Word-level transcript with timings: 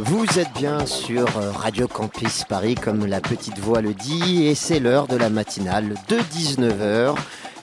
Vous 0.00 0.38
êtes 0.38 0.52
bien 0.54 0.86
sur 0.86 1.26
euh, 1.38 1.50
Radio 1.50 1.88
Campus 1.88 2.44
Paris, 2.44 2.76
comme 2.76 3.04
la 3.04 3.20
petite 3.20 3.58
voix 3.58 3.80
le 3.80 3.94
dit, 3.94 4.46
et 4.46 4.54
c'est 4.54 4.78
l'heure 4.78 5.08
de 5.08 5.16
la 5.16 5.28
matinale 5.28 5.96
de 6.08 6.18
19h. 6.18 7.16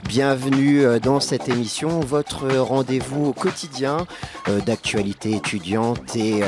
Bienvenue 0.03 0.83
euh, 0.83 0.99
dans 0.99 1.21
cette 1.21 1.47
émission, 1.47 2.01
votre 2.01 2.57
rendez-vous 2.57 3.31
quotidien 3.31 4.05
euh, 4.49 4.59
d'actualité 4.59 5.31
étudiante 5.31 6.17
et, 6.17 6.41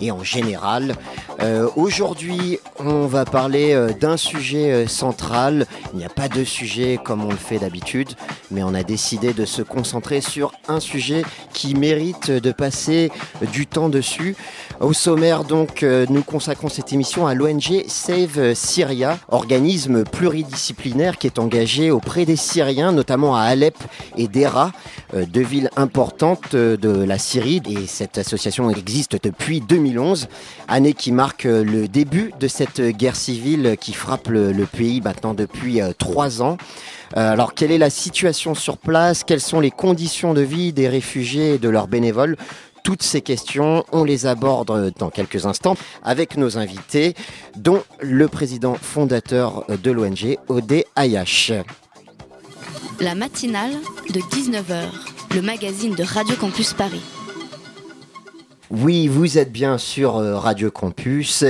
et, 0.00 0.10
en 0.10 0.22
général. 0.22 0.94
Aujourd'hui, 1.76 2.58
on 2.78 3.06
va 3.06 3.24
parler 3.24 3.76
d'un 4.00 4.16
sujet 4.16 4.86
central. 4.88 5.66
Il 5.92 5.98
n'y 5.98 6.04
a 6.04 6.08
pas 6.08 6.28
de 6.28 6.44
sujet 6.44 6.98
comme 7.02 7.24
on 7.24 7.30
le 7.30 7.36
fait 7.36 7.58
d'habitude, 7.58 8.08
mais 8.50 8.62
on 8.62 8.74
a 8.74 8.82
décidé 8.82 9.32
de 9.32 9.44
se 9.44 9.62
concentrer 9.62 10.20
sur 10.20 10.52
un 10.68 10.80
sujet 10.80 11.24
qui 11.52 11.74
mérite 11.74 12.30
de 12.30 12.52
passer 12.52 13.10
du 13.52 13.66
temps 13.66 13.88
dessus. 13.88 14.36
Au 14.80 14.92
sommaire, 14.92 15.44
donc, 15.44 15.82
euh, 15.82 16.06
nous 16.10 16.22
consacrons 16.22 16.68
cette 16.68 16.92
émission 16.92 17.26
à 17.26 17.34
l'ONG 17.34 17.84
Save 17.88 18.54
Syria, 18.54 19.18
organisme 19.28 20.04
pluridisciplinaire 20.04 21.18
qui 21.18 21.26
est 21.26 21.38
engagé 21.38 21.90
auprès 21.90 22.24
des 22.24 22.36
Syriens, 22.36 22.92
notamment 22.92 23.36
à 23.36 23.42
Alep 23.42 23.76
et 24.16 24.28
Dera, 24.28 24.72
euh, 25.14 25.24
deux 25.26 25.42
villes 25.42 25.70
importantes 25.76 26.54
euh, 26.54 26.76
de 26.76 26.90
la 26.90 27.18
Syrie. 27.18 27.62
Et 27.68 27.86
cette 27.86 28.18
association 28.18 28.70
existe 28.70 29.16
depuis 29.22 29.60
2011, 29.86 30.28
année 30.68 30.94
qui 30.94 31.12
marque 31.12 31.44
le 31.44 31.86
début 31.86 32.32
de 32.40 32.48
cette 32.48 32.80
guerre 32.80 33.16
civile 33.16 33.76
qui 33.80 33.92
frappe 33.92 34.28
le, 34.28 34.52
pays 34.66 35.00
maintenant 35.00 35.34
depuis 35.34 35.80
trois 35.98 36.42
ans. 36.42 36.56
Alors, 37.14 37.54
quelle 37.54 37.70
est 37.70 37.78
la 37.78 37.90
situation 37.90 38.54
sur 38.54 38.78
place? 38.78 39.22
Quelles 39.24 39.40
sont 39.40 39.60
les 39.60 39.70
conditions 39.70 40.34
de 40.34 40.40
vie 40.40 40.72
des 40.72 40.88
réfugiés 40.88 41.54
et 41.54 41.58
de 41.58 41.68
leurs 41.68 41.86
bénévoles? 41.86 42.36
Toutes 42.82 43.02
ces 43.02 43.20
questions, 43.20 43.84
on 43.92 44.04
les 44.04 44.26
aborde 44.26 44.92
dans 44.98 45.10
quelques 45.10 45.46
instants 45.46 45.76
avec 46.04 46.36
nos 46.36 46.58
invités, 46.58 47.14
dont 47.56 47.82
le 48.00 48.28
président 48.28 48.74
fondateur 48.74 49.64
de 49.68 49.90
l'ONG, 49.90 50.38
Odé 50.48 50.84
Ayash. 50.94 51.52
La 53.00 53.14
matinale 53.14 53.72
de 54.10 54.20
19h, 54.20 54.84
le 55.34 55.42
magazine 55.42 55.94
de 55.94 56.02
Radio 56.04 56.36
Campus 56.36 56.72
Paris. 56.72 57.02
Oui, 58.72 59.06
vous 59.06 59.38
êtes 59.38 59.52
bien 59.52 59.78
sur 59.78 60.16
euh, 60.16 60.36
Radio 60.38 60.72
Campus. 60.72 61.44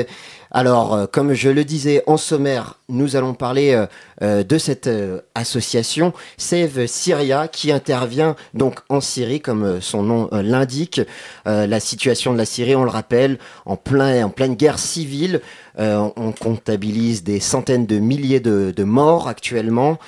Alors, 0.51 0.93
euh, 0.93 1.07
comme 1.11 1.33
je 1.33 1.49
le 1.49 1.65
disais 1.65 2.03
en 2.07 2.19
sommaire, 2.19 2.79
nous 2.91 3.17
allons 3.17 3.33
parler 3.33 3.87
euh, 4.21 4.45
de 4.45 4.59
cette 4.59 4.91
association 5.35 6.13
Save 6.37 6.87
Syria 6.87 7.49
qui 7.49 7.73
intervient 7.73 8.37
donc 8.53 8.81
en 8.91 9.01
Syrie, 9.01 9.41
comme 9.41 9.81
son 9.81 10.03
nom 10.03 10.29
l'indique. 10.31 11.01
la 11.47 11.81
situation 11.81 12.35
de 12.35 12.39
la 12.39 12.45
Syrie, 12.45 12.77
on 12.77 12.85
le 12.85 12.91
rappelle, 12.91 13.39
en, 13.65 13.77
plein, 13.77 14.25
en 14.25 14.31
pleine 14.31 14.55
guerre 14.55 14.79
civile. 14.79 15.41
on 15.79 16.33
comptabilise 16.39 17.25
des 17.25 17.41
centaines 17.41 17.87
de 17.87 17.99
milliers 17.99 18.41
de 18.41 18.85
morts 18.85 19.29
actuellement. 19.29 19.99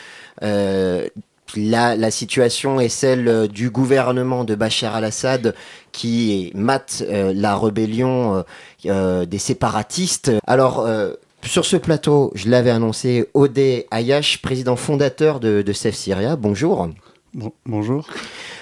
La, 1.56 2.10
situation 2.10 2.80
est 2.80 2.88
celle 2.88 3.28
euh, 3.28 3.46
du 3.46 3.70
gouvernement 3.70 4.44
de 4.44 4.54
Bachar 4.54 4.94
al-Assad 4.94 5.54
qui 5.92 6.52
mate 6.54 7.02
euh, 7.08 7.32
la 7.34 7.56
rébellion 7.56 8.44
euh, 8.86 9.24
des 9.24 9.38
séparatistes. 9.38 10.30
Alors, 10.46 10.86
sur 11.42 11.64
ce 11.64 11.76
plateau, 11.76 12.32
je 12.34 12.48
l'avais 12.48 12.70
annoncé, 12.70 13.28
Odé 13.34 13.86
Ayash, 13.90 14.42
président 14.42 14.76
fondateur 14.76 15.40
de, 15.40 15.62
de 15.62 15.72
Syria. 15.72 16.36
Bonjour. 16.36 16.88
Bonjour. 17.66 18.06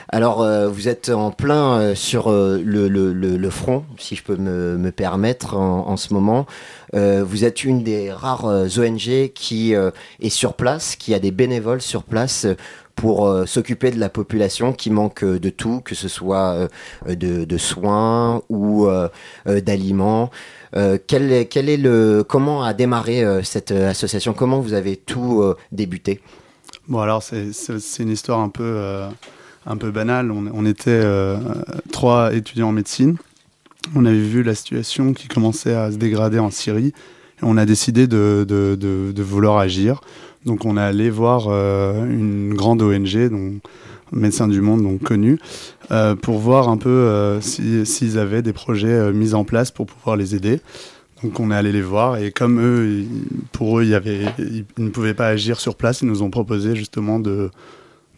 Alors, 0.08 0.46
vous 0.70 0.88
êtes 0.88 1.08
en 1.08 1.30
plein 1.32 1.94
sur 1.94 2.30
le, 2.30 3.50
front, 3.50 3.84
si 3.98 4.14
je 4.14 4.22
peux 4.22 4.36
me, 4.36 4.90
permettre, 4.90 5.56
en, 5.56 5.96
ce 5.96 6.14
moment. 6.14 6.46
vous 6.92 7.44
êtes 7.44 7.64
une 7.64 7.82
des 7.82 8.12
rares 8.12 8.44
ONG 8.44 9.32
qui 9.34 9.72
est 9.72 10.28
sur 10.28 10.54
place, 10.54 10.94
qui 10.96 11.12
a 11.12 11.18
des 11.18 11.32
bénévoles 11.32 11.82
sur 11.82 12.04
place 12.04 12.46
pour 12.96 13.26
euh, 13.26 13.46
s'occuper 13.46 13.90
de 13.90 14.00
la 14.00 14.08
population 14.08 14.72
qui 14.72 14.90
manque 14.90 15.22
euh, 15.22 15.38
de 15.38 15.50
tout, 15.50 15.80
que 15.84 15.94
ce 15.94 16.08
soit 16.08 16.68
euh, 17.06 17.14
de, 17.14 17.58
soins 17.58 18.42
ou 18.48 18.88
d'aliments. 19.46 20.30
quel, 21.06 21.48
quel 21.48 21.68
est 21.68 21.76
le 21.76 22.24
comment 22.26 22.62
a 22.62 22.74
démarré 22.74 23.24
cette 23.42 23.70
association? 23.70 24.32
Comment 24.34 24.60
vous 24.60 24.72
avez 24.72 24.96
tout 24.96 25.42
débuté? 25.72 26.20
Bon 26.88 27.00
alors 27.00 27.22
c'est 27.22 28.02
une 28.02 28.10
histoire 28.10 28.40
un 28.40 28.48
peu 28.48 28.80
un 29.66 29.76
peu 29.76 29.90
banale. 29.90 30.30
On, 30.30 30.64
était 30.64 31.02
trois 31.90 32.32
étudiants 32.34 32.68
en 32.68 32.72
médecine. 32.72 33.16
On 33.94 34.04
avait 34.04 34.16
vu 34.16 34.42
la 34.42 34.54
situation 34.54 35.12
qui 35.12 35.28
commençait 35.28 35.74
à 35.74 35.90
se 35.90 35.96
dégrader 35.96 36.38
en 36.38 36.50
Syrie 36.50 36.92
et 37.38 37.42
on 37.42 37.56
a 37.56 37.66
décidé 37.66 38.06
de, 38.06 38.46
de, 38.48 38.76
de 38.76 39.22
vouloir 39.22 39.58
agir. 39.58 40.00
Donc 40.46 40.64
on 40.64 40.76
est 40.76 40.80
allé 40.80 41.10
voir 41.10 41.48
euh, 41.48 42.04
une 42.06 42.54
grande 42.54 42.80
ONG, 42.80 43.28
donc 43.28 43.60
Médecins 44.12 44.46
du 44.46 44.60
Monde, 44.60 44.82
donc 44.82 45.02
connue, 45.02 45.40
euh, 45.90 46.14
pour 46.14 46.38
voir 46.38 46.68
un 46.68 46.76
peu 46.76 46.88
euh, 46.88 47.40
s'ils 47.40 48.18
avaient 48.18 48.42
des 48.42 48.52
projets 48.52 49.12
mis 49.12 49.34
en 49.34 49.44
place 49.44 49.72
pour 49.72 49.86
pouvoir 49.86 50.16
les 50.16 50.36
aider. 50.36 50.60
Donc 51.22 51.40
on 51.40 51.50
est 51.50 51.54
allé 51.54 51.72
les 51.72 51.82
voir 51.82 52.18
et 52.18 52.30
comme 52.30 52.60
eux, 52.60 53.04
pour 53.52 53.78
eux, 53.78 53.84
il 53.84 53.90
y 53.90 53.94
avait, 53.94 54.26
ils 54.38 54.64
ne 54.78 54.90
pouvaient 54.90 55.14
pas 55.14 55.28
agir 55.28 55.60
sur 55.60 55.74
place, 55.74 56.02
ils 56.02 56.08
nous 56.08 56.22
ont 56.22 56.30
proposé 56.30 56.76
justement 56.76 57.18
de, 57.18 57.50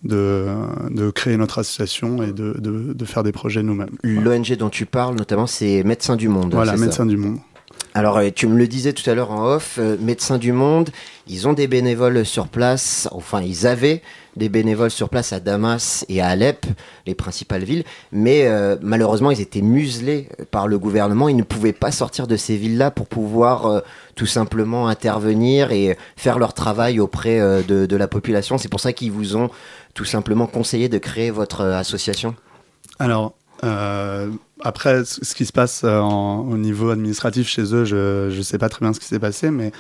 de, 0.03 0.47
de, 0.91 1.10
créer 1.10 1.36
notre 1.36 1.60
association 1.60 2.22
et 2.22 2.32
de, 2.32 2.54
de, 2.59 3.04
faire 3.04 3.22
des 3.22 3.32
projets 3.32 3.62
nous-mêmes. 3.62 3.97
L'ONG 4.03 4.56
dont 4.56 4.69
tu 4.69 4.84
parles 4.84 5.16
notamment, 5.16 5.47
c'est 5.47 5.84
Médecins 5.84 6.16
du 6.16 6.28
Monde. 6.28 6.53
Voilà, 6.53 6.76
Médecins 6.76 7.06
du 7.06 7.16
Monde. 7.16 7.38
Alors, 7.94 8.21
tu 8.34 8.47
me 8.47 8.56
le 8.56 8.69
disais 8.69 8.93
tout 8.93 9.09
à 9.10 9.15
l'heure 9.15 9.32
en 9.32 9.44
off, 9.44 9.78
Médecins 10.00 10.38
du 10.38 10.53
Monde, 10.53 10.91
ils 11.26 11.49
ont 11.49 11.53
des 11.53 11.66
bénévoles 11.66 12.25
sur 12.25 12.49
place, 12.49 13.09
enfin 13.12 13.43
ils 13.43 13.66
avaient 13.66 14.03
des 14.38 14.49
bénévoles 14.49 14.91
sur 14.91 15.09
place 15.10 15.32
à 15.32 15.41
Damas 15.41 16.06
et 16.09 16.22
à 16.22 16.28
Alep, 16.28 16.65
les 17.06 17.15
principales 17.15 17.65
villes, 17.65 17.84
mais 18.12 18.47
euh, 18.47 18.77
malheureusement 18.81 19.31
ils 19.31 19.41
étaient 19.41 19.60
muselés 19.60 20.28
par 20.50 20.69
le 20.69 20.78
gouvernement, 20.78 21.28
ils 21.28 21.37
ne 21.37 21.43
pouvaient 21.43 21.72
pas 21.72 21.91
sortir 21.91 22.27
de 22.27 22.37
ces 22.37 22.56
villes-là 22.56 22.91
pour 22.91 23.06
pouvoir 23.06 23.66
euh, 23.66 23.81
tout 24.15 24.27
simplement 24.27 24.88
intervenir 24.88 25.72
et 25.72 25.98
faire 26.16 26.38
leur 26.38 26.54
travail 26.54 27.00
auprès 27.00 27.41
euh, 27.41 27.62
de, 27.62 27.97
la 27.97 28.09
population. 28.09 28.56
C'est 28.56 28.69
pour 28.69 28.81
ça 28.81 28.93
qu'ils 28.93 29.10
vous 29.10 29.37
ont 29.37 29.50
tout 29.94 30.04
simplement 30.04 30.47
conseillé 30.47 30.88
de 30.88 30.98
créer 30.98 31.31
votre 31.31 31.62
association? 31.62 32.37
Alors, 33.00 33.34
après, 33.63 35.05
ce 35.05 35.35
qui 35.35 35.47
se 35.47 35.53
passe 35.53 35.85
au 35.85 36.57
niveau 36.57 36.91
administratif 36.91 37.49
chez 37.49 37.75
eux, 37.75 37.85
je 37.85 38.37
ne 38.37 38.43
sais 38.43 38.59
pas 38.59 38.69
très 38.69 38.85
bien 38.85 38.93
ce 38.93 39.01
qui 39.01 39.07
s'est 39.07 39.19
passé, 39.19 39.51
mais 39.51 39.73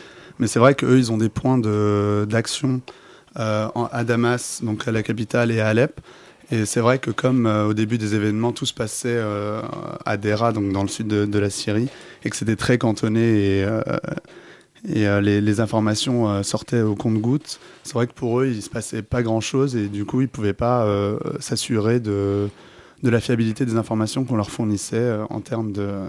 c'est 0.46 0.58
vrai 0.58 0.74
qu'eux, 0.74 0.98
ils 0.98 1.10
ont 1.12 1.18
des 1.18 1.28
points 1.28 1.58
d'action 1.58 2.80
euh, 3.38 3.68
à 3.92 4.04
Damas, 4.04 4.60
donc 4.62 4.88
à 4.88 4.92
la 4.92 5.02
capitale, 5.02 5.50
et 5.50 5.60
à 5.60 5.68
Alep. 5.68 6.00
Et 6.50 6.64
c'est 6.64 6.80
vrai 6.80 6.98
que 6.98 7.10
comme 7.10 7.46
euh, 7.46 7.66
au 7.66 7.74
début 7.74 7.98
des 7.98 8.14
événements, 8.14 8.52
tout 8.52 8.66
se 8.66 8.72
passait 8.72 9.08
euh, 9.10 9.60
à 10.06 10.16
Dera, 10.16 10.52
donc 10.52 10.72
dans 10.72 10.82
le 10.82 10.88
sud 10.88 11.08
de, 11.08 11.38
la 11.38 11.50
Syrie, 11.50 11.88
et 12.24 12.30
que 12.30 12.36
c'était 12.36 12.56
très 12.56 12.78
cantonné 12.78 13.64
et 14.88 15.06
les, 15.20 15.60
informations 15.60 16.42
sortaient 16.42 16.82
au 16.82 16.94
compte-gouttes, 16.94 17.58
c'est 17.82 17.94
vrai 17.94 18.06
que 18.06 18.12
pour 18.12 18.40
eux, 18.40 18.46
il 18.46 18.56
ne 18.56 18.60
se 18.60 18.70
passait 18.70 19.02
pas 19.02 19.22
grand-chose 19.22 19.76
et 19.76 19.88
du 19.88 20.04
coup, 20.04 20.20
ils 20.20 20.24
ne 20.24 20.28
pouvaient 20.28 20.52
pas 20.52 20.86
s'assurer 21.40 22.00
de, 22.00 22.48
de 23.02 23.10
la 23.10 23.20
fiabilité 23.20 23.64
des 23.64 23.76
informations 23.76 24.24
qu'on 24.24 24.36
leur 24.36 24.50
fournissait 24.50 25.18
en 25.30 25.40
termes 25.40 25.72
de 25.72 26.06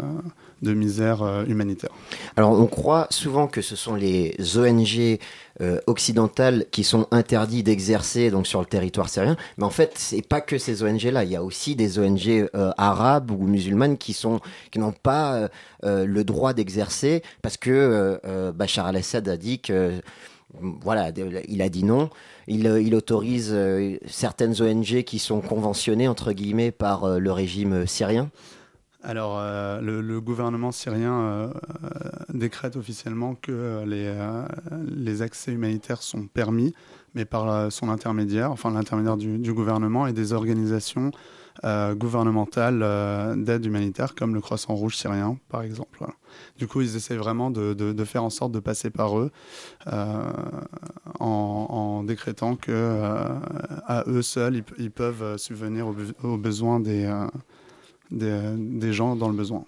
de 0.62 0.74
misère 0.74 1.22
euh, 1.24 1.46
humanitaire. 1.46 1.90
Alors 2.36 2.52
on 2.52 2.68
croit 2.68 3.08
souvent 3.10 3.48
que 3.48 3.62
ce 3.62 3.76
sont 3.76 3.96
les 3.96 4.36
ONG 4.58 5.20
euh, 5.62 5.80
occidentales 5.88 6.66
qui 6.72 6.84
sont 6.84 7.08
interdits 7.12 7.64
d'exercer 7.64 8.32
donc 8.32 8.48
sur 8.48 8.60
le 8.60 8.66
territoire 8.66 9.10
syrien, 9.10 9.38
mais 9.58 9.64
en 9.64 9.70
fait 9.70 9.94
c'est 9.96 10.26
pas 10.26 10.42
que 10.42 10.58
ces 10.58 10.84
ONG-là, 10.84 11.24
il 11.24 11.32
y 11.32 11.36
a 11.36 11.44
aussi 11.44 11.76
des 11.76 12.00
ONG 12.00 12.28
euh, 12.28 12.72
arabes 12.78 13.32
ou 13.32 13.48
musulmanes 13.48 13.98
qui 13.98 14.14
sont 14.14 14.40
qui 14.72 14.80
n'ont 14.80 14.92
pas 14.92 15.50
le 15.84 16.24
droit 16.24 16.54
d'exercer 16.54 17.24
parce 17.42 17.58
que 17.58 18.20
Bachar 18.52 18.88
al-Assad 18.88 19.28
a 19.28 19.38
dit 19.38 19.60
que 19.60 20.02
voilà, 20.60 21.12
il 21.48 21.62
a 21.62 21.70
dit 21.70 21.84
non. 21.84 22.10
Il, 22.48 22.66
il 22.66 22.96
autorise 22.96 23.56
certaines 24.08 24.62
ONG 24.62 25.04
qui 25.04 25.20
sont 25.20 25.42
conventionnées 25.42 26.08
entre 26.08 26.32
guillemets 26.32 26.72
par 26.72 27.20
le 27.20 27.32
régime 27.32 27.86
syrien 27.86 28.32
alors, 29.02 29.38
euh, 29.40 29.80
le, 29.80 30.20
gouvernement 30.20 30.74
syrien 30.74 31.22
euh, 31.22 31.48
euh, 31.48 32.00
décrète 32.34 32.76
officiellement 32.76 33.34
que 33.36 33.84
les, 33.86 35.22
accès 35.22 35.54
humanitaires 35.54 36.02
sont 36.02 36.28
permis, 36.28 36.74
mais 37.16 37.24
par 37.24 37.72
son 37.72 37.90
intermédiaire, 37.90 38.52
enfin 38.52 38.72
l'intermédiaire 38.72 39.16
du, 39.16 39.54
gouvernement 39.54 40.06
et 40.06 40.14
des 40.14 40.34
organisations 40.34 41.12
gouvernementales 41.64 42.80
d'aide 43.44 43.66
humanitaire, 43.66 44.16
comme 44.16 44.34
le 44.34 44.42
Croissant 44.42 44.76
Rouge 44.76 44.96
syrien, 44.96 45.38
par 45.50 45.62
exemple. 45.62 46.06
Du 46.58 46.68
coup, 46.68 46.82
ils 46.82 46.96
essaient 46.96 47.18
vraiment 47.18 47.52
de, 47.52 47.74
de, 47.74 48.06
faire 48.06 48.24
en 48.24 48.30
sorte 48.30 48.52
de 48.52 48.60
passer 48.60 48.90
par 48.90 49.20
eux 49.20 49.32
en, 51.20 52.04
décrétant 52.06 52.56
que 52.56 53.02
à 53.86 54.04
eux 54.08 54.22
seuls, 54.22 54.64
ils, 54.78 54.92
peuvent 54.92 55.38
subvenir 55.38 55.88
aux, 55.88 55.96
aux 56.24 56.38
besoins 56.38 56.80
des 56.80 57.10
des, 58.12 58.94
gens 58.94 59.16
dans 59.16 59.30
le 59.30 59.36
besoin. 59.36 59.66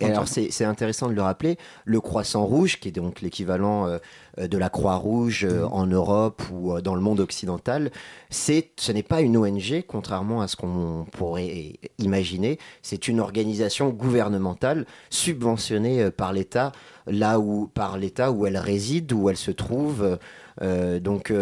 alors 0.00 0.28
c'est 0.28 0.64
intéressant 0.64 1.08
de 1.08 1.14
le 1.14 1.22
rappeler, 1.22 1.56
le 1.84 2.00
Croissant 2.00 2.44
Rouge, 2.44 2.80
qui 2.80 2.88
est 2.88 2.92
donc 2.92 3.20
l'équivalent 3.20 3.86
euh, 3.86 3.94
euh, 3.94 3.98
de 4.38 4.58
la 4.58 4.68
Croix-Rouge 4.68 5.44
euh, 5.44 5.64
en 5.66 5.86
Europe 5.86 6.42
ou 6.52 6.80
dans 6.80 6.94
le 6.94 7.00
monde 7.00 7.20
occidental, 7.20 7.90
ce 8.30 8.92
n'est 8.92 9.02
pas 9.02 9.20
une 9.20 9.36
ONG, 9.36 9.84
contrairement 9.86 10.42
à 10.42 10.48
ce 10.48 10.56
qu'on 10.56 11.06
pourrait 11.12 11.74
imaginer, 11.98 12.58
c'est 12.82 13.08
une 13.08 13.20
organisation 13.20 13.90
gouvernementale 13.90 14.86
subventionnée 15.10 16.10
par 16.10 16.32
l'État, 16.32 16.72
là 17.06 17.38
où 17.38 17.68
par 17.68 17.98
l'État 17.98 18.32
où 18.32 18.46
elle 18.46 18.56
réside, 18.56 19.12
où 19.12 19.30
elle 19.30 19.36
se 19.36 19.50
trouve. 19.50 20.18
donc 20.60 21.32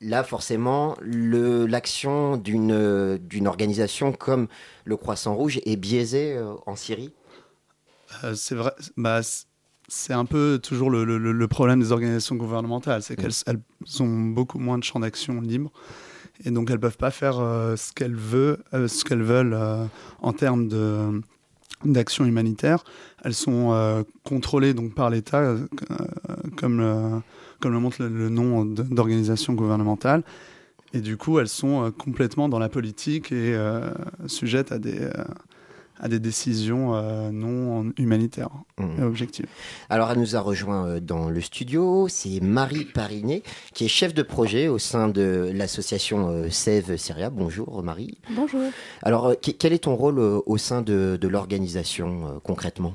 là, 0.00 0.24
forcément, 0.24 0.96
l'action 1.02 2.36
d'une 2.36 3.46
organisation 3.46 4.12
comme 4.12 4.48
le 4.84 4.96
Croissant 4.96 5.34
Rouge 5.34 5.60
est 5.64 5.76
biaisée 5.76 6.38
en 6.66 6.76
Syrie? 6.76 7.12
Euh, 8.24 8.34
c'est 8.34 8.54
vrai. 8.54 8.72
Bah, 8.96 9.20
c'est 9.94 10.14
un 10.14 10.24
peu 10.24 10.58
toujours 10.60 10.90
le, 10.90 11.46
problème 11.48 11.78
des 11.78 11.92
organisations 11.92 12.34
gouvernementales, 12.34 13.02
c'est 13.02 13.14
qu'elles 13.14 14.00
ont 14.00 14.20
beaucoup 14.20 14.58
moins 14.58 14.78
de 14.78 14.84
champs 14.84 15.00
d'action 15.00 15.42
libre 15.42 15.70
et 16.46 16.50
donc 16.50 16.70
elles 16.70 16.80
peuvent 16.80 16.96
pas 16.96 17.10
faire 17.10 17.38
euh, 17.38 17.76
ce 17.76 17.92
qu'elles 17.92 18.16
veulent, 18.16 18.56
euh, 18.72 18.88
ce 18.88 19.04
qu'elles 19.04 19.22
veulent 19.22 19.56
en 20.22 20.32
termes 20.32 20.68
de 20.68 21.20
d'action 21.84 22.24
humanitaire. 22.24 22.84
Elles 23.22 23.34
sont 23.34 24.04
contrôlées 24.24 24.72
donc 24.72 24.94
par 24.94 25.10
l'État, 25.10 25.56
comme 26.56 27.22
comme 27.60 27.72
le 27.72 27.78
montre 27.78 28.02
le, 28.02 28.28
nom 28.30 28.64
d'organisation 28.64 29.52
gouvernementale. 29.52 30.22
Et 30.94 31.00
du 31.00 31.16
coup, 31.16 31.38
elles 31.38 31.48
sont 31.48 31.92
complètement 31.98 32.48
dans 32.48 32.60
la 32.60 32.68
politique 32.68 33.30
et 33.32 33.58
sujettes 34.26 34.72
à 34.72 34.78
des 34.78 35.10
à 36.02 36.08
des 36.08 36.18
décisions 36.18 36.94
euh, 36.94 37.30
non 37.30 37.92
humanitaires 37.96 38.50
mmh. 38.78 39.00
et 39.00 39.02
objectives. 39.04 39.46
Alors, 39.88 40.10
elle 40.10 40.18
nous 40.18 40.36
a 40.36 40.40
rejoint 40.40 40.86
euh, 40.86 41.00
dans 41.00 41.30
le 41.30 41.40
studio. 41.40 42.08
C'est 42.08 42.40
Marie 42.40 42.84
Parinet, 42.84 43.42
qui 43.72 43.84
est 43.84 43.88
chef 43.88 44.12
de 44.12 44.22
projet 44.22 44.66
au 44.66 44.78
sein 44.78 45.08
de 45.08 45.50
l'association 45.54 46.28
euh, 46.28 46.50
Save 46.50 46.96
Syria. 46.96 47.30
Bonjour, 47.30 47.82
Marie. 47.84 48.18
Bonjour. 48.30 48.62
Alors, 49.02 49.34
quel 49.40 49.72
est 49.72 49.84
ton 49.84 49.94
rôle 49.94 50.18
au 50.18 50.56
sein 50.58 50.82
de, 50.82 51.18
l'organisation 51.22 52.40
concrètement? 52.42 52.94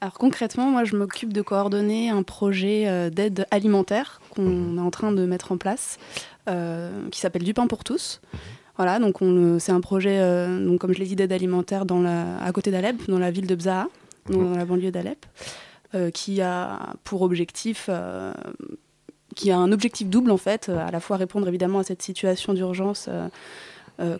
Alors 0.00 0.14
concrètement, 0.14 0.68
moi 0.68 0.82
je 0.82 0.96
m'occupe 0.96 1.32
de 1.32 1.42
coordonner 1.42 2.10
un 2.10 2.24
projet 2.24 3.10
d'aide 3.10 3.46
alimentaire 3.52 4.20
qu'on 4.30 4.42
mmh. 4.42 4.78
est 4.78 4.80
en 4.80 4.90
train 4.90 5.12
de 5.12 5.24
mettre 5.24 5.52
en 5.52 5.58
place, 5.58 5.98
qui 6.46 7.20
s'appelle 7.20 7.44
Du 7.44 7.54
pain 7.54 7.68
pour 7.68 7.84
tous. 7.84 8.20
Mmh. 8.20 8.38
Voilà, 8.76 8.98
donc 8.98 9.18
c'est 9.60 9.72
un 9.72 9.80
projet, 9.80 10.18
euh, 10.20 10.64
donc 10.64 10.80
comme 10.80 10.94
je 10.94 10.98
l'ai 10.98 11.04
dit, 11.04 11.16
d'aide 11.16 11.32
alimentaire 11.32 11.84
dans 11.84 12.00
la, 12.00 12.42
à 12.42 12.52
côté 12.52 12.70
d'Alep, 12.70 13.06
dans 13.08 13.18
la 13.18 13.30
ville 13.30 13.46
de 13.46 13.54
Bzaha, 13.54 13.88
mhm. 14.28 14.36
dans 14.36 14.56
la 14.56 14.64
banlieue 14.64 14.90
d'Alep, 14.90 15.26
euh, 15.94 16.10
qui 16.10 16.40
a 16.40 16.94
pour 17.04 17.22
objectif, 17.22 17.86
euh, 17.90 18.32
qui 19.34 19.50
a 19.50 19.58
un 19.58 19.72
objectif 19.72 20.08
double 20.08 20.30
en 20.30 20.38
fait, 20.38 20.70
à 20.70 20.90
la 20.90 21.00
fois 21.00 21.18
répondre 21.18 21.46
évidemment 21.48 21.80
à 21.80 21.84
cette 21.84 22.02
situation 22.02 22.54
d'urgence, 22.54 23.08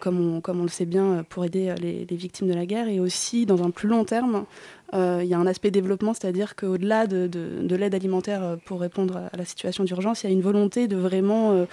comme 0.00 0.36
on, 0.36 0.40
comme, 0.40 0.60
on, 0.60 0.64
le 0.64 0.68
sait 0.68 0.84
bien, 0.84 1.24
pour 1.28 1.44
aider 1.44 1.74
les, 1.80 2.04
victimes 2.16 2.46
de 2.46 2.54
la 2.54 2.66
guerre, 2.66 2.88
et 2.88 3.00
aussi 3.00 3.46
dans 3.46 3.64
un 3.64 3.70
plus 3.70 3.88
long 3.88 4.04
terme, 4.04 4.44
il 4.92 5.24
y 5.24 5.34
a 5.34 5.38
un 5.38 5.46
aspect 5.46 5.70
développement, 5.70 6.14
c'est-à-dire 6.14 6.54
qu'au-delà 6.54 7.06
de, 7.06 7.26
de, 7.26 7.62
de 7.62 7.76
l'aide 7.76 7.94
alimentaire 7.94 8.58
pour 8.64 8.80
répondre 8.80 9.16
à 9.32 9.36
la 9.36 9.44
situation 9.44 9.82
d'urgence, 9.82 10.22
il 10.22 10.28
y 10.28 10.30
a 10.30 10.32
une 10.32 10.42
volonté 10.42 10.88
de 10.88 10.96
vraiment 10.96 11.66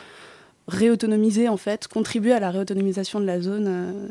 réautonomiser, 0.69 1.49
en 1.49 1.57
fait, 1.57 1.87
contribuer 1.87 2.31
à 2.33 2.39
la 2.39 2.51
réautonomisation 2.51 3.19
de 3.19 3.25
la 3.25 3.41
zone 3.41 3.65
euh, 3.67 4.07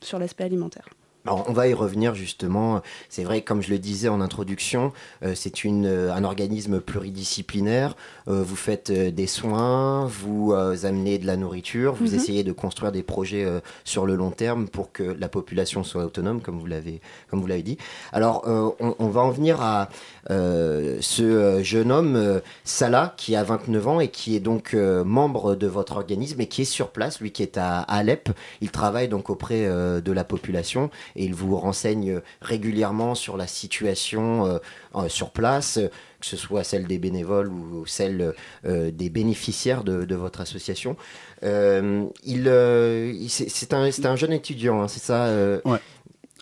sur 0.00 0.18
l'aspect 0.18 0.44
alimentaire 0.44 0.88
on 1.28 1.52
va 1.52 1.68
y 1.68 1.74
revenir 1.74 2.14
justement. 2.14 2.82
C'est 3.08 3.24
vrai, 3.24 3.42
comme 3.42 3.62
je 3.62 3.70
le 3.70 3.78
disais 3.78 4.08
en 4.08 4.20
introduction, 4.20 4.92
euh, 5.22 5.32
c'est 5.34 5.52
euh, 5.64 6.12
un 6.12 6.24
organisme 6.24 6.80
pluridisciplinaire. 6.80 7.96
Euh, 8.28 8.42
vous 8.42 8.56
faites 8.56 8.90
des 8.90 9.26
soins, 9.26 10.06
vous 10.06 10.52
amenez 10.52 11.18
de 11.18 11.26
la 11.26 11.36
nourriture, 11.36 11.94
vous 11.94 12.08
mhm. 12.08 12.14
essayez 12.14 12.44
de 12.44 12.52
construire 12.52 12.92
des 12.92 13.02
projets 13.02 13.46
sur 13.84 14.06
le 14.06 14.14
long 14.14 14.30
terme 14.30 14.68
pour 14.68 14.92
que 14.92 15.02
la 15.02 15.28
population 15.28 15.84
soit 15.84 16.04
autonome, 16.04 16.40
comme 16.40 16.58
vous 16.58 16.66
l'avez, 16.66 17.00
comme 17.30 17.40
vous 17.40 17.46
l'avez 17.46 17.62
dit. 17.62 17.78
Alors, 18.12 18.44
on, 18.46 19.08
va 19.08 19.20
en 19.22 19.30
venir 19.30 19.60
à 19.60 19.88
ce 20.28 21.60
jeune 21.62 21.92
homme, 21.92 22.40
Salah, 22.64 23.14
qui 23.16 23.36
a 23.36 23.42
29 23.42 23.88
ans 23.88 24.00
et 24.00 24.08
qui 24.08 24.36
est 24.36 24.40
donc 24.40 24.74
membre 24.74 25.54
de 25.54 25.66
votre 25.66 25.96
organisme 25.96 26.40
et 26.40 26.46
qui 26.46 26.62
est 26.62 26.66
sur 26.66 26.90
place, 26.90 27.20
lui 27.20 27.32
qui 27.32 27.42
est 27.42 27.56
à 27.56 27.80
Alep. 27.80 28.30
Il 28.60 28.70
travaille 28.70 29.08
donc 29.08 29.30
auprès 29.30 29.66
de 29.66 30.12
la 30.12 30.24
population 30.24 30.90
et 31.16 31.24
il 31.24 31.34
vous 31.34 31.56
renseigne 31.56 32.20
régulièrement 32.40 33.14
sur 33.14 33.36
la 33.36 33.46
situation 33.46 34.46
euh, 34.46 34.58
euh, 34.94 35.08
sur 35.08 35.30
place, 35.30 35.78
que 36.20 36.26
ce 36.26 36.36
soit 36.36 36.64
celle 36.64 36.86
des 36.86 36.98
bénévoles 36.98 37.48
ou 37.48 37.84
celle 37.86 38.34
euh, 38.64 38.90
des 38.90 39.10
bénéficiaires 39.10 39.84
de, 39.84 40.14
votre 40.14 40.40
association. 40.40 40.96
il, 41.42 43.26
c'est 43.28 43.74
un, 43.74 43.90
un, 44.04 44.16
jeune 44.16 44.32
étudiant, 44.32 44.82
hein, 44.82 44.88
c'est 44.88 45.02
ça 45.02 45.28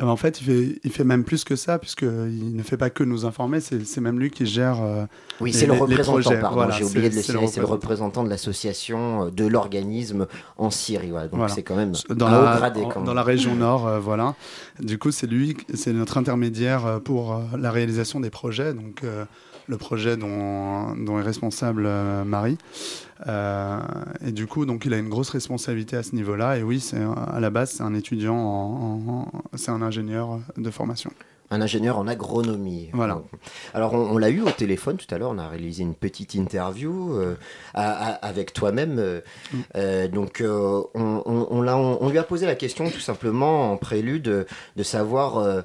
en 0.00 0.16
fait, 0.16 0.40
il 0.40 0.44
fait, 0.44 0.80
il 0.82 0.90
fait 0.90 1.04
même 1.04 1.22
plus 1.22 1.44
que 1.44 1.54
ça, 1.54 1.78
puisqu'il 1.78 2.56
ne 2.56 2.62
fait 2.62 2.76
pas 2.76 2.90
que 2.90 3.04
nous 3.04 3.26
informer, 3.26 3.60
c'est 3.60 4.00
même 4.00 4.18
lui 4.18 4.30
qui 4.30 4.44
gère. 4.44 4.82
Euh, 4.82 5.04
oui, 5.40 5.52
c'est 5.52 5.66
le 5.66 5.72
représentant, 5.74 6.40
pardon, 6.40 6.70
j'ai 6.70 6.84
oublié 6.84 7.10
de 7.10 7.14
le 7.14 7.22
signaler, 7.22 7.46
c'est 7.46 7.60
le 7.60 7.66
représentant 7.66 8.24
de 8.24 8.28
l'association, 8.28 9.26
euh, 9.26 9.30
de 9.30 9.46
l'organisme 9.46 10.26
en 10.58 10.70
Syrie. 10.70 11.12
donc 11.30 11.48
c'est 11.50 11.62
quand 11.62 11.76
même 11.76 11.92
dans 12.10 12.28
la, 12.28 12.56
gradé. 12.56 12.82
Dans 13.04 13.14
la 13.14 13.22
région 13.22 13.54
nord, 13.54 14.00
voilà. 14.00 14.34
Du 14.80 14.98
coup, 14.98 15.12
c'est 15.12 15.28
lui, 15.28 15.56
c'est 15.74 15.92
notre 15.92 16.18
intermédiaire 16.18 17.00
pour 17.04 17.40
la 17.56 17.70
réalisation 17.70 18.18
des 18.18 18.30
projets. 18.30 18.74
Donc, 18.74 19.02
le 19.66 19.76
projet 19.76 20.16
dont, 20.16 20.94
dont 20.94 21.18
est 21.18 21.22
responsable 21.22 21.88
Marie. 22.24 22.58
Euh, 23.26 23.80
et 24.26 24.32
du 24.32 24.46
coup, 24.46 24.66
donc, 24.66 24.84
il 24.84 24.94
a 24.94 24.98
une 24.98 25.08
grosse 25.08 25.30
responsabilité 25.30 25.96
à 25.96 26.02
ce 26.02 26.14
niveau-là. 26.14 26.58
Et 26.58 26.62
oui, 26.62 26.80
c'est 26.80 27.00
à 27.00 27.40
la 27.40 27.50
base, 27.50 27.72
c'est 27.72 27.82
un 27.82 27.94
étudiant, 27.94 28.36
en, 28.36 29.26
c'est 29.54 29.70
un 29.70 29.82
ingénieur 29.82 30.40
de 30.56 30.70
formation 30.70 31.10
un 31.50 31.60
ingénieur 31.60 31.98
en 31.98 32.08
agronomie. 32.08 32.88
Voilà. 32.94 33.20
Alors 33.74 33.92
on, 33.92 34.16
l'a 34.18 34.30
eu 34.30 34.40
au 34.40 34.50
téléphone 34.50 34.96
tout 34.96 35.14
à 35.14 35.18
l'heure, 35.18 35.30
on 35.30 35.38
a 35.38 35.46
réalisé 35.46 35.82
une 35.82 35.94
petite 35.94 36.34
interview 36.34 37.14
euh, 37.14 37.36
avec 37.74 38.54
toi-même. 38.54 38.96
Euh, 38.98 40.08
mm. 40.08 40.10
donc 40.10 40.42
on, 40.42 40.88
on, 40.94 42.10
lui 42.10 42.18
a 42.18 42.22
posé 42.24 42.46
la 42.46 42.56
question 42.56 42.90
tout 42.90 42.98
simplement 42.98 43.70
en 43.70 43.76
prélude 43.76 44.46
de, 44.74 44.82
savoir 44.82 45.64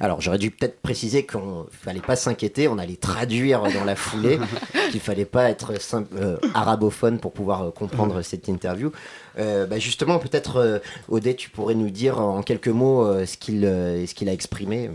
Alors 0.00 0.20
j'aurais 0.20 0.38
dû 0.38 0.50
peut-être 0.50 0.80
préciser 0.80 1.26
qu'il 1.26 1.40
ne 1.40 1.64
fallait 1.70 2.00
pas 2.00 2.16
s'inquiéter, 2.16 2.68
on 2.68 2.78
allait 2.78 2.96
traduire 2.96 3.62
dans 3.62 3.84
la 3.84 3.96
foulée, 3.96 4.38
qu'il 4.90 4.96
ne 4.96 5.00
fallait 5.00 5.24
pas 5.24 5.50
être 5.50 5.80
simple, 5.80 6.14
euh, 6.16 6.36
arabophone 6.54 7.18
pour 7.18 7.32
pouvoir 7.32 7.62
euh, 7.62 7.70
comprendre 7.70 8.22
cette 8.22 8.48
interview. 8.48 8.92
Euh, 9.38 9.66
bah 9.66 9.78
justement, 9.78 10.18
peut-être, 10.18 10.80
Odé, 11.08 11.34
tu 11.36 11.50
pourrais 11.50 11.74
nous 11.74 11.90
dire 11.90 12.20
en 12.20 12.42
quelques 12.42 12.68
mots 12.68 13.24
ce 13.24 13.36
qu'il 13.36 13.62
ce 13.62 14.14
qu'il 14.14 14.28
a 14.28 14.32
exprimé 14.32 14.90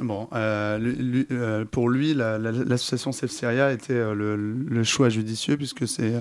Bon, 0.00 0.28
euh, 0.32 0.80
euh, 1.30 1.64
pour 1.64 1.88
lui, 1.88 2.14
l'association 2.14 3.12
la, 3.22 3.28
Syria 3.28 3.70
était 3.70 3.92
euh, 3.92 4.36
le, 4.36 4.82
choix 4.84 5.08
judicieux 5.08 5.56
puisque 5.56 5.86
c'est, 5.86 6.14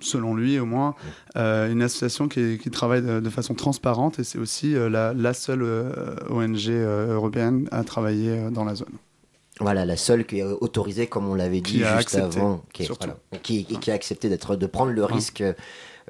selon 0.00 0.34
lui 0.34 0.58
au 0.58 0.66
moins, 0.66 0.94
une 1.34 1.82
association 1.82 2.28
qui, 2.28 2.58
travaille 2.70 3.02
de, 3.02 3.30
façon 3.30 3.54
transparente 3.54 4.18
et 4.18 4.24
c'est 4.24 4.38
aussi 4.38 4.74
la, 4.74 5.34
seule 5.34 5.62
ONG 6.30 6.68
européenne 6.68 7.68
à 7.70 7.84
travailler 7.84 8.50
dans 8.50 8.64
la 8.64 8.74
zone. 8.74 8.98
Voilà, 9.60 9.84
la 9.84 9.96
seule 9.96 10.24
qui 10.24 10.38
est 10.38 10.44
autorisée, 10.44 11.06
comme 11.06 11.28
on 11.28 11.34
l'avait 11.34 11.60
dit 11.60 11.82
juste 11.96 12.14
avant, 12.14 12.64
qui, 12.72 13.64
qui, 13.64 13.90
a 13.90 13.94
accepté 13.94 14.28
d'être, 14.28 14.56
de 14.56 14.66
prendre 14.66 14.92
le 14.92 15.04
risque 15.04 15.40
euh, 15.40 15.52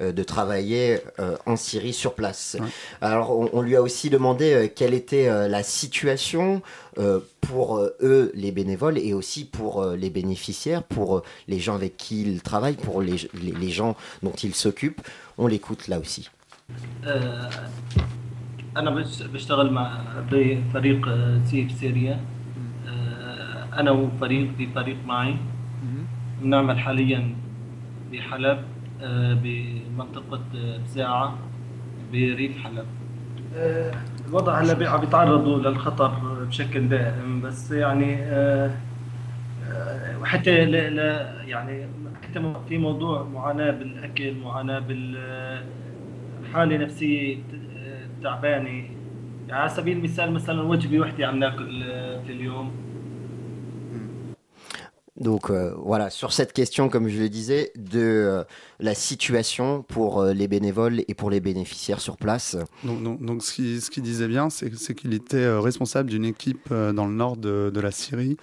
de 0.00 0.22
travailler 0.22 0.98
euh, 1.20 1.36
en 1.46 1.56
Syrie 1.56 1.92
sur 1.92 2.14
place. 2.14 2.56
Alors 3.00 3.54
on, 3.54 3.62
lui 3.62 3.76
a 3.76 3.82
aussi 3.82 4.10
demandé 4.10 4.52
euh, 4.52 4.68
quelle 4.74 4.94
était 4.94 5.48
la 5.48 5.62
situation 5.62 6.62
pour 7.40 7.78
eux, 7.78 8.32
les 8.34 8.52
bénévoles, 8.52 8.98
et 8.98 9.12
aussi 9.14 9.44
pour 9.44 9.84
les 9.84 10.10
bénéficiaires, 10.10 10.82
pour 10.82 11.22
les 11.48 11.58
gens 11.58 11.74
avec 11.74 11.96
qui 11.96 12.22
ils 12.22 12.40
travaillent, 12.40 12.76
pour 12.76 13.02
les, 13.02 13.16
les, 13.34 13.70
gens 13.70 13.96
dont 14.22 14.32
ils 14.32 14.54
s'occupent. 14.54 15.02
On 15.38 15.46
l'écoute 15.46 15.88
là 15.88 15.98
aussi. 15.98 16.30
أنا 18.76 19.04
بشتغل 19.32 19.72
مع 19.72 20.00
فريق 20.72 21.08
سيف 21.50 21.72
سوريا 21.80 22.20
أنا 23.78 23.90
وفريق 23.90 24.50
في 24.58 24.66
فريق 24.74 24.96
معي 25.06 25.36
بنعمل 26.42 26.78
حاليا 26.78 27.34
بحلب 28.12 28.64
بمنطقة 29.43 30.41
بزاعة 30.83 31.37
بريف 32.11 32.57
حلب. 32.57 32.85
الوضع 34.27 34.61
هلا 34.61 34.89
عم 34.89 34.99
بيتعرضوا 34.99 35.57
للخطر 35.57 36.11
بشكل 36.47 36.89
دائم 36.89 37.41
بس 37.41 37.71
يعني 37.71 38.17
وحتى 40.21 40.65
ل 40.65 40.75
يعني 41.47 41.87
حتى 42.23 42.53
في 42.69 42.77
موضوع 42.77 43.23
معاناة 43.23 43.71
بالأكل 43.71 44.35
معاناة 44.43 44.79
بالحاله 44.79 46.77
نفسية 46.77 47.37
تعبانة. 48.23 48.69
يعني 49.47 49.61
على 49.61 49.69
سبيل 49.69 49.97
المثال 49.97 50.31
مثلا 50.31 50.61
وجبة 50.61 50.99
وحدة 50.99 51.27
عم 51.27 51.39
ناكل 51.39 51.83
في 52.27 52.31
اليوم. 52.31 52.71
Donc 55.19 55.49
euh, 55.49 55.73
voilà, 55.77 56.09
sur 56.09 56.31
cette 56.31 56.53
question, 56.53 56.87
comme 56.87 57.09
je 57.09 57.19
le 57.19 57.29
disais, 57.29 57.71
de 57.75 57.99
euh, 57.99 58.43
la 58.79 58.95
situation 58.95 59.83
pour 59.83 60.21
euh, 60.21 60.33
les 60.33 60.47
bénévoles 60.47 61.01
et 61.07 61.13
pour 61.13 61.29
les 61.29 61.41
bénéficiaires 61.41 61.99
sur 61.99 62.15
place. 62.15 62.55
Donc, 62.85 63.03
donc, 63.03 63.21
donc 63.23 63.43
ce 63.43 63.53
qu'il 63.53 63.81
ce 63.81 63.99
disait 63.99 64.29
bien, 64.29 64.49
c'est 64.49 64.71
qu'il 64.95 65.13
était 65.13 65.49
responsable 65.57 66.09
d'une 66.09 66.25
équipe 66.25 66.69
dans 66.69 67.05
le 67.05 67.13
nord 67.13 67.35
de, 67.35 67.69
de, 67.73 67.79
la 67.81 67.91
Syrie, 67.91 68.37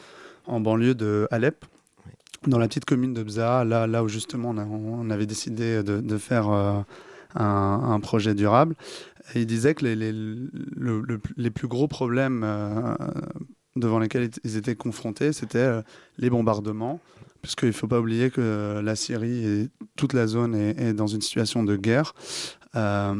en 0.47 0.61
banlieue 0.61 0.95
de 0.95 1.27
Alep, 1.31 1.65
dans 2.47 2.59
la 2.59 2.69
petite 2.69 2.85
commune 2.85 3.15
de 3.15 3.23
Bza, 3.23 3.65
là, 3.65 3.87
là 3.87 4.05
où 4.05 4.09
justement 4.09 4.51
on, 4.51 4.59
a, 4.59 4.65
on 4.65 5.09
avait 5.09 5.27
décidé 5.27 5.83
de, 5.83 6.01
de 6.01 6.19
faire 6.19 6.49
un, 6.49 6.85
un, 7.35 8.01
projet 8.01 8.35
durable. 8.35 8.75
Et 9.35 9.41
il 9.41 9.47
disait 9.47 9.75
que 9.75 9.85
les, 9.85 9.97
les, 9.97 10.13
le, 10.13 11.01
le, 11.01 11.21
les 11.37 11.51
plus 11.51 11.69
gros 11.69 11.89
problèmes 11.89 12.45
devant 13.77 13.99
lesquels 13.99 14.31
ils 14.45 14.57
étaient 14.57 14.75
confrontés, 14.75 15.33
c'était 15.33 15.59
euh, 15.59 15.83
les 16.19 16.31
bombardements, 16.31 17.01
puisqu'il 17.43 17.69
ne 17.69 17.73
faut 17.73 17.87
pas 17.87 18.01
oublier 18.01 18.31
que 18.31 18.81
la 18.83 18.97
Syrie 18.97 19.45
et 19.45 19.69
toute 19.97 20.13
la 20.13 20.27
zone 20.27 20.55
est, 20.55 20.93
dans 20.95 21.07
une 21.07 21.21
situation 21.21 21.63
de 21.63 21.77
guerre. 21.77 22.15
Euh, 22.75 23.15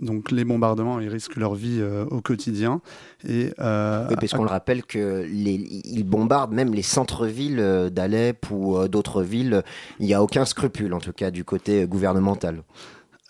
donc 0.00 0.30
les 0.30 0.44
bombardements, 0.44 1.00
ils 1.00 1.08
risquent 1.08 1.36
leur 1.36 1.54
vie 1.54 1.78
euh, 1.80 2.04
au 2.06 2.20
quotidien. 2.20 2.80
Et, 3.26 3.52
oui, 3.58 4.14
parce 4.18 4.32
qu'on 4.32 4.44
le 4.44 4.48
rappelle 4.48 4.84
qu'ils 4.84 6.04
bombardent 6.04 6.52
même 6.52 6.72
les 6.72 6.82
centres-villes 6.82 7.90
d'Alep 7.90 8.50
ou 8.50 8.86
d'autres 8.88 9.22
villes. 9.22 9.62
Il 9.98 10.06
n'y 10.06 10.14
a 10.14 10.22
aucun 10.22 10.44
scrupule, 10.44 10.94
en 10.94 11.00
tout 11.00 11.12
cas, 11.12 11.30
du 11.30 11.44
côté 11.44 11.86
gouvernemental. 11.86 12.62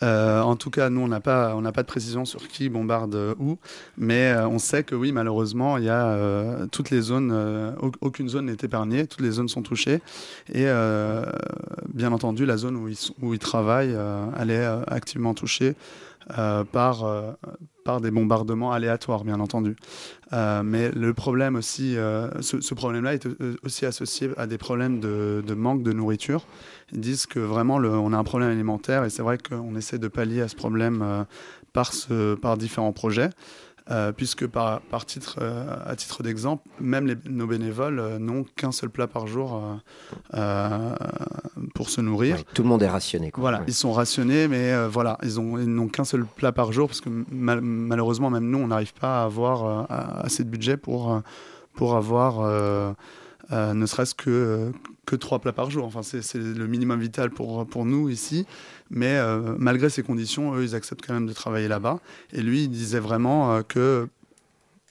Euh, 0.03 0.41
en 0.41 0.57
tout 0.57 0.71
cas, 0.71 0.89
nous, 0.89 1.01
on 1.03 1.09
n'a 1.09 1.21
pas, 1.21 1.55
on 1.55 1.63
pas 1.63 1.83
de 1.83 1.87
précision 1.87 2.25
sur 2.25 2.49
qui 2.49 2.69
bombarde 2.69 3.15
euh, 3.15 3.35
où, 3.39 3.59
mais 3.99 4.33
euh, 4.33 4.49
on 4.49 4.59
sait 4.59 4.83
que 4.83 4.95
oui, 4.95 5.13
malheureusement, 5.13 5.77
il 5.77 5.85
y 5.85 5.91
a 5.91 6.17
toutes 6.73 6.91
les 6.91 7.01
zones, 7.01 7.75
aucune 8.01 8.29
zone 8.29 8.47
n'est 8.47 8.57
épargnée, 8.63 9.07
toutes 9.07 9.21
les 9.21 9.31
zones 9.31 9.49
sont 9.49 9.63
touchées, 9.63 10.01
et 10.53 10.67
bien 11.93 12.13
entendu, 12.13 12.47
la 12.47 12.57
zone 12.57 12.77
où 12.77 12.89
ils, 12.89 12.99
où 13.23 13.35
ils 13.35 13.39
travaillent, 13.39 13.97
elle 14.39 14.51
est 14.51 14.67
activement 14.87 15.35
touchée. 15.35 15.75
Par, 16.73 17.37
par 17.85 18.01
des 18.01 18.11
bombardements 18.11 18.73
aléatoires, 18.73 19.25
bien 19.25 19.41
entendu. 19.41 19.77
mais 20.33 20.91
le 20.91 21.13
problème 21.13 21.57
aussi, 21.57 21.95
ce, 22.41 22.75
problème-là 22.75 23.15
est 23.15 23.27
aussi 23.65 23.87
associé 23.87 24.31
à 24.37 24.47
des 24.47 24.59
problèmes 24.59 25.01
de, 25.01 25.43
de 25.47 25.55
manque 25.55 25.83
de 25.83 25.93
nourriture. 25.93 26.47
Ils 26.93 27.01
disent 27.01 27.27
que 27.27 27.39
vraiment, 27.39 27.79
le, 27.79 27.91
on 27.91 28.13
a 28.13 28.17
un 28.17 28.25
problème 28.25 28.51
alimentaire 28.51 29.05
et 29.05 29.11
c'est 29.11 29.23
vrai 29.23 29.39
qu'on 29.39 29.77
essaie 29.77 29.99
de 29.99 30.09
pallier 30.09 30.43
à 30.43 30.49
ce 30.49 30.57
problème 30.57 31.03
euh, 31.03 31.25
par, 31.73 31.93
ce, 31.93 32.35
par 32.35 32.57
différents 32.57 32.93
projets. 32.93 33.31
Euh, 33.91 34.13
puisque 34.13 34.47
par, 34.47 34.81
par 34.83 35.05
titre, 35.05 35.39
euh, 35.41 35.75
à 35.85 35.97
titre 35.97 36.23
d'exemple, 36.23 36.63
même 36.81 37.09
les, 37.09 37.17
nos 37.29 37.49
bénévoles 37.49 37.99
euh, 37.99 38.19
n'ont 38.21 38.45
qu'un 38.55 38.71
seul 38.71 38.89
plat 38.89 39.09
par 39.09 39.27
jour 39.27 39.61
pour 41.75 41.91
se 41.91 42.01
nourrir. 42.01 42.37
Ouais, 42.37 42.45
tout 42.55 42.63
le 42.63 42.69
monde 42.69 42.85
est 42.85 42.89
rationné. 42.89 43.33
Quoi. 43.33 43.41
Voilà, 43.41 43.59
ouais. 43.59 43.65
ils 43.67 43.75
sont 43.75 43.93
rationnés, 43.93 44.47
mais 44.47 44.87
voilà, 44.87 45.19
ils, 45.25 45.31
ils 45.33 45.75
n'ont 45.75 45.89
qu'un 45.89 46.05
seul 46.05 46.25
plat 46.25 46.53
par 46.53 46.73
jour, 46.73 46.87
parce 46.87 47.01
que 47.01 47.11
mal, 47.33 47.61
malheureusement, 47.63 48.31
même 48.31 48.49
nous, 48.49 48.59
on 48.59 48.69
n'arrive 48.69 48.95
pas 48.95 49.23
à 49.23 49.25
avoir 49.25 49.91
assez 49.91 50.45
de 50.45 50.49
budget 50.49 50.77
pour, 50.77 51.21
pour 51.75 51.97
avoir 51.97 52.95
euh, 53.53 53.75
ne 53.75 53.85
serait-ce 53.87 54.15
que, 54.15 54.71
que 55.07 55.17
trois 55.17 55.41
plats 55.41 55.53
par 55.53 55.71
jour. 55.71 55.85
Enfin, 55.85 56.03
c'est 56.03 56.35
le 56.37 56.67
minimum 56.67 57.01
vital 57.01 57.31
pour, 57.31 57.67
pour 57.67 57.85
nous 57.85 58.09
ici. 58.09 58.47
Mais 58.91 59.17
euh, 59.17 59.55
malgré 59.59 59.89
ces 59.89 60.03
conditions, 60.03 60.55
eux, 60.55 60.65
ils 60.65 60.75
acceptent 60.75 61.07
quand 61.07 61.15
même 61.15 61.27
de 61.27 61.33
travailler 61.33 61.69
là-bas. 61.69 62.01
Et 62.33 62.43
lui, 62.43 62.65
il 62.65 62.69
disait 62.69 62.99
vraiment 62.99 63.55
euh, 63.55 63.63
que 63.63 64.09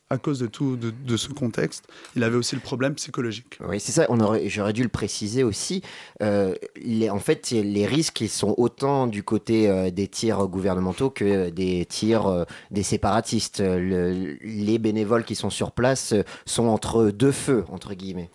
à 0.10 0.18
cause 0.18 0.40
de 0.40 0.48
tout 0.48 0.76
de, 0.76 0.92
de, 0.92 1.18
ce 1.18 1.30
contexte, 1.30 1.88
il 2.16 2.24
avait 2.24 2.36
aussi 2.36 2.56
le 2.56 2.62
problème 2.62 2.96
psychologique. 2.96 3.60
Oui, 3.68 3.80
c'est 3.80 3.92
ça. 3.92 4.08
J'aurais 4.46 4.74
dû 4.74 4.82
le 4.82 4.90
préciser 4.90 5.44
aussi. 5.44 5.84
Euh, 6.24 6.56
les, 6.76 7.10
en 7.10 7.20
fait, 7.20 7.52
les 7.52 7.86
risques 7.86 8.22
ils 8.22 8.30
sont 8.30 8.56
autant 8.58 9.06
du 9.06 9.24
côté 9.24 9.70
euh, 9.70 9.92
des 9.92 10.08
tirs 10.08 10.48
gouvernementaux 10.48 11.12
que 11.12 11.50
des 11.50 11.86
tirs 11.86 12.28
euh, 12.28 12.44
des 12.72 12.84
séparatistes. 12.84 13.60
Le, 13.62 14.38
les 14.42 14.80
bénévoles 14.80 15.24
qui 15.24 15.36
sont 15.36 15.52
sur 15.52 15.72
place 15.72 16.14
sont 16.46 16.68
entre 16.68 17.12
deux 17.12 17.32
feux, 17.32 17.66
entre 17.70 17.94
guillemets. 17.94 18.32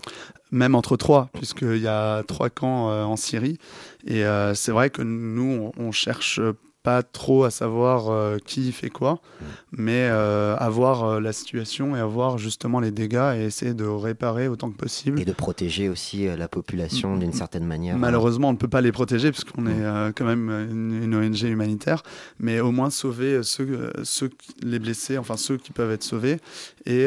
Même 0.52 0.76
entre 0.76 0.96
trois, 0.96 1.30
puisqu'il 1.32 1.78
y 1.78 1.88
a 1.88 2.22
trois 2.22 2.50
camps 2.50 2.88
en 2.88 3.16
Syrie. 3.16 3.58
Et 4.06 4.22
c'est 4.54 4.70
vrai 4.70 4.90
que 4.90 5.02
nous, 5.02 5.72
on, 5.76 5.86
on 5.86 5.90
cherche 5.90 6.40
pas 6.84 7.02
trop 7.02 7.44
à 7.44 7.50
savoir 7.50 8.10
euh, 8.10 8.36
qui 8.44 8.70
fait 8.70 8.90
quoi, 8.90 9.14
mmh. 9.14 9.44
mais 9.72 10.06
euh, 10.10 10.54
avoir 10.58 11.04
euh, 11.04 11.20
la 11.20 11.32
situation 11.32 11.96
et 11.96 11.98
avoir 11.98 12.36
justement 12.36 12.78
les 12.78 12.90
dégâts 12.90 13.32
et 13.38 13.44
essayer 13.44 13.72
de 13.72 13.86
réparer 13.86 14.48
autant 14.48 14.70
que 14.70 14.76
possible. 14.76 15.18
Et 15.18 15.24
de 15.24 15.32
protéger 15.32 15.88
aussi 15.88 16.26
la 16.26 16.46
population 16.46 17.16
d'une 17.16 17.32
certaine 17.32 17.64
manière. 17.64 17.96
Malheureusement, 17.96 18.50
on 18.50 18.52
ne 18.52 18.58
peut 18.58 18.68
pas 18.68 18.82
les 18.82 18.92
protéger 18.92 19.32
puisqu'on 19.32 19.62
mmh. 19.62 19.68
est 19.68 20.12
quand 20.14 20.26
même 20.26 20.50
une, 20.50 21.02
une, 21.04 21.14
ONG 21.14 21.44
humanitaire, 21.44 22.02
mais 22.38 22.60
au 22.60 22.70
moins 22.70 22.90
sauver 22.90 23.42
ceux, 23.42 23.90
ceux 24.02 24.28
les 24.62 24.78
blessés, 24.78 25.16
enfin 25.16 25.38
ceux 25.38 25.56
qui 25.56 25.72
peuvent 25.72 25.90
être 25.90 26.04
sauvés, 26.04 26.38
et 26.84 27.06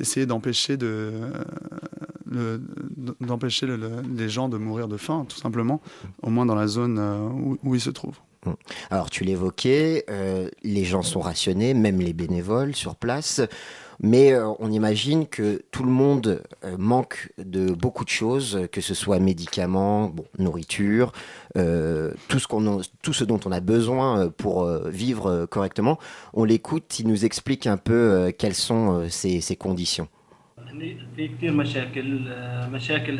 essayer 0.00 0.26
d'empêcher 0.26 0.76
de 0.76 1.12
d'empêcher 3.20 3.66
le, 3.66 3.76
le, 3.76 3.88
les 4.16 4.28
gens 4.28 4.48
de 4.48 4.56
mourir 4.56 4.88
de 4.88 4.96
faim, 4.96 5.24
tout 5.28 5.38
simplement, 5.38 5.80
au 6.22 6.30
moins 6.30 6.44
dans 6.44 6.56
la 6.56 6.66
zone 6.66 6.98
où, 6.98 7.56
où 7.62 7.74
ils 7.76 7.80
se 7.80 7.90
trouvent. 7.90 8.18
Alors 8.90 9.10
tu 9.10 9.24
l'évoquais, 9.24 10.04
euh, 10.10 10.48
les 10.62 10.84
gens 10.84 11.02
sont 11.02 11.20
rationnés, 11.20 11.74
même 11.74 12.00
les 12.00 12.12
bénévoles 12.12 12.74
sur 12.74 12.96
place, 12.96 13.40
mais 14.00 14.32
euh, 14.32 14.50
on 14.58 14.70
imagine 14.70 15.26
que 15.26 15.62
tout 15.70 15.84
le 15.84 15.90
monde 15.90 16.42
euh, 16.64 16.76
manque 16.78 17.32
de 17.38 17.72
beaucoup 17.72 18.04
de 18.04 18.10
choses, 18.10 18.66
que 18.72 18.80
ce 18.80 18.94
soit 18.94 19.18
médicaments, 19.18 20.14
nourriture, 20.38 21.12
tout, 21.54 22.38
ce 22.38 23.24
dont 23.24 23.40
on 23.46 23.52
a 23.52 23.60
besoin 23.60 24.28
pour 24.28 24.66
vivre 24.86 25.46
correctement. 25.46 25.98
On 26.34 26.44
l'écoute, 26.44 26.98
il 26.98 27.08
nous 27.08 27.24
explique 27.24 27.66
un 27.66 27.78
peu 27.78 28.32
quelles 28.36 28.54
sont 28.54 29.08
ces 29.08 29.56
conditions. 29.56 30.08
في 31.16 31.28
كثير 31.28 31.52
مشاكل 31.52 32.20
مشاكل 32.72 33.18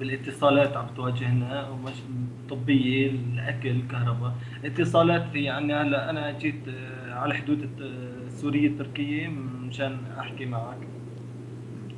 بالاتصالات 0.00 0.76
عم 0.76 0.86
تواجهنا 0.96 1.78
طبية 2.50 3.10
الأكل 3.10 3.68
الكهرباء. 3.68 4.32
اتصالات 4.64 5.24
في 5.32 5.42
يعني 5.42 5.74
هلا 5.74 6.10
أنا 6.10 6.38
جيت 6.38 6.60
على 7.08 7.34
حدود 7.34 7.68
السوريه 8.26 8.68
التركية 8.68 9.28
مشان 9.68 9.96
أحكي 10.18 10.46
معك. 10.46 10.78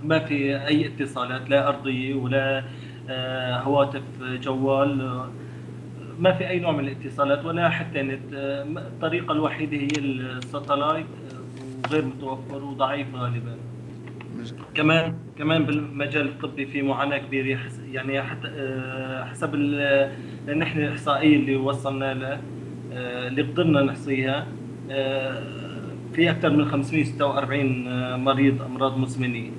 ما 0.04 0.18
في 0.18 0.66
أي 0.66 0.86
اتصالات 0.86 1.50
لا 1.50 1.68
أرضية 1.68 2.14
ولا 2.14 2.64
هواتف 3.62 4.02
جوال 4.22 5.20
ما 6.18 6.32
في 6.32 6.48
أي 6.48 6.58
نوع 6.58 6.72
من 6.72 6.88
الاتصالات 6.88 7.44
ولا 7.44 7.68
حتى 7.68 8.02
نت. 8.02 8.20
الطريقة 8.76 9.32
الوحيدة 9.32 9.76
هي 9.76 9.98
الساتلايت 9.98 11.06
وغير 11.84 12.04
متوفر 12.04 12.64
وضعيف 12.64 13.14
غالبا. 13.14 13.56
كمان 14.74 15.14
كمان 15.38 15.64
بالمجال 15.64 16.28
الطبي 16.28 16.66
في 16.66 16.82
معاناة 16.82 17.18
كبيرة 17.18 17.58
يعني 17.92 18.22
حتى 18.22 18.48
حسب 19.30 19.54
لأن 19.54 20.62
إحنا 20.62 20.86
الاحصائيه 20.86 21.36
اللي 21.36 21.56
وصلنا 21.56 22.14
لها 22.14 22.40
اللي 23.28 23.42
قدرنا 23.42 23.82
نحصيها 23.82 24.46
في 26.12 26.30
أكثر 26.30 26.50
من 26.50 26.64
546 26.68 28.24
مريض 28.24 28.62
أمراض 28.62 28.98
مزمنه 28.98 29.50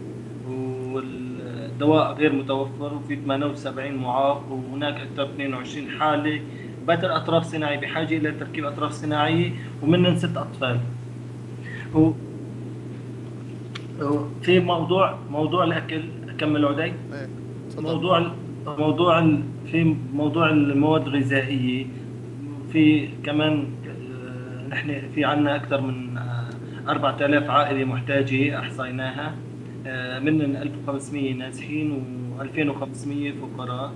والدواء 0.92 2.13
غير 2.13 2.34
متوفر 2.34 2.94
وفي 2.94 3.15
78 3.15 3.96
معاق 3.96 4.51
وهناك 4.51 4.94
أكثر 4.94 5.25
من 5.25 5.53
22 5.53 5.89
حالة. 6.00 6.42
باتر 6.88 7.15
أطراف 7.15 7.44
صناعي 7.44 7.77
بحاجة 7.77 8.18
إلى 8.18 8.32
تركيب 8.32 8.65
أطراف 8.65 8.92
صناعية 8.92 9.51
ومنهم 9.84 10.15
ست 10.15 10.38
أطفال. 10.38 10.80
في 14.41 14.59
موضوع 14.59 15.17
موضوع 15.31 15.63
الاكل 15.63 16.01
اكمل 16.29 16.65
عدي 16.65 16.91
موضوع 17.77 18.31
موضوع 18.79 19.21
في 19.71 19.95
موضوع 20.13 20.50
المواد 20.50 21.07
الغذائية. 21.07 21.85
في 22.73 23.07
كمان 23.23 23.63
نحن 24.69 25.01
في 25.15 25.25
عندنا 25.25 25.55
أكثر 25.55 25.81
من 25.81 26.17
4000 26.89 27.50
عائلة 27.50 27.85
محتاجة 27.85 28.59
احصيناها 28.59 29.35
منهم 30.19 30.55
1500 30.55 31.33
نازحين 31.33 32.03
و2500 32.39 33.33
فقراء. 33.41 33.93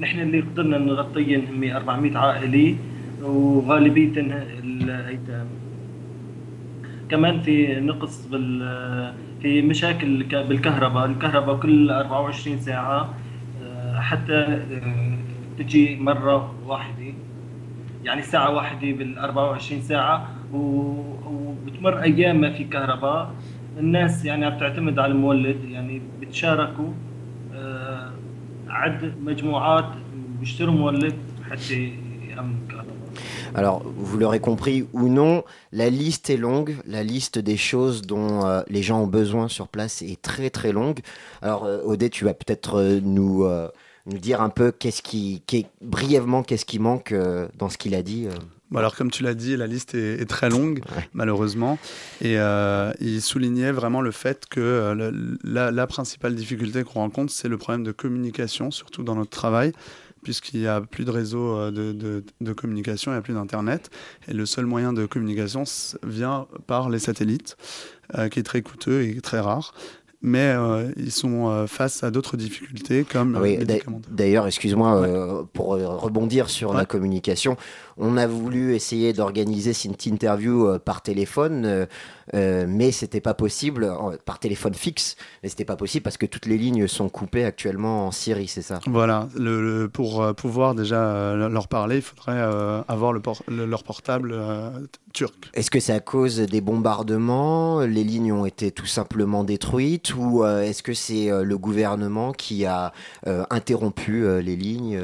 نحن 0.00 0.20
اللي 0.20 0.40
قدرنا 0.40 0.78
نغطيهم 0.78 1.42
هم 1.52 1.70
400 1.76 2.18
عائلة 2.18 2.76
وغالبية 3.22 4.12
الأيتام 4.64 5.46
كمان 7.08 7.40
في 7.40 7.80
نقص 7.80 8.26
بال 8.26 8.62
في 9.42 9.62
مشاكل 9.62 10.22
بالكهرباء 10.24 11.06
الكهرباء 11.06 11.56
كل 11.56 11.90
24 11.90 12.58
ساعة 12.60 13.14
آه، 13.62 14.00
حتى 14.00 14.32
آه، 14.32 15.18
تجي 15.58 15.96
مرة 15.96 16.54
واحدة 16.66 17.12
يعني 18.04 18.22
ساعة 18.22 18.54
واحدة 18.54 18.92
بال 18.92 19.18
24 19.18 19.82
ساعة 19.82 20.28
وبتمر 20.52 22.02
أيام 22.02 22.40
ما 22.40 22.52
في 22.52 22.64
كهرباء. 22.64 23.30
الناس 23.78 24.24
يعني 24.24 24.44
عم 24.44 24.58
تعتمد 24.58 24.98
على 24.98 25.12
المولد 25.12 25.64
يعني 25.64 26.02
بتشاركوا 26.20 26.92
آه، 27.54 28.10
عد 28.68 29.12
مجموعات 29.24 29.88
بيشتروا 30.40 30.74
مولد 30.74 31.14
حتى 31.50 31.92
يأمن 32.28 32.56
الكهرباء 32.62 32.75
Alors, 33.56 33.82
vous 33.86 34.18
l'aurez 34.18 34.38
compris 34.38 34.84
ou 34.92 35.08
non, 35.08 35.42
la 35.72 35.88
liste 35.88 36.28
est 36.28 36.36
longue, 36.36 36.76
la 36.86 37.02
liste 37.02 37.38
des 37.38 37.56
choses 37.56 38.02
dont 38.02 38.44
euh, 38.44 38.60
les 38.68 38.82
gens 38.82 39.00
ont 39.00 39.06
besoin 39.06 39.48
sur 39.48 39.68
place 39.68 40.02
est 40.02 40.20
très 40.20 40.50
très 40.50 40.72
longue. 40.72 41.00
Alors, 41.40 41.64
euh, 41.64 41.80
Odé, 41.82 42.10
tu 42.10 42.26
vas 42.26 42.34
peut-être 42.34 42.78
euh, 42.78 43.00
nous, 43.02 43.48
nous 44.04 44.18
dire 44.18 44.42
un 44.42 44.50
peu 44.50 44.72
qu'est-ce 44.72 45.00
qui, 45.00 45.42
brièvement, 45.80 46.42
qu'est-ce 46.42 46.66
qui 46.66 46.78
manque 46.78 47.14
dans 47.58 47.70
ce 47.70 47.78
qu'il 47.78 47.94
a 47.94 48.02
dit. 48.02 48.28
alors 48.74 48.94
comme 48.94 49.10
tu 49.10 49.22
l'as 49.22 49.32
dit, 49.32 49.56
la 49.56 49.66
liste 49.66 49.94
est, 49.94 50.28
très 50.28 50.50
longue, 50.50 50.82
malheureusement, 51.14 51.78
et 52.20 52.36
il 53.00 53.22
soulignait 53.22 53.72
vraiment 53.72 54.02
le 54.02 54.10
fait 54.10 54.44
que 54.50 54.94
la, 55.42 55.70
la, 55.70 55.86
principale 55.86 56.34
difficulté 56.34 56.84
qu'on 56.84 57.00
rencontre, 57.00 57.32
c'est 57.32 57.48
le 57.48 57.56
problème 57.56 57.84
de 57.84 57.92
communication, 57.92 58.70
surtout 58.70 59.02
dans 59.02 59.14
notre 59.14 59.30
travail 59.30 59.72
puisqu'il 60.26 60.58
n'y 60.58 60.66
a 60.66 60.80
plus 60.80 61.04
de 61.04 61.12
réseau 61.12 61.56
euh, 61.56 61.70
de, 61.70 62.52
communication, 62.52 63.12
il 63.12 63.14
n'y 63.14 63.18
a 63.18 63.22
plus 63.22 63.32
d'Internet. 63.32 63.90
Et 64.26 64.32
le 64.32 64.44
seul 64.44 64.66
moyen 64.66 64.92
de 64.92 65.06
communication 65.06 65.62
vient 66.02 66.48
par 66.66 66.90
les 66.90 66.98
satellites, 66.98 67.56
euh, 68.18 68.28
qui 68.28 68.40
est 68.40 68.42
très 68.42 68.60
coûteux 68.60 69.04
et 69.04 69.20
très 69.20 69.38
rare 69.38 69.72
mais 70.26 70.50
euh, 70.50 70.90
ils 70.96 71.12
sont 71.12 71.66
face 71.66 72.04
à 72.04 72.10
d'autres 72.10 72.36
difficultés 72.36 73.04
comme 73.04 73.38
oui, 73.40 73.58
D'ailleurs, 74.10 74.46
excuse-moi, 74.46 75.46
pour 75.52 75.68
rebondir 75.68 76.50
sur 76.50 76.74
la 76.74 76.84
communication, 76.84 77.56
on 77.98 78.16
a 78.16 78.26
voulu 78.26 78.74
essayer 78.74 79.12
d'organiser 79.12 79.72
cette 79.72 80.06
interview 80.06 80.66
euh, 80.66 80.78
par 80.78 81.02
téléphone, 81.02 81.64
euh, 81.64 81.86
euh, 82.34 82.66
mais 82.68 82.92
c'était 82.92 83.20
pas 83.20 83.34
possible, 83.34 83.90
par 84.24 84.38
téléphone 84.38 84.74
fixe, 84.74 85.16
mais 85.42 85.48
c'était 85.48 85.64
pas 85.64 85.76
possible 85.76 86.02
parce 86.02 86.18
que 86.18 86.26
toutes 86.26 86.46
les 86.46 86.58
lignes 86.58 86.86
sont 86.88 87.08
coupées 87.08 87.44
actuellement 87.44 88.06
en 88.06 88.10
Syrie, 88.10 88.48
c'est 88.48 88.62
ça? 88.62 88.80
Voilà, 88.86 89.28
le, 89.36 89.86
pour 89.86 90.34
pouvoir 90.34 90.74
déjà 90.74 91.34
leur 91.34 91.68
parler, 91.68 91.96
il 91.96 92.02
faudrait 92.02 92.40
avoir 92.88 93.12
le 93.12 93.22
leur 93.48 93.84
portable 93.84 94.34
turc. 95.12 95.50
Est-ce 95.54 95.70
que 95.70 95.80
c'est 95.80 95.92
à 95.92 96.00
cause 96.00 96.38
des 96.38 96.60
bombardements? 96.60 97.80
Les 97.80 98.04
lignes 98.04 98.32
ont 98.32 98.44
été 98.44 98.72
tout 98.72 98.86
simplement 98.86 99.44
détruites 99.44 100.14
ou 100.16 100.44
est-ce 100.44 100.82
que 100.82 100.94
c'est 100.94 101.28
le 101.30 101.58
gouvernement 101.58 102.32
qui 102.32 102.66
a 102.66 102.92
interrompu 103.50 104.24
les 104.40 104.56
lignes 104.56 105.00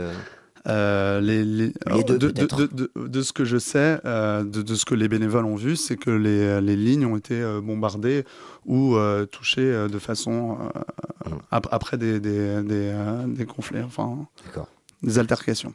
euh, 0.69 1.21
les, 1.21 1.45
de, 1.45 3.23
ce 3.23 3.33
que 3.33 3.45
je 3.45 3.59
sais, 3.59 3.99
euh, 4.05 4.45
de, 4.45 4.75
ce 4.75 4.85
que 4.85 4.95
les 4.95 5.09
bénévoles 5.09 5.45
ont 5.45 5.57
vu, 5.57 5.75
c'est 5.75 5.97
que 5.97 6.11
les, 6.11 6.77
lignes 6.77 7.05
ont 7.05 7.17
été 7.17 7.35
euh, 7.35 7.61
bombardées 7.61 8.25
ou 8.65 8.97
touchées 9.33 9.89
de 9.89 9.99
façon 9.99 10.57
après 11.51 11.99
des, 11.99 12.21
des, 12.21 12.63
des, 12.63 13.45
conflits, 13.45 13.83
enfin 13.83 14.19
des 15.03 15.19
altercations. 15.19 15.75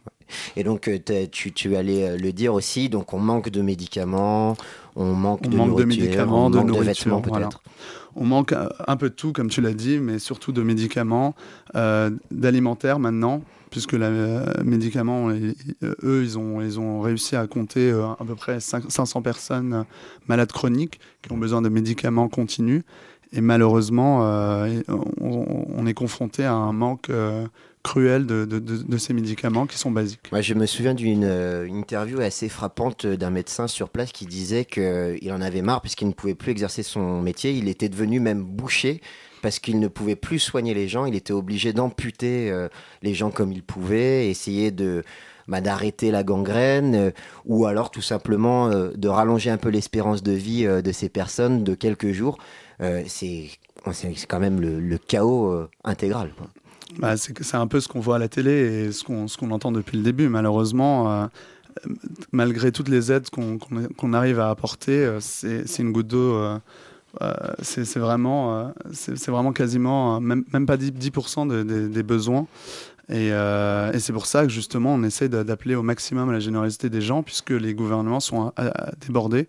Et 0.55 0.63
donc 0.63 0.89
tu, 1.31 1.51
tu 1.51 1.75
allais 1.75 2.17
le 2.17 2.31
dire 2.31 2.53
aussi, 2.53 2.87
donc 2.87 3.13
on 3.13 3.19
manque 3.19 3.49
de 3.49 3.61
médicaments, 3.61 4.55
on 4.97 5.13
manque, 5.13 5.47
de, 5.47 5.55
manque 5.55 5.77
de 5.77 5.85
médicaments, 5.85 6.49
de, 6.49 6.83
vêtements 6.83 7.21
peut-être. 7.21 7.61
On 8.15 8.25
manque 8.25 8.53
un 8.53 8.97
peu 8.97 9.09
de 9.09 9.15
tout, 9.15 9.31
comme 9.31 9.49
tu 9.49 9.61
l'as 9.61 9.73
dit, 9.73 9.99
mais 9.99 10.19
surtout 10.19 10.51
de 10.51 10.63
médicaments, 10.63 11.35
d'alimentaire 12.31 12.99
maintenant 12.99 13.41
puisque 13.69 13.93
les 13.93 13.99
euh, 14.03 14.45
médicaments, 14.63 15.29
eux, 15.29 16.23
ils 16.23 16.37
ont, 16.37 16.61
ils 16.61 16.79
ont 16.79 17.01
réussi 17.01 17.35
à 17.35 17.47
compter 17.47 17.91
euh, 17.91 18.07
à 18.07 18.25
peu 18.25 18.35
près 18.35 18.59
500 18.59 19.21
personnes 19.21 19.85
malades 20.27 20.51
chroniques 20.51 20.99
qui 21.21 21.31
ont 21.31 21.37
besoin 21.37 21.61
de 21.61 21.69
médicaments 21.69 22.29
continus. 22.29 22.83
Et 23.33 23.41
malheureusement, 23.41 24.25
euh, 24.25 24.81
on, 25.19 25.85
est 25.85 25.93
confronté 25.93 26.45
à 26.45 26.53
un 26.53 26.71
manque 26.71 27.11
cruel 27.87 28.25
de, 28.25 28.97
ces 28.97 29.13
médicaments 29.13 29.65
qui 29.65 29.77
sont 29.77 29.91
basiques. 29.91 30.29
Moi, 30.31 30.41
je 30.41 30.53
me 30.53 30.65
souviens 30.65 30.93
d'une 30.93 31.23
interview 31.69 32.19
assez 32.19 32.49
frappante 32.49 33.05
d'un 33.05 33.29
médecin 33.29 33.67
sur 33.67 33.89
place 33.89 34.11
qui 34.11 34.25
disait 34.25 34.65
qu'il 34.65 35.31
en 35.31 35.41
avait 35.41 35.61
marre 35.61 35.81
puisqu'il 35.81 36.07
ne 36.07 36.13
pouvait 36.13 36.35
plus 36.35 36.51
exercer 36.51 36.83
son 36.83 37.21
métier. 37.21 37.51
Il 37.53 37.69
était 37.69 37.87
devenu 37.87 38.19
même 38.19 38.43
boucher 38.43 39.01
parce 39.41 39.59
qu'il 39.59 39.79
ne 39.79 39.87
pouvait 39.87 40.17
plus 40.17 40.39
soigner 40.39 40.73
les 40.73 40.89
gens. 40.89 41.05
Il 41.05 41.15
était 41.15 41.33
obligé 41.33 41.71
d'amputer 41.71 42.51
euh, 42.51 42.67
les 43.01 43.13
gens 43.13 43.31
comme 43.31 43.51
il 43.51 43.63
pouvait, 43.63 44.29
essayer 44.29 44.71
de 44.71 45.03
bah, 45.47 45.61
d'arrêter 45.61 46.11
la 46.11 46.23
gangrène, 46.23 46.95
euh, 46.95 47.11
ou 47.45 47.65
alors 47.65 47.89
tout 47.89 48.01
simplement 48.01 48.69
euh, 48.69 48.91
de 48.95 49.07
rallonger 49.07 49.49
un 49.49 49.57
peu 49.57 49.69
l'espérance 49.69 50.23
de 50.23 50.33
vie 50.33 50.65
de 50.65 50.91
ces 50.91 51.07
personnes 51.07 51.63
de 51.63 51.75
quelques 51.75 52.11
jours. 52.11 52.37
c'est 53.07 53.49
quand 54.27 54.39
même 54.39 54.59
le, 54.59 54.97
chaos 54.97 55.67
intégral. 55.85 56.31
Bah, 56.99 57.15
c'est 57.17 57.55
un 57.55 57.67
peu 57.67 57.79
ce 57.79 57.87
qu'on 57.87 57.99
voit 57.99 58.15
à 58.15 58.19
la 58.19 58.27
télé 58.27 58.51
et 58.51 58.91
ce 58.91 59.03
qu'on 59.03 59.51
entend 59.51 59.71
depuis 59.71 59.97
le 59.97 60.03
début. 60.03 60.29
Malheureusement, 60.29 61.29
malgré 62.31 62.71
toutes 62.71 62.89
les 62.89 63.11
aides 63.11 63.29
qu'on 63.29 64.13
arrive 64.13 64.39
à 64.39 64.49
apporter, 64.49 65.17
c'est 65.19 65.79
une 65.79 65.91
goutte 65.91 66.07
d'eau 66.07 66.59
euh, 67.21 67.33
c'est 67.61 67.97
vraiment, 67.97 68.57
euh, 68.57 68.67
c'est 68.91 69.29
vraiment 69.29 69.53
quasiment, 69.53 70.17
euh, 70.17 70.19
même, 70.19 70.65
pas 70.65 70.77
10%, 70.77 71.89
des 71.89 72.03
besoins. 72.03 72.47
Et, 73.09 73.31
c'est 73.99 74.13
pour 74.13 74.25
ça 74.25 74.43
que 74.43 74.49
justement, 74.51 74.93
on 74.93 75.03
essaie 75.03 75.29
d'appeler 75.29 75.75
au 75.75 75.83
maximum 75.83 76.31
la 76.31 76.39
générosité 76.39 76.89
des 76.89 77.01
gens, 77.01 77.23
puisque 77.23 77.51
les 77.51 77.73
gouvernements 77.73 78.19
sont 78.19 78.51
débordés. 79.05 79.47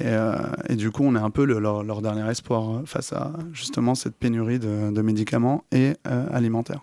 Et, 0.00 0.76
du 0.76 0.90
coup, 0.90 1.04
on 1.04 1.14
est 1.14 1.20
un 1.20 1.30
peu 1.30 1.44
leur, 1.44 2.02
dernier 2.02 2.28
espoir 2.30 2.82
face 2.86 3.12
à 3.12 3.32
justement 3.52 3.94
cette 3.94 4.16
pénurie 4.16 4.58
de 4.58 5.02
médicaments 5.02 5.64
et 5.72 5.92
alimentaires. 6.04 6.82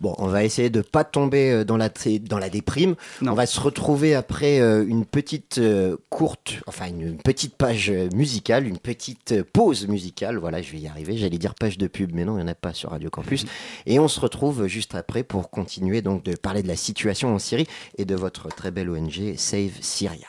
Bon, 0.00 0.14
on 0.16 0.28
va 0.28 0.44
essayer 0.44 0.70
de 0.70 0.80
pas 0.80 1.04
tomber 1.04 1.50
euh, 1.50 1.64
dans 1.64 1.76
la, 1.76 1.90
dans 2.22 2.38
la 2.38 2.48
déprime. 2.48 2.94
On 3.20 3.34
va 3.34 3.44
se 3.44 3.60
retrouver 3.60 4.14
après 4.14 4.58
euh, 4.60 4.84
une 4.86 5.04
petite 5.04 5.58
euh, 5.58 5.96
courte, 6.08 6.54
enfin 6.66 6.86
une 6.86 7.18
petite 7.18 7.54
page 7.56 7.92
musicale, 8.14 8.66
une 8.66 8.78
petite 8.78 9.42
pause 9.42 9.86
musicale. 9.88 10.38
Voilà, 10.38 10.62
je 10.62 10.72
vais 10.72 10.78
y 10.78 10.88
arriver. 10.88 11.18
J'allais 11.18 11.38
dire 11.38 11.54
page 11.54 11.76
de 11.76 11.86
pub, 11.86 12.12
mais 12.14 12.24
non, 12.24 12.38
il 12.38 12.44
n'y 12.44 12.44
en 12.44 12.52
a 12.52 12.54
pas 12.54 12.72
sur 12.72 12.90
Radio 12.90 13.10
Campus. 13.10 13.44
Et 13.86 13.98
on 13.98 14.08
se 14.08 14.20
retrouve 14.20 14.66
juste 14.66 14.94
après 14.94 15.22
pour 15.22 15.50
continuer 15.50 16.00
donc 16.00 16.22
de 16.22 16.34
parler 16.34 16.62
de 16.62 16.68
la 16.68 16.76
situation 16.76 17.34
en 17.34 17.38
Syrie 17.38 17.66
et 17.98 18.04
de 18.06 18.14
votre 18.14 18.48
très 18.48 18.70
belle 18.70 18.88
ONG 18.88 19.34
Save 19.36 19.72
Syria. 19.80 20.28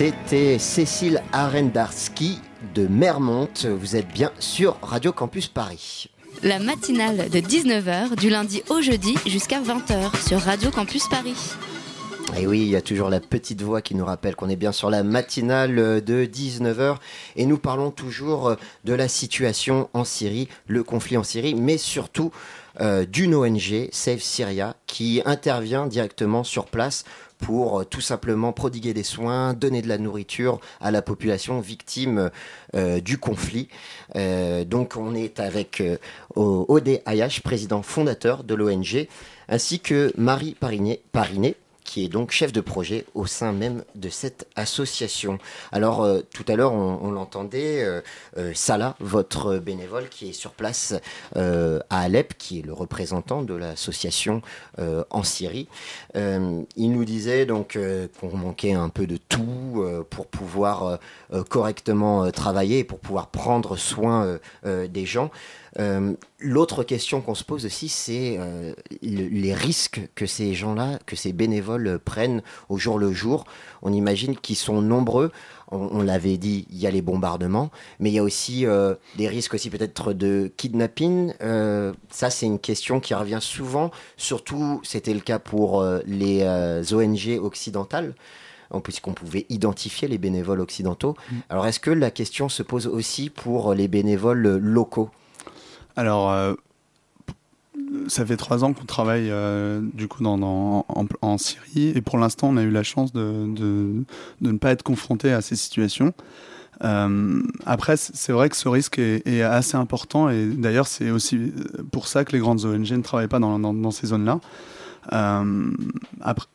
C'était 0.00 0.58
Cécile 0.58 1.22
Arendarski 1.30 2.38
de 2.74 2.86
Mermont. 2.86 3.50
Vous 3.68 3.96
êtes 3.96 4.08
bien 4.08 4.32
sur 4.38 4.78
Radio 4.80 5.12
Campus 5.12 5.48
Paris. 5.48 6.08
La 6.42 6.58
matinale 6.58 7.28
de 7.28 7.38
19h 7.38 8.16
du 8.16 8.30
lundi 8.30 8.62
au 8.70 8.80
jeudi 8.80 9.16
jusqu'à 9.26 9.60
20h 9.60 10.26
sur 10.26 10.40
Radio 10.40 10.70
Campus 10.70 11.06
Paris. 11.06 11.36
Et 12.38 12.46
oui, 12.46 12.62
il 12.62 12.68
y 12.68 12.76
a 12.76 12.80
toujours 12.80 13.10
la 13.10 13.20
petite 13.20 13.60
voix 13.60 13.82
qui 13.82 13.94
nous 13.94 14.06
rappelle 14.06 14.36
qu'on 14.36 14.48
est 14.48 14.56
bien 14.56 14.72
sur 14.72 14.88
la 14.88 15.02
matinale 15.02 16.02
de 16.02 16.24
19h 16.24 16.96
et 17.36 17.44
nous 17.44 17.58
parlons 17.58 17.90
toujours 17.90 18.56
de 18.84 18.94
la 18.94 19.06
situation 19.06 19.90
en 19.92 20.04
Syrie, 20.04 20.48
le 20.66 20.82
conflit 20.82 21.18
en 21.18 21.24
Syrie, 21.24 21.54
mais 21.54 21.76
surtout 21.76 22.30
euh, 22.80 23.04
d'une 23.04 23.34
ONG, 23.34 23.90
Save 23.92 24.20
Syria, 24.20 24.76
qui 24.86 25.20
intervient 25.26 25.86
directement 25.86 26.42
sur 26.42 26.64
place 26.64 27.04
pour 27.40 27.80
euh, 27.80 27.84
tout 27.84 28.00
simplement 28.00 28.52
prodiguer 28.52 28.94
des 28.94 29.02
soins, 29.02 29.54
donner 29.54 29.82
de 29.82 29.88
la 29.88 29.98
nourriture 29.98 30.60
à 30.80 30.90
la 30.90 31.02
population 31.02 31.60
victime 31.60 32.30
euh, 32.74 33.00
du 33.00 33.18
conflit. 33.18 33.68
Euh, 34.16 34.64
donc 34.64 34.96
on 34.96 35.14
est 35.14 35.40
avec 35.40 35.82
Odé 36.36 37.02
Ayash, 37.06 37.42
président 37.42 37.82
fondateur 37.82 38.44
de 38.44 38.54
l'ONG, 38.54 39.06
ainsi 39.48 39.80
que 39.80 40.12
Marie 40.16 40.54
Parinet 40.54 41.00
qui 41.90 42.04
est 42.04 42.08
donc 42.08 42.30
chef 42.30 42.52
de 42.52 42.60
projet 42.60 43.04
au 43.14 43.26
sein 43.26 43.50
même 43.50 43.82
de 43.96 44.08
cette 44.10 44.46
association. 44.54 45.38
Alors 45.72 46.04
euh, 46.04 46.20
tout 46.32 46.44
à 46.46 46.54
l'heure 46.54 46.72
on, 46.72 47.10
l'entendait, 47.10 47.82
euh, 47.82 48.00
euh, 48.38 48.52
Salah, 48.54 48.94
votre 49.00 49.58
bénévole 49.58 50.08
qui 50.08 50.28
est 50.28 50.32
sur 50.32 50.52
place 50.52 50.94
à 51.34 51.80
Alep, 51.90 52.38
qui 52.38 52.60
est 52.60 52.62
le 52.62 52.72
représentant 52.72 53.42
de 53.42 53.54
l'association 53.54 54.40
en 54.78 55.22
Syrie, 55.24 55.66
il 56.14 56.92
nous 56.92 57.04
disait 57.04 57.46
donc 57.46 57.78
qu'on 58.20 58.36
manquait 58.36 58.72
un 58.72 58.88
peu 58.88 59.06
de 59.06 59.16
tout 59.16 59.84
pour 60.10 60.26
pouvoir 60.26 60.98
correctement 61.48 62.30
travailler 62.30 62.80
et 62.80 62.84
pour 62.84 62.98
pouvoir 62.98 63.28
prendre 63.28 63.76
soin 63.76 64.38
des 64.64 65.06
gens. 65.06 65.30
Euh, 65.78 66.14
l'autre 66.38 66.82
question 66.82 67.20
qu'on 67.20 67.34
se 67.34 67.44
pose 67.44 67.64
aussi, 67.64 67.88
c'est 67.88 68.36
euh, 68.38 68.74
les 69.02 69.54
risques 69.54 70.00
que 70.14 70.26
ces 70.26 70.54
gens-là, 70.54 70.98
que 71.06 71.16
ces 71.16 71.32
bénévoles 71.32 71.98
prennent 71.98 72.42
au 72.68 72.78
jour 72.78 72.98
le 72.98 73.12
jour. 73.12 73.44
On 73.82 73.92
imagine 73.92 74.36
qu'ils 74.36 74.56
sont 74.56 74.82
nombreux. 74.82 75.30
On, 75.72 76.02
l'avait 76.02 76.36
dit, 76.36 76.66
il 76.70 76.78
y 76.78 76.88
a 76.88 76.90
les 76.90 77.00
bombardements, 77.00 77.70
mais 78.00 78.10
il 78.10 78.14
y 78.14 78.18
a 78.18 78.24
aussi 78.24 78.66
euh, 78.66 78.96
des 79.16 79.28
risques 79.28 79.54
aussi 79.54 79.70
peut-être 79.70 80.12
de 80.12 80.50
kidnapping. 80.56 81.32
ça, 82.10 82.30
c'est 82.30 82.46
une 82.46 82.58
question 82.58 82.98
qui 82.98 83.14
revient 83.14 83.38
souvent. 83.40 83.92
Surtout, 84.16 84.80
c'était 84.82 85.14
le 85.14 85.20
cas 85.20 85.38
pour 85.38 85.84
les 86.06 86.44
ONG 86.92 87.38
occidentales 87.40 88.14
puisqu'on 88.84 89.14
pouvait 89.14 89.46
identifier 89.48 90.06
les 90.06 90.18
bénévoles 90.18 90.60
occidentaux. 90.60 91.16
Mm. 91.30 91.36
Alors 91.48 91.66
est-ce 91.66 91.80
que 91.80 91.90
la 91.90 92.10
question 92.10 92.48
se 92.48 92.62
pose 92.62 92.86
aussi 92.86 93.28
pour 93.28 93.74
les 93.74 93.88
bénévoles 93.88 94.58
locaux? 94.58 95.10
Alors, 95.96 96.30
euh, 96.30 96.54
ça 98.08 98.24
fait 98.24 98.36
trois 98.36 98.64
ans 98.64 98.72
qu'on 98.72 98.84
travaille 98.84 99.30
euh, 99.30 99.80
du 99.94 100.08
coup 100.08 100.24
en, 100.24 101.38
Syrie 101.38 101.92
et 101.94 102.00
pour 102.00 102.18
l'instant 102.18 102.48
on 102.50 102.56
a 102.56 102.62
eu 102.62 102.70
la 102.70 102.82
chance 102.82 103.12
de, 103.12 104.04
ne 104.40 104.52
pas 104.58 104.70
être 104.70 104.82
confronté 104.82 105.32
à 105.32 105.40
ces 105.40 105.56
situations. 105.56 106.12
Euh, 106.82 107.42
après, 107.66 107.98
c'est 107.98 108.32
vrai 108.32 108.48
que 108.48 108.56
ce 108.56 108.66
risque 108.68 108.98
est, 108.98 109.42
assez 109.42 109.76
important 109.76 110.30
et 110.30 110.46
d'ailleurs 110.46 110.86
c'est 110.86 111.10
aussi 111.10 111.52
pour 111.92 112.06
ça 112.06 112.24
que 112.24 112.32
les 112.32 112.38
grandes 112.38 112.64
ONG 112.64 112.92
ne 112.92 113.02
travaillent 113.02 113.28
pas 113.28 113.38
dans, 113.38 113.90
ces 113.90 114.08
zones-là. 114.08 114.40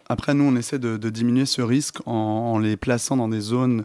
après, 0.08 0.34
nous, 0.34 0.46
on 0.46 0.56
essaie 0.56 0.80
de, 0.80 1.10
diminuer 1.10 1.46
ce 1.46 1.62
risque 1.62 1.98
en, 2.08 2.58
les 2.58 2.78
plaçant 2.78 3.18
dans 3.18 3.30
des 3.30 3.42
zones 3.42 3.84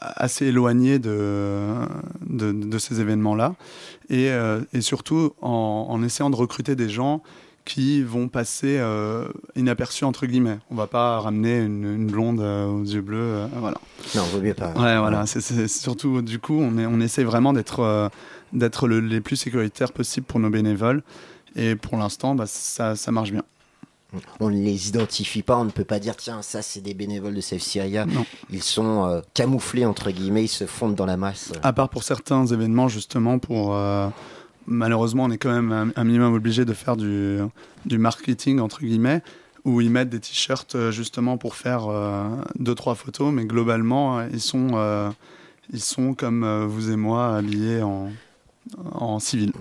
assez 0.00 0.46
éloigné 0.46 0.98
de, 0.98 1.86
de, 2.28 2.78
ces 2.78 3.00
événements-là. 3.00 3.54
Et, 4.10 4.30
euh, 4.30 4.60
et, 4.72 4.80
surtout 4.80 5.32
en, 5.40 6.02
essayant 6.02 6.30
de 6.30 6.36
recruter 6.36 6.76
des 6.76 6.88
gens 6.88 7.22
qui 7.64 8.02
vont 8.02 8.28
passer 8.28 8.78
euh, 8.78 9.28
inaperçus 9.54 10.04
entre 10.04 10.26
guillemets. 10.26 10.58
On 10.70 10.74
va 10.74 10.86
pas 10.86 11.20
ramener 11.20 11.60
une, 11.60 12.06
blonde 12.06 12.40
aux 12.40 12.84
yeux 12.84 13.02
bleus, 13.02 13.46
voilà. 13.56 13.78
Non, 14.14 14.22
vaut 14.24 14.40
mieux 14.40 14.54
pas. 14.54 14.72
Ouais, 14.72 14.98
voilà. 14.98 15.26
C'est 15.26 15.68
surtout 15.68 16.22
du 16.22 16.38
coup, 16.38 16.58
on, 16.60 16.76
est, 16.78 16.86
on 16.86 17.00
essaie 17.00 17.24
vraiment 17.24 17.52
d'être 17.52 18.10
d'être 18.52 18.86
les 18.86 19.20
plus 19.20 19.36
sécuritaires 19.36 19.92
possible 19.92 20.26
pour 20.26 20.40
nos 20.40 20.50
bénévoles. 20.50 21.02
Et 21.56 21.74
pour 21.76 21.96
l'instant, 21.96 22.34
bah, 22.34 22.44
ça, 22.46 22.96
ça 22.96 23.12
marche 23.12 23.32
bien 23.32 23.44
on 24.40 24.50
ne 24.50 24.56
les 24.56 24.88
identifie 24.88 25.42
pas, 25.42 25.56
on 25.56 25.64
ne 25.64 25.70
peut 25.70 25.84
pas 25.84 25.98
dire 25.98 26.16
tiens 26.16 26.42
ça 26.42 26.62
c'est 26.62 26.80
des 26.80 26.94
bénévoles 26.94 27.34
de 27.34 27.40
Save 27.40 27.60
Syria. 27.60 28.06
Ils 28.50 28.62
sont 28.62 29.06
euh, 29.06 29.20
camouflés 29.34 29.84
entre 29.84 30.10
guillemets, 30.10 30.44
ils 30.44 30.48
se 30.48 30.66
fondent 30.66 30.94
dans 30.94 31.06
la 31.06 31.16
masse. 31.16 31.52
À 31.62 31.72
part 31.72 31.88
pour 31.88 32.02
certains 32.02 32.46
événements 32.46 32.88
justement 32.88 33.38
pour 33.38 33.74
euh, 33.74 34.08
malheureusement 34.66 35.24
on 35.24 35.30
est 35.30 35.38
quand 35.38 35.52
même 35.52 35.92
un, 35.94 36.04
minimum 36.04 36.34
obligé 36.34 36.64
de 36.64 36.74
faire 36.74 36.96
du, 36.96 37.38
du 37.86 37.98
marketing 37.98 38.60
entre 38.60 38.80
guillemets 38.80 39.22
où 39.64 39.80
ils 39.80 39.90
mettent 39.90 40.10
des 40.10 40.20
t-shirts 40.20 40.74
euh, 40.74 40.90
justement 40.90 41.38
pour 41.38 41.54
faire 41.54 41.82
deux 42.58 42.74
trois 42.74 42.94
photos, 42.94 43.32
mais 43.32 43.44
globalement 43.44 44.22
ils 44.22 44.40
sont 44.40 45.12
ils 45.72 45.80
sont 45.80 46.14
comme 46.14 46.66
vous 46.66 46.90
et 46.90 46.96
moi 46.96 47.36
habillés 47.36 47.82
en 47.82 48.10
en 48.92 49.18
civil. 49.18 49.52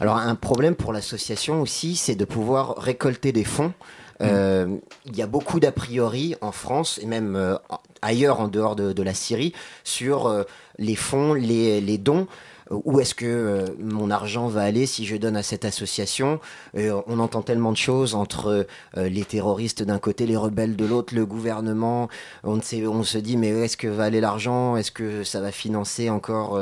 Alors 0.00 0.16
un 0.16 0.34
problème 0.34 0.74
pour 0.74 0.92
l'association 0.92 1.60
aussi, 1.60 1.96
c'est 1.96 2.14
de 2.14 2.24
pouvoir 2.24 2.76
récolter 2.76 3.32
des 3.32 3.44
fonds. 3.44 3.72
Euh, 4.20 4.76
il 5.06 5.16
y 5.16 5.22
a 5.22 5.26
beaucoup 5.26 5.58
d'a 5.60 5.72
priori 5.72 6.36
en 6.40 6.52
France 6.52 7.00
et 7.02 7.06
même 7.06 7.34
euh, 7.34 7.56
ailleurs 8.00 8.40
en 8.40 8.48
dehors 8.48 8.76
de, 8.76 9.02
la 9.02 9.12
Syrie 9.12 9.52
sur 9.82 10.26
euh, 10.26 10.44
les 10.78 10.94
fonds, 10.94 11.34
les 11.34 11.98
dons. 11.98 12.26
Euh, 12.70 12.80
où 12.84 13.00
est-ce 13.00 13.14
que 13.14 13.26
euh, 13.26 13.66
mon 13.78 14.10
argent 14.10 14.48
va 14.48 14.62
aller 14.62 14.86
si 14.86 15.04
je 15.04 15.16
donne 15.16 15.36
à 15.36 15.42
cette 15.42 15.64
association 15.64 16.40
euh, 16.76 17.00
On 17.06 17.18
entend 17.18 17.42
tellement 17.42 17.72
de 17.72 17.76
choses 17.76 18.14
entre 18.14 18.66
les 18.96 19.24
terroristes 19.24 19.82
d'un 19.82 19.98
côté, 19.98 20.26
les 20.26 20.36
rebelles 20.36 20.76
de 20.76 20.84
l'autre, 20.84 21.14
le 21.14 21.26
gouvernement. 21.26 22.08
On, 22.42 22.60
sait, 22.60 22.86
on 22.86 23.02
se 23.02 23.18
dit 23.18 23.36
mais 23.36 23.52
où 23.52 23.62
est-ce 23.62 23.76
que 23.76 23.88
va 23.88 24.04
aller 24.04 24.20
l'argent? 24.20 24.76
Est-ce 24.76 24.90
que 24.90 25.24
ça 25.24 25.40
va 25.40 25.52
financer 25.52 26.10
encore 26.10 26.60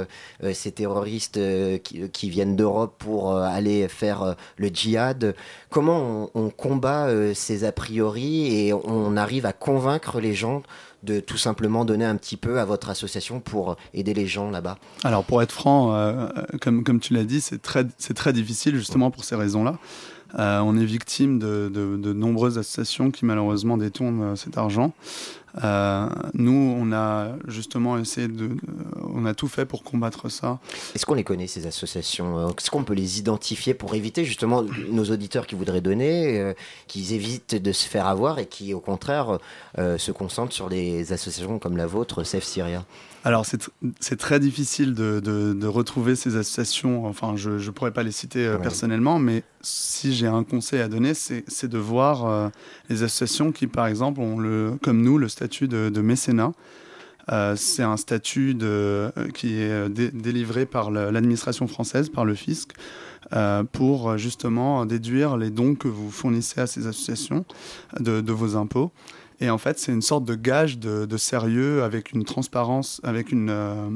ces 0.53 0.73
terroristes 0.73 1.39
qui, 1.83 2.31
viennent 2.31 2.57
d'Europe 2.57 2.95
pour 2.99 3.37
aller 3.37 3.89
faire 3.89 4.37
le 4.57 4.69
djihad? 4.69 5.35
Comment 5.71 6.31
on 6.35 6.51
combat 6.51 7.09
ces 7.35 7.65
a 7.65 7.73
priori 7.73 8.67
et 8.67 8.73
on 8.73 9.17
arrive 9.17 9.47
à 9.47 9.53
convaincre 9.53 10.21
les 10.21 10.35
gens 10.35 10.63
de 11.03 11.21
tout 11.21 11.37
simplement 11.37 11.85
donner 11.85 12.05
un 12.05 12.17
petit 12.17 12.37
peu 12.37 12.61
à 12.61 12.65
votre 12.65 12.91
association 12.91 13.41
pour 13.41 13.77
aider 13.95 14.15
les 14.15 14.27
gens 14.27 14.51
là-bas 14.51 14.79
Alors 15.05 15.25
pour 15.25 15.43
être 15.43 15.53
franc, 15.53 15.95
euh, 15.95 16.29
comme, 16.61 16.85
comme 16.85 17.01
tu 17.01 17.15
l'as 17.15 17.25
dit, 17.25 17.41
c'est 17.41 17.61
très, 17.61 17.85
très 18.15 18.33
difficile 18.33 18.77
justement 18.77 19.11
pour 19.11 19.25
ces 19.25 19.35
raisons-là. 19.35 19.79
Euh, 20.39 20.61
on 20.61 20.77
est 20.79 20.85
victime 20.85 21.39
de, 21.39 21.71
de, 21.73 22.13
nombreuses 22.13 22.59
associations 22.59 23.11
qui 23.11 23.27
malheureusement 23.27 23.77
détournent 23.77 24.23
euh, 24.23 24.37
cet 24.37 24.57
argent. 24.57 24.93
Euh, 25.63 26.09
nous, 26.35 26.75
on 26.79 26.93
a 26.93 27.33
justement 27.47 27.99
essayé 27.99 28.29
de, 28.29 28.51
on 29.03 29.27
a 29.27 29.35
tout 29.35 29.49
fait 29.49 29.67
pour 29.67 29.83
combattre 29.83 30.29
ça. 30.29 30.59
Est-ce 30.95 31.05
qu'on 31.05 31.15
les 31.15 31.25
connaît 31.25 31.47
ces 31.47 31.67
associations 31.67 32.49
Est-ce 32.49 32.71
qu'on 32.71 32.85
peut 32.85 32.95
les 32.95 33.19
identifier 33.19 33.75
pour 33.75 33.95
éviter 33.95 34.25
justement 34.25 34.65
nos 34.91 35.05
auditeurs 35.05 35.47
qui 35.47 35.55
voudraient 35.55 35.81
donner, 35.81 36.55
qu'ils 36.87 37.13
évitent 37.13 37.55
de 37.55 37.73
se 37.73 37.87
faire 37.87 38.07
avoir 38.07 38.39
et 38.39 38.47
qui 38.47 38.75
au 38.75 38.81
contraire 38.81 39.39
se 39.77 40.11
concentrent 40.11 40.53
sur 40.53 40.69
des 40.69 41.13
associations 41.13 41.59
comme 41.59 41.77
la 41.77 41.87
vôtre, 41.87 42.25
Save 42.25 42.45
Syria? 42.45 42.85
Alors 43.25 43.47
c'est 43.47 44.17
très 44.17 44.41
difficile 44.41 44.95
de, 44.95 45.21
de, 45.21 45.67
retrouver 45.67 46.17
ces 46.17 46.37
associations, 46.37 47.07
enfin 47.07 47.35
je 47.37 47.51
ne 47.51 47.71
pourrais 47.71 47.93
pas 47.93 48.03
les 48.03 48.11
citer 48.11 48.45
euh, 48.45 48.59
personnellement, 48.59 49.21
mais 49.21 49.45
si 49.61 50.13
j'ai 50.13 50.27
un 50.27 50.43
conseil 50.43 50.81
à 50.81 50.89
donner, 50.89 51.15
c'est 51.15 51.69
de 51.69 51.79
voir 51.79 52.27
euh, 52.27 52.49
les 52.89 53.05
associations 53.05 53.53
qui 53.53 53.69
par 53.69 53.87
exemple 53.87 54.21
ont 54.21 54.39
le, 54.39 54.77
comme 54.83 55.03
nous 55.03 55.19
le 55.19 55.29
statut 55.29 55.69
de, 55.69 55.89
de 55.89 56.01
mécénat. 56.01 56.53
Euh, 57.31 57.55
c'est 57.55 57.85
un 57.85 57.97
statut 57.97 58.55
de, 58.55 59.13
qui 59.35 59.61
est 59.61 59.89
délivré 59.89 60.67
par 60.67 60.91
l'administration 60.91 61.69
française, 61.69 62.09
par 62.09 62.25
le 62.25 62.35
fisc, 62.35 62.73
pour 63.71 64.19
justement 64.19 64.85
déduire 64.85 65.37
les 65.37 65.51
dons 65.51 65.77
que 65.77 65.87
vous 65.87 66.11
fournissez 66.11 66.61
à 66.61 66.67
ces 66.67 66.89
associations 66.89 67.45
de, 68.01 68.21
de 68.21 68.33
vos 68.33 68.57
impôts. 68.57 68.91
Et 69.43 69.51
en 69.51 69.59
fait, 69.59 69.81
c'est 69.81 69.91
une 69.91 70.03
sorte 70.03 70.25
de 70.25 70.37
gage 70.37 70.79
de, 70.79 71.17
sérieux 71.17 71.83
avec 71.83 72.13
une 72.13 72.23
transparence, 72.23 73.01
avec 73.03 73.33
une, 73.33 73.51
euh, 73.51 73.89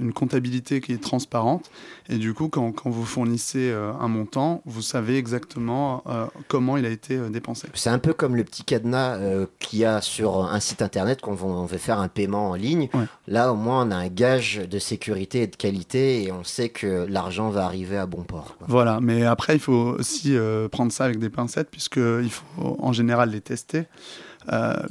une, 0.00 0.12
comptabilité 0.12 0.80
qui 0.80 0.92
est 0.92 1.00
transparente. 1.00 1.70
Et 2.08 2.16
du 2.16 2.34
coup, 2.34 2.48
quand, 2.48 2.72
quand 2.72 2.90
vous 2.90 3.04
fournissez 3.04 3.70
euh, 3.70 3.92
un 4.00 4.08
montant, 4.08 4.62
vous 4.66 4.82
savez 4.82 5.16
exactement 5.16 6.02
euh, 6.08 6.26
comment 6.48 6.76
il 6.76 6.84
a 6.86 6.88
été 6.88 7.16
dépensé. 7.30 7.68
C'est 7.74 7.90
un 7.90 8.00
peu 8.00 8.12
comme 8.12 8.34
le 8.34 8.42
petit 8.42 8.64
cadenas 8.64 9.20
qu'il 9.60 9.78
y 9.78 9.84
a 9.84 10.00
sur 10.00 10.44
un 10.44 10.58
site 10.58 10.82
internet 10.82 11.20
quand 11.22 11.40
on 11.40 11.66
veut 11.66 11.78
faire 11.78 12.00
un 12.00 12.08
paiement 12.08 12.50
en 12.50 12.54
ligne. 12.54 12.88
Là, 13.28 13.52
au 13.52 13.56
moins, 13.56 13.86
on 13.86 13.92
a 13.92 13.96
un 13.96 14.08
gage 14.08 14.60
de 14.68 14.78
sécurité 14.80 15.42
et 15.42 15.46
de 15.46 15.54
qualité 15.54 16.24
et 16.24 16.32
on 16.32 16.42
sait 16.42 16.68
que 16.68 17.06
l'argent 17.08 17.50
va 17.50 17.64
arriver 17.64 17.96
à 17.96 18.06
bon 18.06 18.24
port. 18.24 18.56
Voilà, 18.66 18.98
mais 19.00 19.24
après, 19.24 19.54
il 19.54 19.60
faut 19.60 19.94
aussi 20.00 20.36
prendre 20.72 20.90
ça 20.90 21.04
avec 21.04 21.20
des 21.20 21.30
pincettes 21.30 21.70
puisqu'il 21.70 22.30
faut 22.30 22.76
en 22.80 22.92
général 22.92 23.30
les 23.30 23.40
tester. 23.40 23.86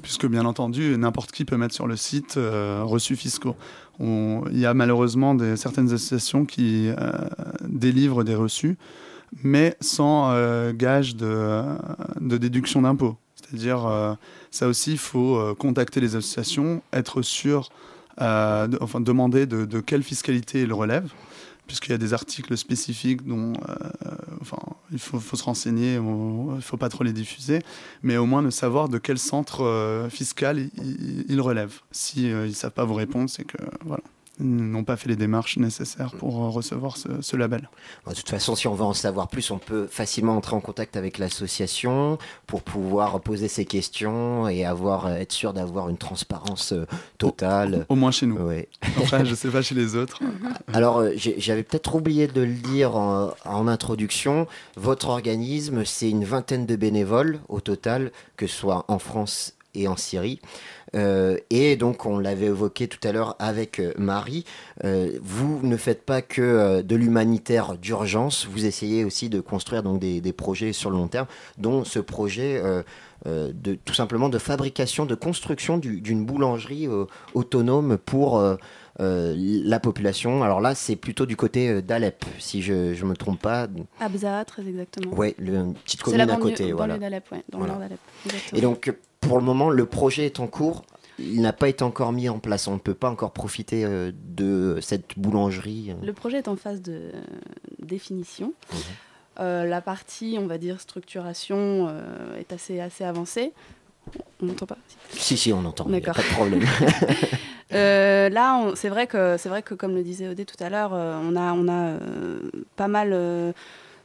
Puisque 0.01 0.27
bien 0.27 0.45
entendu, 0.45 0.95
n'importe 0.97 1.31
qui 1.31 1.45
peut 1.45 1.57
mettre 1.57 1.73
sur 1.73 1.87
le 1.87 1.95
site 1.95 2.35
reçus 2.37 3.15
fiscaux. 3.15 3.55
il 3.99 4.59
y 4.59 4.65
a 4.65 4.73
malheureusement 4.73 5.35
des, 5.35 5.57
certaines 5.57 5.91
associations 5.91 6.45
qui 6.45 6.89
délivrent 7.61 8.23
des 8.23 8.35
reçus, 8.35 8.77
mais 9.43 9.75
sans 9.81 10.33
gage 10.73 11.15
de, 11.15 11.63
déduction 12.19 12.83
d'impôts. 12.83 13.17
C'est-à-dire, 13.35 14.17
ça 14.51 14.67
aussi, 14.67 14.91
il 14.93 14.97
faut 14.97 15.55
contacter 15.55 15.99
les 15.99 16.15
associations, 16.15 16.81
être 16.93 17.21
sûr, 17.21 17.69
enfin 18.19 19.01
demander 19.01 19.45
de, 19.45 19.79
quelle 19.79 20.03
fiscalité 20.03 20.61
ils 20.61 20.73
relèvent 20.73 21.11
puisqu'il 21.69 21.91
y 21.91 21.95
a 21.95 21.99
des 21.99 22.13
articles 22.13 22.57
spécifiques 22.57 23.25
dont 23.27 23.53
euh, 23.53 23.75
il 24.91 24.99
faut, 24.99 25.19
se 25.19 25.43
renseigner, 25.43 25.95
il 25.95 26.01
ne 26.01 26.61
faut 26.61 26.77
pas 26.77 26.89
trop 26.89 27.03
les 27.03 27.13
diffuser, 27.13 27.59
mais 28.03 28.17
au 28.17 28.25
moins 28.25 28.43
de 28.43 28.49
savoir 28.49 28.89
de 28.89 28.97
quel 28.97 29.17
centre 29.17 29.63
euh, 29.63 30.09
fiscal 30.09 30.69
ils 31.27 31.41
relèvent. 31.41 31.79
Si 31.91 32.31
euh, 32.31 32.45
ils 32.45 32.49
ne 32.49 32.55
savent 32.55 32.71
pas 32.71 32.85
vous 32.85 32.95
répondre, 32.95 33.29
c'est 33.29 33.45
que 33.45 33.57
voilà 33.85 34.03
n'ont 34.39 34.83
pas 34.83 34.97
fait 34.97 35.09
les 35.09 35.15
démarches 35.15 35.57
nécessaires 35.57 36.11
pour 36.11 36.43
euh, 36.43 36.49
recevoir 36.49 36.97
ce, 36.97 37.35
label. 37.35 37.69
De 38.07 38.13
toute 38.13 38.29
façon, 38.29 38.55
si 38.55 38.67
on 38.67 38.73
veut 38.73 38.83
en 38.83 38.93
savoir 38.93 39.27
plus, 39.27 39.51
on 39.51 39.57
peut 39.57 39.87
facilement 39.87 40.35
entrer 40.35 40.55
en 40.55 40.61
contact 40.61 40.97
avec 40.97 41.17
l'association 41.17 42.17
pour 42.47 42.61
pouvoir 42.61 43.19
poser 43.21 43.47
ses 43.47 43.65
questions 43.65 44.47
et 44.47 44.65
avoir, 44.65 45.07
euh, 45.07 45.15
être 45.15 45.31
sûr 45.31 45.53
d'avoir 45.53 45.89
une 45.89 45.97
transparence 45.97 46.73
euh, 46.73 46.85
totale. 47.17 47.85
Au, 47.89 47.95
moins 47.95 48.11
chez 48.11 48.25
nous. 48.25 48.37
Enfin, 48.97 49.23
je 49.23 49.31
ne 49.31 49.35
sais 49.35 49.49
pas 49.49 49.61
chez 49.61 49.75
les 49.75 49.95
autres. 49.95 50.19
Alors, 50.73 51.03
j'avais 51.15 51.63
peut-être 51.63 51.95
oublié 51.95 52.27
de 52.27 52.41
le 52.41 52.53
dire 52.53 52.95
en, 52.95 53.33
en 53.45 53.67
introduction. 53.67 54.47
Votre 54.75 55.09
organisme, 55.09 55.85
c'est 55.85 56.09
une 56.09 56.23
vingtaine 56.23 56.65
de 56.65 56.75
bénévoles 56.75 57.39
au 57.49 57.59
total, 57.59 58.11
que 58.37 58.47
ce 58.47 58.55
soit 58.55 58.85
en 58.87 58.99
France 58.99 59.53
et 59.75 59.87
en 59.87 59.95
Syrie. 59.95 60.39
Euh, 60.95 61.37
et 61.49 61.75
donc, 61.75 62.05
on 62.05 62.19
l'avait 62.19 62.47
évoqué 62.47 62.87
tout 62.87 63.05
à 63.07 63.11
l'heure 63.11 63.35
avec 63.39 63.79
euh, 63.79 63.93
Marie, 63.97 64.45
euh, 64.83 65.17
vous 65.21 65.59
ne 65.63 65.77
faites 65.77 66.03
pas 66.03 66.21
que 66.21 66.81
de 66.81 66.95
l'humanitaire 66.95 67.77
d'urgence, 67.77 68.47
vous 68.49 68.65
essayez 68.65 69.03
aussi 69.03 69.29
de 69.29 69.39
construire 69.39 69.83
donc, 69.83 69.99
des, 69.99 70.33
projets 70.33 70.73
sur 70.73 70.89
le 70.89 70.97
long 70.97 71.07
terme, 71.07 71.27
dont 71.57 71.83
ce 71.83 71.99
projet 71.99 72.61
de, 73.25 73.75
tout 73.83 73.93
simplement 73.93 74.29
de 74.29 74.37
fabrication, 74.37 75.05
de 75.05 75.15
construction 75.15 75.77
d'une 75.77 76.25
boulangerie 76.25 76.87
autonome 77.33 77.97
pour... 77.97 78.41
la 78.99 79.79
population. 79.79 80.43
Alors 80.43 80.61
là, 80.61 80.75
c'est 80.75 80.95
plutôt 80.95 81.25
du 81.25 81.35
côté 81.35 81.81
d'Alep, 81.81 82.23
si 82.37 82.61
je 82.61 82.73
ne 82.73 83.09
me 83.09 83.15
trompe 83.15 83.41
pas. 83.41 83.67
Abza, 83.99 84.45
très 84.45 84.67
exactement. 84.67 85.13
Oui, 85.15 85.35
une 85.39 85.73
petite 85.73 86.03
commune 86.03 86.21
à 86.21 86.37
côté. 86.37 86.71
Voilà. 86.71 86.97
d'Alep, 86.97 87.31
ouais, 87.31 87.43
dans 87.49 87.59
d'Alep. 87.59 87.99
Et 88.53 88.61
donc, 88.61 88.93
pour 89.21 89.37
le 89.37 89.43
moment, 89.43 89.69
le 89.69 89.85
projet 89.85 90.25
est 90.25 90.39
en 90.39 90.47
cours. 90.47 90.83
Il 91.19 91.41
n'a 91.41 91.53
pas 91.53 91.67
été 91.67 91.83
encore 91.83 92.13
mis 92.13 92.29
en 92.29 92.39
place. 92.39 92.67
On 92.67 92.75
ne 92.75 92.79
peut 92.79 92.93
pas 92.93 93.09
encore 93.09 93.31
profiter 93.31 93.83
euh, 93.83 94.11
de 94.13 94.79
cette 94.81 95.19
boulangerie. 95.19 95.93
Le 96.01 96.13
projet 96.13 96.37
est 96.37 96.47
en 96.47 96.55
phase 96.55 96.81
de 96.81 97.11
définition. 97.79 98.53
Mhm. 98.71 98.79
Euh, 99.41 99.65
la 99.65 99.81
partie, 99.81 100.37
on 100.39 100.47
va 100.47 100.57
dire, 100.57 100.81
structuration 100.81 101.87
euh, 101.89 102.37
est 102.37 102.51
assez, 102.53 102.79
assez 102.79 103.03
avancée. 103.03 103.53
On 104.41 104.47
n'entend 104.47 104.65
pas? 104.65 104.77
Si, 105.11 105.37
si, 105.37 105.53
on 105.53 105.63
entend. 105.65 105.85
D'accord. 105.85 106.15
Pas 106.15 106.21
de 106.21 106.27
problème. 106.27 106.65
là, 107.71 108.71
c'est 108.75 108.89
vrai, 108.89 109.07
que, 109.07 109.47
vrai 109.47 109.61
que, 109.61 109.73
comme 109.75 109.93
le 109.93 110.03
disait 110.03 110.29
Odé 110.29 110.45
tout 110.45 110.61
à 110.63 110.69
l'heure, 110.69 110.93
on 110.93 111.35
a, 111.35 111.53
on 111.53 111.67
a 111.67 111.99
pas 112.75 112.87
mal 112.87 113.53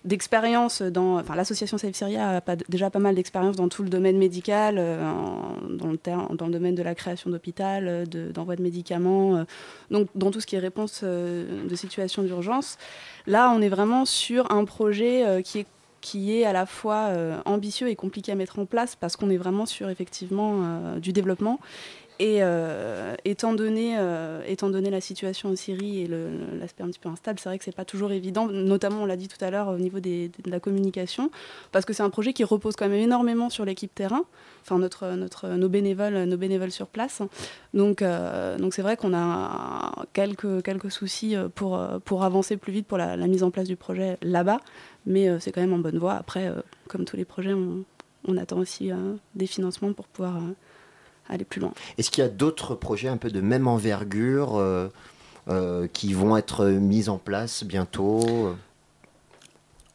d'expérience 0.05 0.83
dans. 0.83 1.23
L'association 1.35 1.79
Save 1.79 1.95
Syria 1.95 2.43
a 2.47 2.57
déjà 2.69 2.91
pas 2.91 2.99
mal 2.99 3.15
d'expérience 3.15 3.57
dans 3.57 3.69
tout 3.69 3.83
le 3.83 3.89
domaine 3.89 4.19
médical, 4.19 4.77
euh, 4.79 5.03
dans, 5.71 5.89
le 5.89 5.99
dans 6.37 6.47
le 6.47 6.53
domaine 6.53 6.75
de 6.75 6.83
la 6.83 6.95
création 6.95 7.31
d'hôpital, 7.31 7.87
euh, 7.89 8.05
d'envoi 8.33 8.57
de, 8.57 8.63
médicaments, 8.63 9.37
euh, 9.37 9.45
donc 9.91 10.09
dans 10.15 10.31
tout 10.31 10.41
ce 10.41 10.47
qui 10.47 10.57
est 10.57 10.61
réponse 10.61 11.03
de 11.03 11.75
situation 11.75 12.23
d'urgence. 12.23 12.77
Là, 13.27 13.53
on 13.55 13.63
est 13.63 13.69
vraiment 13.69 14.05
sur 14.05 14.51
un 14.53 14.65
projet 14.65 15.43
qui 15.45 15.61
est 15.61 15.67
qui 16.01 16.39
est 16.39 16.45
à 16.45 16.53
la 16.53 16.67
fois 16.67 17.13
ambitieux 17.47 17.89
et 17.89 17.97
compliqué 17.97 18.31
à 18.31 18.35
mettre 18.35 18.59
en 18.59 18.67
place 18.67 18.95
parce 18.95 19.17
qu'on 19.17 19.31
est 19.31 19.39
vraiment 19.39 19.65
sur 19.65 19.89
effectivement 19.89 20.97
du 20.99 21.15
développement 21.15 21.61
et 22.21 22.39
euh, 22.43 23.15
étant, 23.25 23.55
donné, 23.55 23.97
euh, 23.99 24.41
étant 24.47 24.71
donné 24.71 24.89
la 24.89 25.01
situation 25.01 25.49
en 25.49 25.57
Syrie 25.57 26.03
et 26.03 26.07
l'aspect 26.07 26.85
un 26.85 26.87
petit 26.89 27.01
peu 27.01 27.09
instable, 27.09 27.41
c'est 27.41 27.49
vrai 27.49 27.59
que 27.59 27.65
c'est 27.65 27.75
pas 27.75 27.85
toujours 27.85 28.13
évident, 28.13 28.47
notamment 28.47 29.03
on 29.03 29.07
l'a 29.07 29.17
dit 29.17 29.27
tout 29.27 29.43
à 29.45 29.51
l'heure 29.51 29.67
au 29.69 29.79
niveau 29.79 29.99
de 29.99 30.31
la 30.47 30.61
communication, 30.61 31.33
parce 31.73 31.85
que 31.85 31.93
c'est 31.93 32.05
un 32.05 32.11
projet 32.11 32.33
qui 32.33 32.45
repose 32.45 32.77
quand 32.77 32.89
même 32.89 33.01
énormément 33.01 33.51
sur 33.51 33.65
l'équipe 33.65 33.93
terrain, 33.93 34.23
enfin 34.63 34.79
notre, 34.79 35.17
notre, 35.17 35.49
nos, 35.49 35.69
bénévoles, 35.69 36.25
nos 36.25 36.37
bénévoles 36.37 36.71
sur 36.71 36.87
place. 36.87 37.21
Donc 37.73 38.01
euh, 38.01 38.59
donc 38.59 38.75
c'est 38.75 38.83
vrai 38.83 38.97
qu'on 38.97 39.13
a 39.13 40.07
quelques, 40.13 40.63
quelques 40.63 40.93
soucis 40.93 41.35
pour, 41.57 41.83
pour 42.05 42.23
avancer 42.23 42.57
plus 42.57 42.73
vite 42.73 42.87
pour 42.87 42.99
la, 42.99 43.17
mise 43.17 43.43
en 43.43 43.51
place 43.51 43.67
du 43.67 43.77
projet 43.77 44.19
là-bas, 44.23 44.61
mais 45.05 45.41
c'est 45.41 45.51
quand 45.51 45.61
même 45.61 45.73
en 45.73 45.79
bonne 45.79 45.99
voie. 45.99 46.15
Après, 46.15 46.53
comme 46.89 47.05
tous 47.05 47.17
les 47.17 47.25
projets, 47.25 47.55
on 48.27 48.37
attend 48.37 48.59
aussi 48.59 48.93
des 49.35 49.47
financements 49.49 49.93
pour 49.93 50.07
pouvoir 50.07 50.37
aller 51.29 51.45
plus 51.45 51.61
loin. 51.61 51.73
Est-ce 51.99 52.11
qu'il 52.11 52.23
y 52.23 52.27
a 52.27 52.31
d'autres 52.31 52.75
projets 52.75 53.09
un 53.09 53.17
peu 53.17 53.31
de 53.31 53.41
même 53.41 53.67
envergure 53.67 54.57
euh, 54.57 54.89
euh, 55.49 55.87
qui 55.93 56.13
vont 56.13 56.37
être 56.37 56.67
mis 56.67 57.09
en 57.09 57.19
place 57.19 57.65
bientôt 57.65 58.55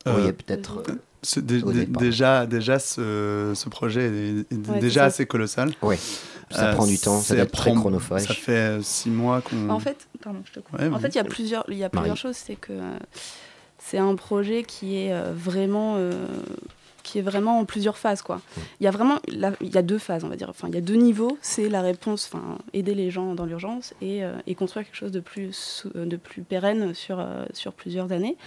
euh, 0.07 0.31
peut-être. 0.31 0.83
déjà, 1.37 2.45
déjà 2.45 2.79
ce, 2.79 3.69
projet 3.69 4.05
est, 4.05 4.53
déjà 4.79 5.05
assez 5.05 5.25
colossal. 5.25 5.71
Oui, 5.81 5.97
ça 6.49 6.73
prend 6.73 6.87
du 6.87 6.97
temps, 6.97 7.19
ça 7.19 7.35
doit 7.35 7.43
être 7.43 7.51
très 7.51 7.73
chronophage. 7.73 8.23
Ça 8.23 8.33
fait 8.33 8.81
six 8.81 9.09
mois 9.09 9.41
qu'on. 9.41 9.69
En 9.69 9.79
fait, 9.79 10.07
pardon, 10.21 10.41
je 10.45 10.53
te 10.53 10.59
coupe. 10.59 10.79
en 10.79 10.99
fait, 10.99 11.09
il 11.09 11.15
y 11.15 11.19
a 11.19 11.23
plusieurs, 11.23 11.63
il 11.67 11.77
y 11.77 11.83
a 11.83 11.89
plusieurs 11.89 12.17
choses. 12.17 12.37
C'est 12.37 12.55
que 12.55 12.73
c'est 13.77 13.99
un 13.99 14.15
projet 14.15 14.63
qui 14.63 14.95
est 14.95 15.31
vraiment 15.33 15.97
qui 17.09 17.17
est 17.17 17.23
vraiment 17.23 17.59
en 17.59 17.65
plusieurs 17.65 17.97
phases. 17.97 18.21
Quoi. 18.21 18.39
Il 18.79 18.83
y 18.83 18.87
a 18.87 18.91
vraiment 18.91 19.19
il 19.27 19.73
y 19.73 19.77
a 19.77 19.81
deux 19.81 19.97
phases, 19.97 20.23
on 20.23 20.29
va 20.29 20.35
dire. 20.35 20.49
Enfin, 20.49 20.67
il 20.67 20.75
y 20.75 20.77
a 20.77 20.81
deux 20.81 20.95
niveaux. 20.95 21.37
C'est 21.41 21.67
la 21.67 21.81
réponse, 21.81 22.29
enfin, 22.31 22.59
aider 22.73 22.93
les 22.93 23.09
gens 23.09 23.33
dans 23.33 23.45
l'urgence 23.45 23.95
et, 24.01 24.23
euh, 24.23 24.37
et, 24.45 24.53
construire 24.53 24.85
quelque 24.85 24.95
chose 24.95 25.11
de 25.11 25.19
plus, 25.19 25.87
de 25.95 26.17
plus 26.17 26.43
pérenne 26.43 26.93
sur, 26.93 27.19
euh, 27.19 27.45
sur 27.53 27.73
plusieurs 27.73 28.11
années. 28.11 28.37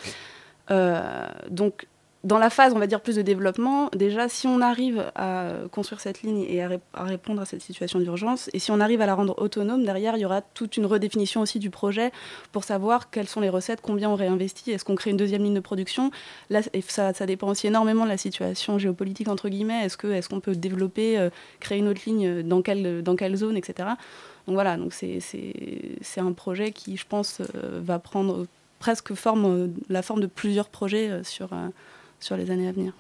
Euh, 0.70 1.26
donc, 1.50 1.86
dans 2.24 2.38
la 2.38 2.50
phase, 2.50 2.72
on 2.72 2.78
va 2.78 2.86
dire, 2.86 3.00
plus 3.00 3.16
de 3.16 3.22
développement, 3.22 3.88
déjà, 3.96 4.28
si 4.28 4.46
on 4.46 4.60
arrive 4.60 5.10
à 5.16 5.48
construire 5.72 6.00
cette 6.00 6.22
ligne 6.22 6.44
et 6.48 6.62
à, 6.62 6.68
répondre 7.04 7.42
à 7.42 7.44
cette 7.46 7.62
situation 7.62 7.98
d'urgence, 7.98 8.48
et 8.52 8.60
si 8.60 8.70
on 8.70 8.78
arrive 8.78 9.00
à 9.00 9.06
la 9.06 9.14
rendre 9.14 9.34
autonome, 9.38 9.84
derrière, 9.84 10.16
il 10.16 10.20
y 10.20 10.24
aura 10.24 10.40
toute 10.40 10.76
une 10.76 10.86
redéfinition 10.86 11.40
aussi 11.40 11.58
du 11.58 11.70
projet 11.70 12.12
pour 12.52 12.62
savoir 12.62 13.10
quelles 13.10 13.28
sont 13.28 13.40
les 13.40 13.48
recettes, 13.48 13.80
combien 13.82 14.08
on 14.08 14.14
réinvestit, 14.14 14.70
est-ce 14.70 14.84
qu'on 14.84 14.94
crée 14.94 15.10
une 15.10 15.16
deuxième 15.16 15.42
ligne 15.42 15.54
de 15.54 15.60
production? 15.60 16.12
Là, 16.48 16.60
ça, 16.86 17.26
dépend 17.26 17.48
aussi 17.48 17.66
énormément 17.66 18.04
de 18.04 18.10
la 18.10 18.16
situation 18.16 18.78
géopolitique, 18.78 19.26
entre 19.26 19.48
guillemets. 19.48 19.84
Est-ce 19.84 20.28
qu'on 20.28 20.40
peut 20.40 20.54
développer, 20.54 21.18
euh, 21.18 21.30
créer 21.58 21.78
une 21.78 21.88
autre 21.88 22.02
ligne, 22.06 22.42
dans 22.42 22.62
quelle, 22.62 23.36
zone, 23.36 23.56
etc. 23.56 23.88
Donc 24.46 24.54
voilà, 24.54 24.76
donc 24.76 24.92
c'est 24.92 25.20
un 26.18 26.32
projet 26.32 26.70
qui, 26.70 26.96
je 26.96 27.06
pense, 27.06 27.40
euh, 27.40 27.80
va 27.82 27.98
prendre 27.98 28.46
presque 28.78 29.14
forme, 29.14 29.72
la 29.88 30.02
forme 30.02 30.20
de 30.20 30.26
plusieurs 30.26 30.68
projets 30.68 31.08
euh, 31.08 31.24
sur 31.24 31.50
sur 32.22 32.36
les 32.36 32.50
années 32.50 32.68
à 32.68 32.72
venir. 32.72 32.92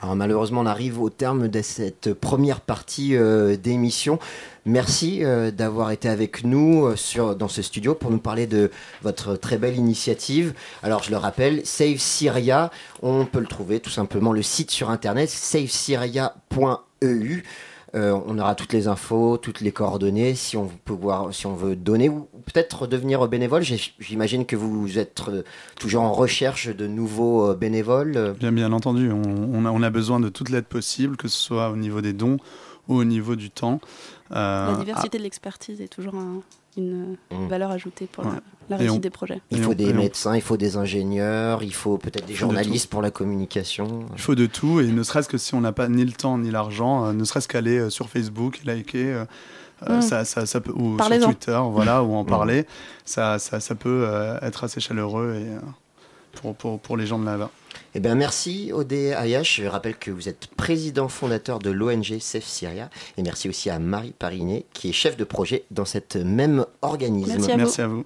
Alors 0.00 0.16
malheureusement, 0.16 0.62
on 0.62 0.66
arrive 0.66 1.00
au 1.00 1.10
terme 1.10 1.46
de 1.48 1.62
cette 1.62 2.14
première 2.14 2.60
partie 2.60 3.14
euh, 3.14 3.56
d'émission. 3.56 4.18
Merci 4.64 5.24
euh, 5.24 5.50
d'avoir 5.50 5.90
été 5.90 6.08
avec 6.08 6.44
nous 6.44 6.86
euh, 6.86 6.96
sur, 6.96 7.36
dans 7.36 7.48
ce 7.48 7.60
studio 7.62 7.94
pour 7.94 8.10
nous 8.10 8.18
parler 8.18 8.46
de 8.46 8.70
votre 9.02 9.36
très 9.36 9.58
belle 9.58 9.76
initiative. 9.76 10.54
Alors 10.82 11.02
je 11.02 11.10
le 11.10 11.18
rappelle, 11.18 11.60
Save 11.64 11.98
Syria, 11.98 12.70
on 13.02 13.26
peut 13.26 13.40
le 13.40 13.46
trouver 13.46 13.80
tout 13.80 13.90
simplement 13.90 14.32
le 14.32 14.42
site 14.42 14.70
sur 14.70 14.88
internet 14.90 15.28
savesyria.eu. 15.28 17.42
Euh, 17.94 18.18
on 18.26 18.38
aura 18.38 18.54
toutes 18.54 18.72
les 18.72 18.86
infos, 18.86 19.36
toutes 19.36 19.60
les 19.60 19.72
coordonnées, 19.72 20.34
si 20.34 20.56
on 20.56 20.68
peut 20.68 20.92
voir, 20.92 21.34
si 21.34 21.46
on 21.46 21.54
veut 21.54 21.74
donner 21.74 22.08
ou 22.08 22.28
peut-être 22.46 22.86
devenir 22.86 23.26
bénévole. 23.26 23.62
J'imagine 23.98 24.46
que 24.46 24.56
vous 24.56 24.98
êtes 24.98 25.22
euh, 25.28 25.42
toujours 25.78 26.02
en 26.02 26.12
recherche 26.12 26.68
de 26.68 26.86
nouveaux 26.86 27.50
euh, 27.50 27.54
bénévoles. 27.54 28.34
Bien, 28.38 28.52
bien 28.52 28.72
entendu, 28.72 29.10
on, 29.10 29.82
a, 29.82 29.90
besoin 29.90 30.20
de 30.20 30.28
toute 30.28 30.50
l'aide 30.50 30.66
possible, 30.66 31.16
que 31.16 31.26
ce 31.26 31.38
soit 31.38 31.70
au 31.70 31.76
niveau 31.76 32.00
des 32.00 32.12
dons 32.12 32.36
ou 32.88 32.96
au 32.96 33.04
niveau 33.04 33.34
du 33.34 33.50
temps. 33.50 33.80
la 34.30 34.76
diversité 34.78 35.18
de 35.18 35.22
l'expertise 35.24 35.80
est 35.80 35.88
toujours 35.88 36.14
un, 36.14 36.42
une 36.76 37.16
mmh. 37.30 37.48
valeur 37.48 37.70
ajoutée 37.70 38.06
pour 38.06 38.24
la, 38.68 38.76
réussite 38.76 39.00
des 39.00 39.10
projets. 39.10 39.40
Il 39.50 39.62
faut 39.62 39.74
des 39.74 39.92
médecins, 39.92 40.36
il 40.36 40.42
faut 40.42 40.56
des 40.56 40.76
ingénieurs, 40.76 41.62
il 41.62 41.74
faut 41.74 41.98
peut-être 41.98 42.26
des 42.26 42.34
journalistes 42.34 42.88
pour 42.88 43.02
la 43.02 43.10
communication. 43.10 44.06
Il 44.14 44.20
faut 44.20 44.34
de 44.34 44.46
tout, 44.46 44.80
et 44.80 44.86
ne 44.86 45.02
serait-ce 45.02 45.28
que 45.28 45.38
si 45.38 45.54
on 45.54 45.60
n'a 45.60 45.72
pas 45.72 45.88
ni 45.88 46.04
le 46.04 46.12
temps 46.12 46.38
ni 46.38 46.50
l'argent, 46.50 47.06
euh, 47.06 47.12
ne 47.12 47.24
serait-ce 47.24 47.48
qu'aller 47.48 47.78
euh, 47.78 47.90
sur 47.90 48.08
Facebook, 48.08 48.60
liker. 48.64 49.24
Euh, 49.88 49.98
mmh. 49.98 50.02
ça, 50.02 50.24
ça, 50.24 50.60
peut, 50.60 50.72
ou 50.72 50.98
sur 50.98 51.20
Twitter, 51.20 51.60
voilà, 51.70 52.02
ou 52.02 52.14
en 52.14 52.22
mmh. 52.22 52.26
parler, 52.26 52.66
ça, 53.04 53.38
ça, 53.38 53.74
peut 53.74 54.06
être 54.42 54.64
assez 54.64 54.78
chaleureux 54.78 55.36
et, 55.40 56.38
pour, 56.38 56.54
pour, 56.54 56.78
pour 56.78 56.96
les 56.96 57.06
gens 57.06 57.18
de 57.18 57.24
là-bas. 57.24 57.50
Eh 57.94 57.98
bien, 57.98 58.14
merci 58.14 58.70
Odé 58.72 59.12
Ayash. 59.14 59.60
Je 59.60 59.66
rappelle 59.66 59.96
que 59.96 60.12
vous 60.12 60.28
êtes 60.28 60.46
président 60.56 61.08
fondateur 61.08 61.58
de 61.58 61.70
l'ONG 61.70 62.20
Safe 62.20 62.44
Syria. 62.44 62.88
Et 63.16 63.22
merci 63.22 63.48
aussi 63.48 63.68
à 63.68 63.80
Marie 63.80 64.14
Parinet, 64.16 64.64
qui 64.72 64.90
est 64.90 64.92
chef 64.92 65.16
de 65.16 65.24
projet 65.24 65.64
dans 65.72 65.84
cette 65.84 66.14
même 66.14 66.64
organisme. 66.82 67.32
Merci 67.32 67.50
à 67.50 67.56
Merci 67.56 67.80
à 67.82 67.88
vous. 67.88 68.04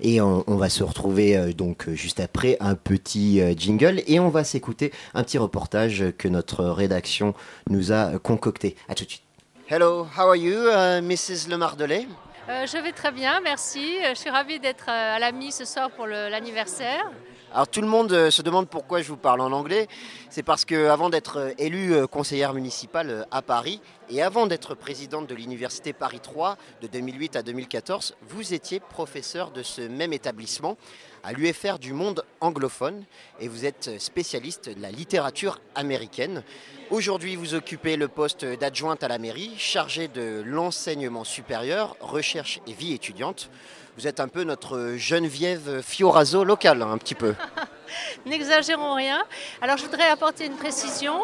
Et 0.00 0.20
on, 0.20 0.44
on 0.46 0.56
va 0.56 0.68
se 0.68 0.84
retrouver 0.84 1.36
euh, 1.36 1.52
donc 1.52 1.88
euh, 1.88 1.94
juste 1.94 2.20
après 2.20 2.56
un 2.60 2.74
petit 2.74 3.40
euh, 3.40 3.54
jingle 3.56 4.02
et 4.06 4.20
on 4.20 4.28
va 4.28 4.44
s'écouter 4.44 4.92
un 5.14 5.24
petit 5.24 5.38
reportage 5.38 6.04
que 6.18 6.28
notre 6.28 6.64
rédaction 6.64 7.34
nous 7.70 7.90
a 7.90 8.18
concocté. 8.18 8.76
À 8.88 8.94
tout 8.94 9.04
de 9.04 9.10
suite. 9.10 9.22
Hello, 9.68 10.06
how 10.16 10.28
are 10.28 10.36
you, 10.36 10.68
uh, 10.68 11.00
Mrs. 11.00 11.48
Lemardelet 11.48 12.06
Euh, 12.46 12.66
je 12.66 12.76
vais 12.76 12.92
très 12.92 13.10
bien, 13.10 13.40
merci. 13.40 13.96
Euh, 14.04 14.10
Je 14.10 14.20
suis 14.20 14.28
ravie 14.28 14.60
d'être 14.60 14.90
euh, 14.90 15.16
à 15.16 15.18
l'AMI 15.18 15.50
ce 15.50 15.64
soir 15.64 15.90
pour 15.90 16.06
l'anniversaire. 16.06 17.10
Alors 17.54 17.68
tout 17.68 17.80
le 17.80 17.86
monde 17.86 18.30
se 18.30 18.42
demande 18.42 18.68
pourquoi 18.68 19.00
je 19.00 19.08
vous 19.08 19.16
parle 19.16 19.40
en 19.40 19.50
anglais. 19.52 19.86
C'est 20.28 20.42
parce 20.42 20.64
que 20.64 20.88
avant 20.88 21.08
d'être 21.08 21.54
élue 21.56 22.06
conseillère 22.08 22.52
municipale 22.52 23.26
à 23.30 23.42
Paris 23.42 23.80
et 24.10 24.22
avant 24.22 24.46
d'être 24.46 24.74
présidente 24.74 25.28
de 25.28 25.36
l'université 25.36 25.92
Paris 25.92 26.18
3 26.20 26.58
de 26.82 26.88
2008 26.88 27.36
à 27.36 27.42
2014, 27.44 28.16
vous 28.28 28.54
étiez 28.54 28.80
professeur 28.80 29.52
de 29.52 29.62
ce 29.62 29.82
même 29.82 30.12
établissement 30.12 30.76
à 31.24 31.32
l'UFR 31.32 31.78
du 31.78 31.94
monde 31.94 32.24
anglophone 32.40 33.04
et 33.40 33.48
vous 33.48 33.64
êtes 33.64 33.98
spécialiste 33.98 34.68
de 34.68 34.82
la 34.82 34.90
littérature 34.90 35.58
américaine. 35.74 36.42
Aujourd'hui, 36.90 37.34
vous 37.34 37.54
occupez 37.54 37.96
le 37.96 38.08
poste 38.08 38.44
d'adjointe 38.44 39.02
à 39.02 39.08
la 39.08 39.18
mairie, 39.18 39.52
chargée 39.56 40.08
de 40.08 40.42
l'enseignement 40.44 41.24
supérieur, 41.24 41.96
recherche 42.00 42.60
et 42.66 42.74
vie 42.74 42.92
étudiante. 42.92 43.48
Vous 43.96 44.06
êtes 44.06 44.20
un 44.20 44.28
peu 44.28 44.44
notre 44.44 44.96
Geneviève 44.96 45.80
Fioraso 45.82 46.44
locale, 46.44 46.82
un 46.82 46.98
petit 46.98 47.14
peu. 47.14 47.34
N'exagérons 48.26 48.94
rien. 48.94 49.22
Alors 49.60 49.76
je 49.76 49.84
voudrais 49.84 50.08
apporter 50.08 50.46
une 50.46 50.56
précision. 50.56 51.14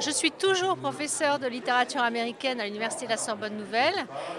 Je 0.00 0.10
suis 0.10 0.30
toujours 0.30 0.76
professeur 0.76 1.38
de 1.38 1.46
littérature 1.46 2.02
américaine 2.02 2.60
à 2.60 2.64
l'Université 2.64 3.06
de 3.06 3.10
la 3.10 3.16
Sorbonne 3.16 3.56
Nouvelle 3.56 3.94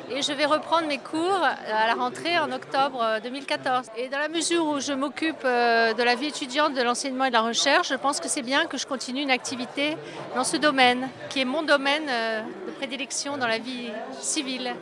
et 0.09 0.21
je 0.21 0.33
vais 0.33 0.45
reprendre 0.45 0.87
mes 0.87 0.97
cours 0.97 1.41
à 1.43 1.87
la 1.87 1.93
rentrée 1.93 2.37
en 2.39 2.51
octobre 2.51 3.01
euh, 3.01 3.19
2014. 3.19 3.87
Et 3.97 4.09
dans 4.09 4.19
la 4.19 4.29
mesure 4.29 4.65
où 4.65 4.79
je 4.79 4.93
m'occupe 4.93 5.43
euh, 5.45 5.93
de 5.93 6.03
la 6.03 6.15
vie 6.15 6.27
étudiante, 6.27 6.73
de 6.73 6.81
l'enseignement 6.81 7.25
et 7.25 7.29
de 7.29 7.33
la 7.33 7.41
recherche, 7.41 7.89
je 7.89 7.95
pense 7.95 8.19
que 8.19 8.27
c'est 8.27 8.41
bien 8.41 8.65
que 8.65 8.77
je 8.77 8.85
continue 8.85 9.21
une 9.21 9.31
activité 9.31 9.97
dans 10.35 10.43
ce 10.43 10.57
domaine, 10.57 11.09
qui 11.29 11.41
est 11.41 11.45
mon 11.45 11.63
domaine 11.63 12.07
euh, 12.09 12.41
de 12.67 12.71
prédilection 12.71 13.37
dans 13.37 13.47
la 13.47 13.57
vie 13.57 13.89
civile. 14.19 14.73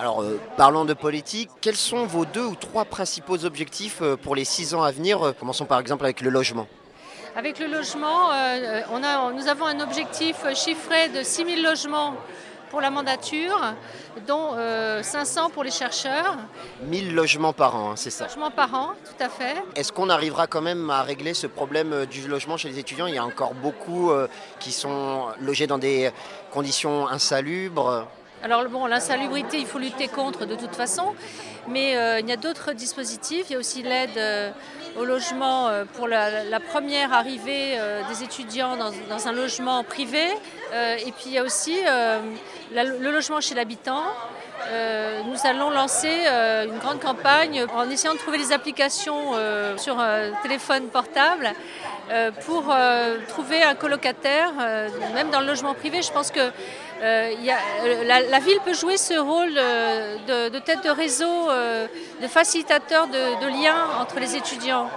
Alors, 0.00 0.22
euh, 0.22 0.40
parlons 0.56 0.86
de 0.86 0.94
politique. 0.94 1.50
Quels 1.60 1.76
sont 1.76 2.06
vos 2.06 2.24
deux 2.24 2.46
ou 2.46 2.54
trois 2.54 2.86
principaux 2.86 3.44
objectifs 3.44 3.98
euh, 4.00 4.16
pour 4.16 4.34
les 4.34 4.46
six 4.46 4.72
ans 4.74 4.82
à 4.82 4.90
venir 4.92 5.22
Euh, 5.22 5.32
Commençons 5.38 5.66
par 5.66 5.78
exemple 5.78 6.04
avec 6.04 6.22
le 6.22 6.30
logement. 6.30 6.66
Avec 7.36 7.58
le 7.58 7.66
logement, 7.66 8.30
on 8.92 9.04
a, 9.04 9.30
nous 9.32 9.46
avons 9.46 9.66
un 9.66 9.78
objectif 9.80 10.36
chiffré 10.54 11.10
de 11.10 11.22
6 11.22 11.44
000 11.44 11.62
logements 11.62 12.14
pour 12.70 12.80
la 12.80 12.88
mandature, 12.90 13.60
dont 14.26 14.52
euh, 14.54 15.02
500 15.02 15.50
pour 15.50 15.62
les 15.62 15.70
chercheurs, 15.70 16.36
1000 16.84 17.14
logements 17.14 17.52
par 17.52 17.76
an, 17.76 17.90
hein, 17.90 17.94
c'est 17.96 18.10
ça. 18.10 18.24
logements 18.24 18.50
par 18.50 18.74
an, 18.74 18.92
tout 19.04 19.22
à 19.24 19.28
fait. 19.28 19.54
Est-ce 19.76 19.92
qu'on 19.92 20.08
arrivera 20.08 20.46
quand 20.46 20.62
même 20.62 20.88
à 20.90 21.02
régler 21.02 21.34
ce 21.34 21.46
problème 21.46 22.06
du 22.06 22.26
logement 22.26 22.56
chez 22.56 22.68
les 22.70 22.78
étudiants? 22.78 23.06
Il 23.06 23.14
y 23.14 23.18
a 23.18 23.24
encore 23.24 23.54
beaucoup 23.54 24.10
qui 24.58 24.72
sont 24.72 25.26
logés 25.40 25.66
dans 25.66 25.78
des 25.78 26.10
conditions 26.50 27.06
insalubres. 27.06 28.06
Alors 28.42 28.64
bon, 28.70 28.86
l'insalubrité, 28.86 29.58
il 29.58 29.66
faut 29.66 29.78
lutter 29.78 30.08
contre 30.08 30.46
de 30.46 30.54
toute 30.54 30.74
façon, 30.74 31.14
mais 31.68 31.94
euh, 31.96 32.20
il 32.20 32.28
y 32.28 32.32
a 32.32 32.38
d'autres 32.38 32.72
dispositifs. 32.72 33.46
Il 33.50 33.52
y 33.52 33.56
a 33.56 33.58
aussi 33.58 33.82
l'aide 33.82 34.16
euh, 34.16 34.50
au 34.98 35.04
logement 35.04 35.68
euh, 35.68 35.84
pour 35.84 36.08
la, 36.08 36.58
première 36.58 37.12
arrivée 37.12 37.78
des 38.08 38.22
étudiants 38.24 38.76
dans, 38.76 39.28
un 39.28 39.32
logement 39.32 39.84
privé. 39.84 40.24
Et 40.72 41.12
puis 41.12 41.26
il 41.26 41.32
y 41.32 41.38
a 41.38 41.44
aussi 41.44 41.76
le 42.72 43.10
logement 43.10 43.40
chez 43.40 43.54
l'habitant. 43.54 44.04
Euh, 44.68 45.22
nous 45.26 45.38
allons 45.44 45.70
lancer 45.70 46.24
euh, 46.26 46.64
une 46.64 46.78
grande 46.78 47.00
campagne 47.00 47.64
en 47.74 47.88
essayant 47.88 48.14
de 48.14 48.18
trouver 48.18 48.38
des 48.38 48.52
applications 48.52 49.32
euh, 49.34 49.76
sur 49.76 49.96
téléphone 50.42 50.88
portable 50.88 51.52
euh, 52.10 52.30
pour 52.46 52.74
trouver 53.28 53.62
un 53.62 53.74
colocataire, 53.74 54.52
même 55.14 55.30
dans 55.30 55.40
le 55.40 55.46
logement 55.46 55.74
privé. 55.74 56.02
Je 56.02 56.12
pense 56.12 56.30
que 56.30 56.50
la, 57.00 58.38
ville 58.40 58.58
peut 58.64 58.74
jouer 58.74 58.96
ce 58.96 59.14
rôle 59.14 59.54
de, 59.54 60.58
tête 60.58 60.84
de 60.84 60.90
réseau, 60.90 61.48
de 62.20 62.26
facilitateur 62.26 63.06
de, 63.06 63.62
liens 63.62 63.86
entre 64.00 64.18
les 64.18 64.36
étudiants. 64.36 64.90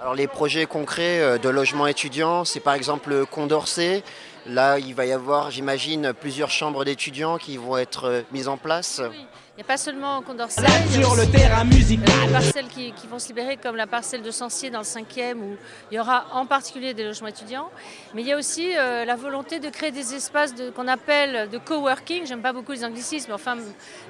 Alors 0.00 0.14
les 0.14 0.26
projets 0.26 0.66
concrets 0.66 1.38
de 1.38 1.48
logement 1.48 1.86
étudiant, 1.86 2.44
c'est 2.44 2.60
par 2.60 2.74
exemple 2.74 3.10
le 3.10 3.26
Condorcet. 3.26 4.02
Là, 4.46 4.78
il 4.78 4.94
va 4.94 5.06
y 5.06 5.12
avoir, 5.12 5.50
j'imagine, 5.50 6.12
plusieurs 6.12 6.50
chambres 6.50 6.84
d'étudiants 6.84 7.38
qui 7.38 7.56
vont 7.56 7.76
être 7.76 8.04
euh, 8.08 8.22
mises 8.32 8.48
en 8.48 8.56
place. 8.56 9.00
Il 9.54 9.56
n'y 9.56 9.62
a 9.62 9.66
pas 9.66 9.76
seulement 9.76 10.20
Condorcet, 10.22 10.62
il 10.90 10.96
y 10.96 10.98
a 10.98 11.06
sur 11.06 11.14
le 11.14 11.26
terrain 11.30 11.60
euh, 11.60 11.64
musical. 11.64 12.26
des 12.26 12.32
parcelles 12.32 12.68
qui, 12.68 12.92
qui 12.92 13.06
vont 13.06 13.18
se 13.20 13.28
libérer, 13.28 13.56
comme 13.56 13.76
la 13.76 13.86
parcelle 13.86 14.22
de 14.22 14.30
Sancier 14.30 14.70
dans 14.70 14.80
le 14.80 14.84
5e, 14.84 15.34
où 15.36 15.56
il 15.90 15.96
y 15.96 16.00
aura 16.00 16.24
en 16.32 16.46
particulier 16.46 16.92
des 16.94 17.04
logements 17.04 17.28
étudiants. 17.28 17.70
Mais 18.14 18.22
il 18.22 18.28
y 18.28 18.32
a 18.32 18.36
aussi 18.38 18.76
euh, 18.76 19.04
la 19.04 19.14
volonté 19.14 19.60
de 19.60 19.68
créer 19.68 19.92
des 19.92 20.14
espaces 20.14 20.54
de- 20.54 20.70
qu'on 20.70 20.88
appelle 20.88 21.48
de 21.50 21.58
coworking. 21.58 22.26
J'aime 22.26 22.42
pas 22.42 22.52
beaucoup 22.52 22.72
les 22.72 22.84
anglicismes, 22.84 23.26
mais 23.28 23.34
enfin, 23.34 23.56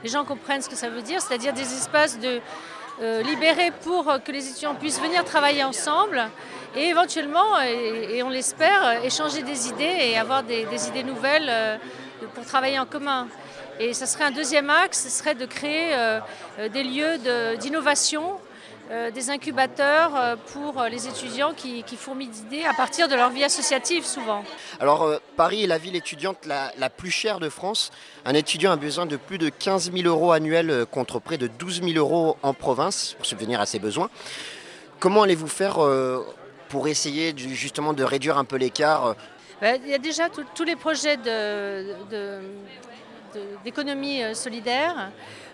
les 0.03 0.09
gens 0.09 0.25
comprennent 0.25 0.63
ce 0.63 0.69
que 0.71 0.77
ça 0.77 0.89
veut 0.89 1.03
dire, 1.03 1.21
c'est-à-dire 1.21 1.53
des 1.53 1.61
espaces 1.75 2.19
de, 2.19 2.27
euh, 2.29 2.41
libérés 3.23 3.73
pour 3.83 4.09
euh, 4.09 4.19
que 4.19 4.33
les 4.33 4.49
étudiants 4.49 4.75
puissent 4.75 5.01
venir 5.01 5.25
travailler 5.25 5.65
ensemble 5.65 6.23
et 6.75 6.89
éventuellement, 6.89 7.61
et, 7.61 8.23
on 8.23 8.31
l'espère, 8.31 8.87
euh, 8.87 9.03
échanger 9.03 9.43
des 9.43 9.69
idées 9.69 9.97
et 10.01 10.17
avoir 10.17 10.43
des, 10.43 10.65
des 10.67 10.89
idées 10.89 11.03
nouvelles 11.03 11.49
euh, 11.49 11.77
pour 12.35 12.45
travailler 12.45 12.79
en 12.79 12.87
commun. 12.87 13.29
Et 13.81 13.95
ça 13.95 14.07
serait 14.07 14.25
un 14.25 14.31
deuxième 14.31 14.71
axe, 14.71 15.03
ce 15.03 15.11
serait 15.11 15.35
de 15.35 15.47
créer 15.47 15.95
euh, 15.95 16.21
euh, 16.59 16.69
des 16.69 16.85
lieux 16.85 17.19
d'innovation, 17.59 18.23
euh, 18.23 18.37
des 19.11 19.31
incubateurs 19.31 20.15
euh, 20.17 20.37
pour 20.53 20.81
euh, 20.81 20.89
les 20.89 21.09
étudiants 21.09 21.55
qui, 21.55 21.83
qui 21.83 21.97
fourmillent 21.97 22.29
d'idées 22.29 22.65
à 22.65 22.75
partir 22.75 23.09
de 23.09 23.15
leur 23.15 23.31
vie 23.31 23.43
associative 23.45 24.05
souvent. 24.05 24.45
Alors, 24.81 25.03
euh, 25.05 25.19
Paris 25.37 25.65
est 25.65 25.67
la 25.67 25.79
ville 25.79 25.97
étudiante 25.97 26.45
la, 26.45 26.73
la 26.79 26.91
plus 26.91 27.11
chère 27.11 27.41
de 27.41 27.49
France. 27.49 27.91
Un 28.27 28.35
étudiant 28.35 28.71
a 28.71 28.77
besoin 28.77 29.07
de 29.07 29.17
plus 29.17 29.39
de 29.39 29.49
15 29.49 29.93
000 29.93 30.07
euros 30.07 30.33
annuels 30.33 30.71
euh, 30.71 30.85
contre 30.85 31.21
près 31.21 31.39
de 31.39 31.47
12 31.47 31.83
000 31.83 31.93
euros 31.97 32.37
en 32.43 32.53
province 32.53 33.15
pour 33.15 33.25
subvenir 33.25 33.61
à 33.61 33.67
ses 33.67 33.79
besoins. 33.79 34.11
Comment 35.01 35.23
allez-vous 35.23 35.49
faire 35.49 35.83
euh, 35.83 36.25
pour 36.69 36.87
essayer 36.87 37.35
justement 37.37 37.93
de 37.95 38.05
réduire 38.05 38.37
un 38.37 38.45
peu 38.45 38.57
l'écart 38.57 39.07
euh, 39.07 39.15
Ben, 39.61 39.81
Il 39.85 39.91
y 39.91 39.95
a 39.95 39.99
déjà 39.99 40.29
tous 40.29 40.65
les 40.65 40.77
projets 40.77 41.17
de- 41.17 41.95
de- 42.11 42.41
de- 43.35 43.41
d'économie 43.65 44.23
euh, 44.23 44.35
solidaire. 44.35 45.11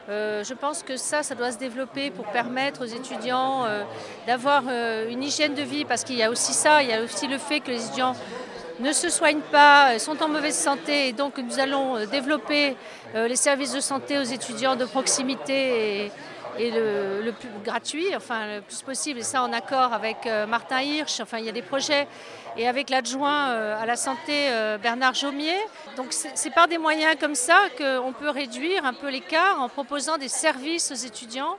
Euh, 0.08 0.42
je 0.42 0.54
pense 0.54 0.82
que 0.82 0.96
ça, 0.96 1.22
ça 1.22 1.34
doit 1.34 1.52
se 1.52 1.58
développer 1.58 2.10
pour 2.10 2.24
permettre 2.26 2.82
aux 2.82 2.86
étudiants 2.86 3.66
euh, 3.66 3.82
d'avoir 4.26 4.62
euh, 4.66 5.10
une 5.10 5.22
hygiène 5.22 5.54
de 5.54 5.62
vie, 5.62 5.84
parce 5.84 6.02
qu'il 6.02 6.16
y 6.16 6.22
a 6.22 6.30
aussi 6.30 6.54
ça, 6.54 6.82
il 6.82 6.88
y 6.88 6.92
a 6.94 7.02
aussi 7.02 7.26
le 7.26 7.36
fait 7.36 7.60
que 7.60 7.70
les 7.70 7.84
étudiants 7.84 8.16
ne 8.80 8.92
se 8.92 9.10
soignent 9.10 9.42
pas, 9.52 9.98
sont 9.98 10.22
en 10.22 10.28
mauvaise 10.28 10.56
santé, 10.56 11.08
et 11.08 11.12
donc 11.12 11.36
nous 11.36 11.58
allons 11.58 12.06
développer 12.06 12.76
les 13.12 13.34
services 13.34 13.72
de 13.72 13.80
santé 13.80 14.18
aux 14.18 14.22
étudiants 14.22 14.76
de 14.76 14.84
proximité 14.84 16.12
et, 16.58 16.70
le, 16.70 17.32
plus 17.32 17.48
gratuit, 17.64 18.14
enfin 18.14 18.46
le 18.46 18.60
plus 18.60 18.82
possible, 18.82 19.18
et 19.18 19.24
ça 19.24 19.42
en 19.42 19.52
accord 19.52 19.92
avec 19.92 20.28
Martin 20.48 20.80
Hirsch. 20.80 21.18
Enfin, 21.20 21.38
il 21.38 21.46
y 21.46 21.48
a 21.48 21.52
des 21.52 21.62
projets 21.62 22.06
et 22.58 22.66
avec 22.66 22.90
l'adjoint 22.90 23.50
euh, 23.50 23.80
à 23.80 23.86
la 23.86 23.96
santé 23.96 24.50
euh, 24.50 24.76
Bernard 24.78 25.14
Jaumier. 25.14 25.56
Donc 25.96 26.08
c'est 26.12 26.50
par 26.50 26.66
des 26.68 26.76
moyens 26.76 27.16
comme 27.18 27.36
ça 27.36 27.56
qu'on 27.78 28.12
peut 28.12 28.30
réduire 28.30 28.84
un 28.84 28.92
peu 28.92 29.08
l'écart 29.08 29.62
en 29.62 29.68
proposant 29.68 30.18
des 30.18 30.28
services 30.28 30.90
aux 30.90 31.06
étudiants 31.06 31.56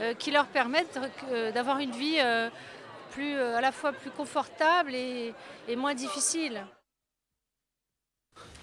euh, 0.00 0.14
qui 0.14 0.32
leur 0.32 0.46
permettent 0.46 0.98
d'avoir 1.54 1.78
une 1.78 1.92
vie 1.92 2.18
à 2.18 2.50
la 3.60 3.72
fois 3.72 3.92
plus 3.92 4.10
confortable 4.10 4.94
et, 4.94 5.32
moins 5.76 5.94
difficile. 5.94 6.64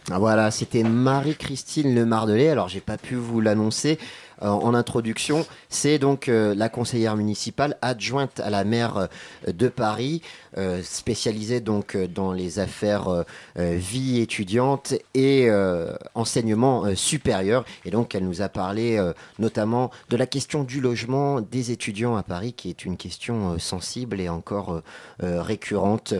Voilà, 0.07 0.49
c'était 0.49 0.82
Marie-Christine 0.82 1.93
Lemardelet. 1.93 2.49
Alors, 2.49 2.67
j'ai 2.67 2.82
pas 2.82 2.97
pu 2.97 3.13
vous 3.13 3.41
l'annoncer 3.41 3.99
en 4.41 4.73
introduction. 4.73 5.45
C'est 5.69 5.99
donc 5.99 6.27
euh, 6.27 6.55
la 6.55 6.69
conseillère 6.69 7.15
municipale 7.15 7.77
adjointe 7.81 8.39
à 8.39 8.49
la 8.49 8.63
maire 8.63 8.97
euh, 8.97 9.51
de 9.51 9.67
Paris, 9.67 10.21
euh, 10.57 10.81
spécialisée 10.83 11.59
donc 11.59 11.95
euh, 11.95 12.07
dans 12.07 12.31
les 12.31 12.59
affaires 12.59 13.07
euh, 13.09 13.23
euh, 13.57 13.75
vie 13.77 14.19
étudiante 14.19 14.93
et 15.13 15.49
euh, 15.49 15.93
enseignement 16.15 16.85
euh, 16.85 16.95
supérieur. 16.95 17.65
Et 17.85 17.91
donc, 17.91 18.15
elle 18.15 18.25
nous 18.25 18.41
a 18.41 18.49
parlé 18.49 18.97
euh, 18.97 19.13
notamment 19.37 19.91
de 20.09 20.17
la 20.17 20.25
question 20.25 20.63
du 20.63 20.81
logement 20.81 21.41
des 21.41 21.71
étudiants 21.71 22.15
à 22.15 22.23
Paris, 22.23 22.53
qui 22.53 22.69
est 22.69 22.85
une 22.85 22.97
question 22.97 23.53
euh, 23.53 23.57
sensible 23.59 24.19
et 24.19 24.29
encore 24.29 24.73
euh, 24.73 24.83
euh, 25.23 25.41
récurrente. 25.41 26.13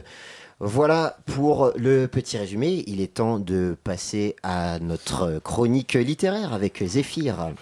Voilà 0.62 1.18
pour 1.26 1.72
le 1.78 2.08
petit 2.08 2.38
résumé. 2.38 2.84
Il 2.88 3.00
est 3.00 3.14
temps 3.14 3.40
de 3.40 3.78
passer 3.82 4.36
à 4.44 4.78
notre 4.80 5.40
chronique 5.40 5.94
littéraire 5.94 6.52
avec 6.54 6.84
Zéphyr. 6.86 7.54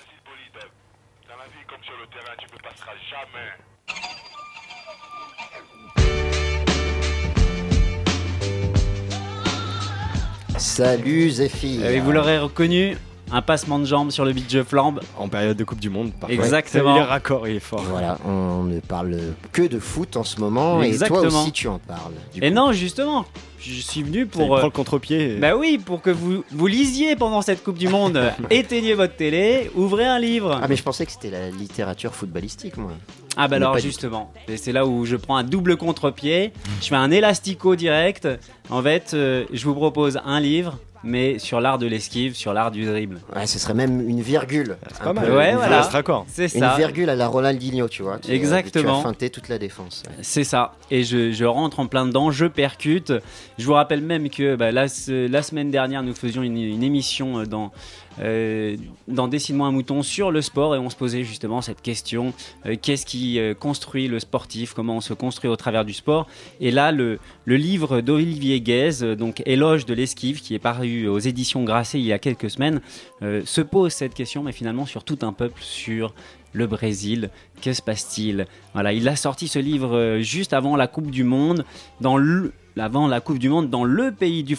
Salut 10.58 11.30
Zéphyr. 11.30 11.86
Et 11.86 12.00
vous 12.00 12.12
l'aurez 12.12 12.40
reconnu, 12.40 12.98
un 13.32 13.42
passement 13.42 13.80
de 13.80 13.86
jambes 13.86 14.12
sur 14.12 14.26
le 14.26 14.34
beach 14.34 14.48
de 14.54 14.64
flambe. 14.64 15.02
En 15.18 15.28
période 15.28 15.58
de 15.58 15.64
Coupe 15.64 15.80
du 15.80 15.90
Monde, 15.90 16.12
parfois. 16.20 16.34
Exactement. 16.36 16.96
Il 16.96 17.00
est 17.00 17.04
raccord, 17.04 17.48
il 17.48 17.56
est 17.58 17.60
fort. 17.60 17.82
Voilà, 17.90 18.18
on 18.26 18.64
ne 18.64 18.80
parle 18.80 19.18
que 19.52 19.64
de 19.64 19.80
foot 19.80 20.16
en 20.18 20.24
ce 20.24 20.40
moment 20.40 20.82
et 20.84 20.88
Exactement. 20.88 21.22
toi 21.30 21.42
aussi 21.42 21.52
tu 21.52 21.68
en 21.68 21.80
parles. 21.80 22.14
du 22.34 22.44
Et 22.44 22.50
coup. 22.50 22.56
non, 22.56 22.72
justement, 22.72 23.26
je 23.60 23.74
suis 23.82 24.04
venu 24.04 24.26
Pour 24.26 24.56
euh, 24.58 24.64
le 24.64 24.70
contre-pied. 24.70 25.36
et- 25.36 25.40
Bah 25.40 25.56
oui, 25.58 25.78
pour 25.84 26.02
que 26.02 26.10
vous, 26.10 26.44
vous 26.52 26.68
lisiez 26.68 27.16
pendant 27.16 27.42
cette 27.42 27.64
Coupe 27.64 27.78
du 27.78 27.88
Monde. 27.90 28.20
Éteignez 28.50 28.94
votre 28.94 29.16
télé, 29.16 29.70
ouvrez 29.76 30.06
un 30.06 30.20
livre. 30.20 30.60
Ah 30.62 30.68
mais 30.70 30.76
je 30.76 30.84
pensais 30.84 31.06
que 31.06 31.12
c'était 31.12 31.30
la 31.32 31.50
littérature 31.50 32.14
footballistique 32.16 32.78
moi. 32.78 32.92
Ah 33.40 33.48
bah 33.48 33.60
Mais 33.60 33.66
alors 33.66 33.78
justement, 33.78 34.32
et 34.48 34.58
c'est 34.58 34.72
là 34.72 34.88
où 34.88 35.06
je 35.06 35.16
prends 35.16 35.36
un 35.38 35.44
double 35.44 35.78
contre-pied, 35.78 36.54
je 36.82 36.88
fais 36.88 36.96
un 36.96 37.12
élastico 37.12 37.76
direct. 37.76 38.28
En 38.72 38.82
fait, 38.82 39.12
euh, 39.14 39.46
je 39.54 39.64
vous 39.64 39.76
propose 39.76 40.20
un 40.26 40.40
livre, 40.40 40.80
mais 41.04 41.40
sur 41.40 41.60
l'art 41.62 41.78
de 41.78 41.86
l'esquive, 41.88 42.36
sur 42.36 42.54
l'art 42.54 42.72
du 42.72 42.86
dribble. 42.86 43.20
Ouais, 43.36 43.46
ce 43.48 43.60
serait 43.60 43.74
même 43.74 44.08
une 44.10 44.22
virgule. 44.22 44.78
C'est 44.94 45.02
Un 45.02 45.06
pas 45.06 45.14
mal. 45.14 45.32
Ouais, 45.32 45.52
il 45.52 45.56
voilà. 45.58 45.78
reste 45.80 45.92
raccord. 45.92 46.26
C'est 46.28 46.54
Une 46.54 46.60
ça. 46.62 46.76
virgule 46.78 47.10
à 47.10 47.16
la 47.16 47.28
Ronaldinho, 47.28 47.88
tu 47.88 48.04
vois. 48.04 48.20
Tu- 48.20 48.32
Exactement. 48.32 48.94
Tu 48.96 49.00
as 49.00 49.04
feinté 49.04 49.30
toute 49.30 49.48
la 49.50 49.58
défense. 49.60 50.04
ouais. 50.08 50.14
C'est 50.22 50.44
ça. 50.44 50.74
Et 50.92 51.04
je, 51.04 51.32
je 51.32 51.46
rentre 51.46 51.80
en 51.80 51.88
plein 51.88 52.06
dedans, 52.06 52.32
je 52.32 52.46
percute. 52.46 53.14
Je 53.58 53.66
vous 53.66 53.74
rappelle 53.74 54.02
même 54.02 54.30
que 54.30 54.56
bah, 54.56 54.72
la, 54.72 54.88
semaine 54.88 55.72
dernière, 55.72 56.04
nous 56.04 56.14
faisions 56.14 56.44
une, 56.44 56.58
une 56.58 56.84
émission 56.84 57.40
euh, 57.40 57.46
dans, 57.46 57.72
euh, 58.22 58.76
dans 59.08 59.28
Dessine-moi 59.28 59.68
un 59.68 59.72
mouton 59.72 60.02
sur 60.02 60.32
le 60.32 60.42
sport 60.42 60.76
et 60.76 60.80
on 60.80 60.90
se 60.90 60.96
posait 60.96 61.24
justement 61.24 61.62
cette 61.62 61.82
question 61.82 62.34
euh, 62.66 62.76
qu'est-ce 62.82 63.06
qui 63.06 63.40
euh, 63.40 63.54
construit 63.54 64.08
le 64.08 64.20
sportif? 64.20 64.74
Comment 64.74 64.98
on 64.98 65.02
se 65.02 65.14
construit 65.14 65.50
au 65.50 65.56
travers 65.56 65.86
du 65.86 65.94
sport? 65.94 66.28
Et 66.60 66.72
là, 66.72 66.92
le, 66.92 67.20
le 67.46 67.56
livre 67.58 68.02
d'Olivier 68.02 68.60
Guèze, 68.62 69.04
euh, 69.04 69.16
donc 69.16 69.44
Éloge 69.46 69.86
de 69.86 69.94
l'esquive, 69.94 70.42
qui 70.42 70.56
est 70.56 70.60
paru 70.60 70.87
aux 71.08 71.20
éditions 71.20 71.64
Grasset 71.64 72.00
il 72.00 72.06
y 72.06 72.14
a 72.14 72.20
quelques 72.20 72.50
semaines, 72.50 72.82
euh, 73.22 73.42
se 73.46 73.62
pose 73.62 73.92
cette 73.94 74.14
question, 74.14 74.44
mais 74.44 74.52
finalement 74.52 74.86
sur 74.86 75.04
tout 75.04 75.20
un 75.22 75.34
peuple, 75.34 75.62
sur 75.62 76.14
le 76.54 76.66
Brésil. 76.68 77.30
Que 77.62 77.74
se 77.74 77.82
passe-t-il? 77.82 78.46
Voilà, 78.74 78.94
il 78.94 79.08
a 79.08 79.16
sorti 79.16 79.48
ce 79.48 79.60
livre 79.60 79.96
euh, 79.96 80.22
juste 80.22 80.54
avant 80.54 80.76
la 80.76 80.88
Coupe 80.88 81.12
du 81.12 81.24
Monde, 81.24 81.66
dans 82.02 82.18
le, 82.18 82.54
avant 82.78 83.08
la 83.08 83.20
Coupe 83.22 83.40
du 83.40 83.50
Monde 83.50 83.70
dans 83.70 83.84
le 83.84 84.12
pays 84.12 84.44
du 84.44 84.56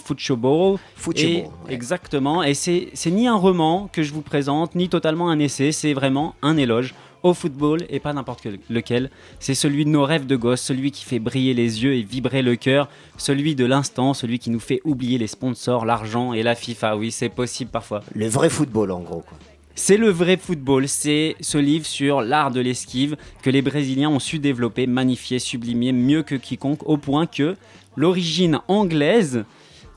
Et- 1.23 1.41
ouais. 1.43 1.49
Exactement. 1.69 2.43
Et 2.43 2.53
c'est 2.53 2.91
ni 3.11 3.27
un 3.27 3.35
roman 3.35 3.89
que 3.91 4.03
je 4.03 4.13
vous 4.13 4.21
présente, 4.21 4.75
ni 4.75 4.87
totalement 4.89 5.29
un 5.29 5.39
essai. 5.39 5.71
C'est 5.71 5.93
vraiment 5.93 6.35
un 6.41 6.57
éloge 6.57 6.93
au 7.23 7.33
football 7.33 7.85
et 7.89 7.99
pas 7.99 8.13
n'importe 8.13 8.41
que- 8.41 8.49
lequel. 8.69 9.09
C'est 9.39 9.55
celui 9.55 9.85
de 9.85 9.89
nos 9.89 10.03
rêves 10.03 10.25
de 10.25 10.35
gosse, 10.35 10.61
celui 10.61 10.91
qui 10.91 11.03
fait 11.05 11.19
briller 11.19 11.53
les 11.53 11.83
yeux 11.83 11.93
et 11.95 12.01
vibrer 12.03 12.41
le 12.41 12.55
cœur, 12.55 12.89
celui 13.17 13.55
de 13.55 13.65
l'instant, 13.65 14.13
celui 14.13 14.39
qui 14.39 14.49
nous 14.49 14.59
fait 14.59 14.81
oublier 14.83 15.17
les 15.17 15.27
sponsors, 15.27 15.85
l'argent 15.85 16.33
et 16.33 16.43
la 16.43 16.55
FIFA. 16.55 16.97
Oui, 16.97 17.11
c'est 17.11 17.29
possible 17.29 17.71
parfois. 17.71 18.01
Le 18.15 18.27
vrai 18.27 18.49
football 18.49 18.91
en 18.91 18.99
gros. 19.01 19.21
quoi. 19.27 19.37
C'est 19.75 19.95
le 19.97 20.09
vrai 20.09 20.35
football, 20.35 20.87
c'est 20.89 21.35
ce 21.39 21.57
livre 21.57 21.85
sur 21.85 22.21
l'art 22.21 22.51
de 22.51 22.59
l'esquive 22.59 23.15
que 23.41 23.49
les 23.49 23.61
Brésiliens 23.61 24.09
ont 24.09 24.19
su 24.19 24.37
développer, 24.39 24.87
magnifier, 24.87 25.39
sublimer 25.39 25.93
mieux 25.93 26.21
que 26.21 26.35
quiconque, 26.35 26.85
au 26.87 26.97
point 26.97 27.27
que 27.27 27.55
l'origine 27.95 28.59
anglaise 28.67 29.45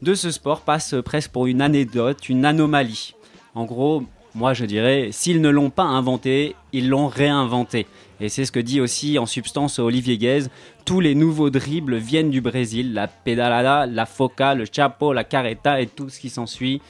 de 0.02 0.14
ce 0.14 0.30
sport 0.30 0.60
passe 0.60 0.94
presque 1.04 1.30
pour 1.32 1.46
une 1.46 1.60
anecdote, 1.62 2.28
une 2.28 2.44
anomalie. 2.44 3.14
En 3.54 3.64
gros, 3.64 4.04
moi 4.34 4.54
je 4.54 4.64
dirais, 4.64 5.08
s'ils 5.12 5.40
ne 5.40 5.50
l'ont 5.50 5.70
pas 5.70 5.84
inventé, 5.84 6.56
ils 6.72 6.88
l'ont 6.88 7.08
réinventé. 7.08 7.86
Et 8.20 8.28
c'est 8.28 8.44
ce 8.44 8.52
que 8.52 8.60
dit 8.60 8.80
aussi 8.80 9.18
en 9.18 9.26
substance 9.26 9.78
Olivier 9.78 10.16
Guez. 10.16 10.44
Tous 10.84 11.00
les 11.00 11.14
nouveaux 11.14 11.50
dribbles 11.50 11.96
viennent 11.96 12.30
du 12.30 12.40
Brésil, 12.40 12.94
la 12.94 13.08
pedalada, 13.08 13.86
la 13.86 14.06
foca, 14.06 14.54
le 14.54 14.64
chapo, 14.70 15.12
la 15.12 15.24
carreta 15.24 15.80
et 15.80 15.86
tout 15.86 16.08
ce 16.08 16.20
qui 16.20 16.30
s'ensuit 16.30 16.80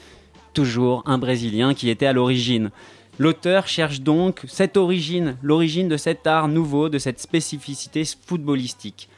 toujours 0.53 1.03
un 1.05 1.17
Brésilien 1.17 1.73
qui 1.73 1.89
était 1.89 2.05
à 2.05 2.13
l'origine. 2.13 2.69
L'auteur 3.19 3.67
cherche 3.67 4.01
donc 4.01 4.41
cette 4.47 4.77
origine, 4.77 5.37
l'origine 5.41 5.87
de 5.87 5.97
cet 5.97 6.25
art 6.25 6.47
nouveau, 6.47 6.89
de 6.89 6.97
cette 6.97 7.19
spécificité 7.19 8.03
footballistique. 8.25 9.09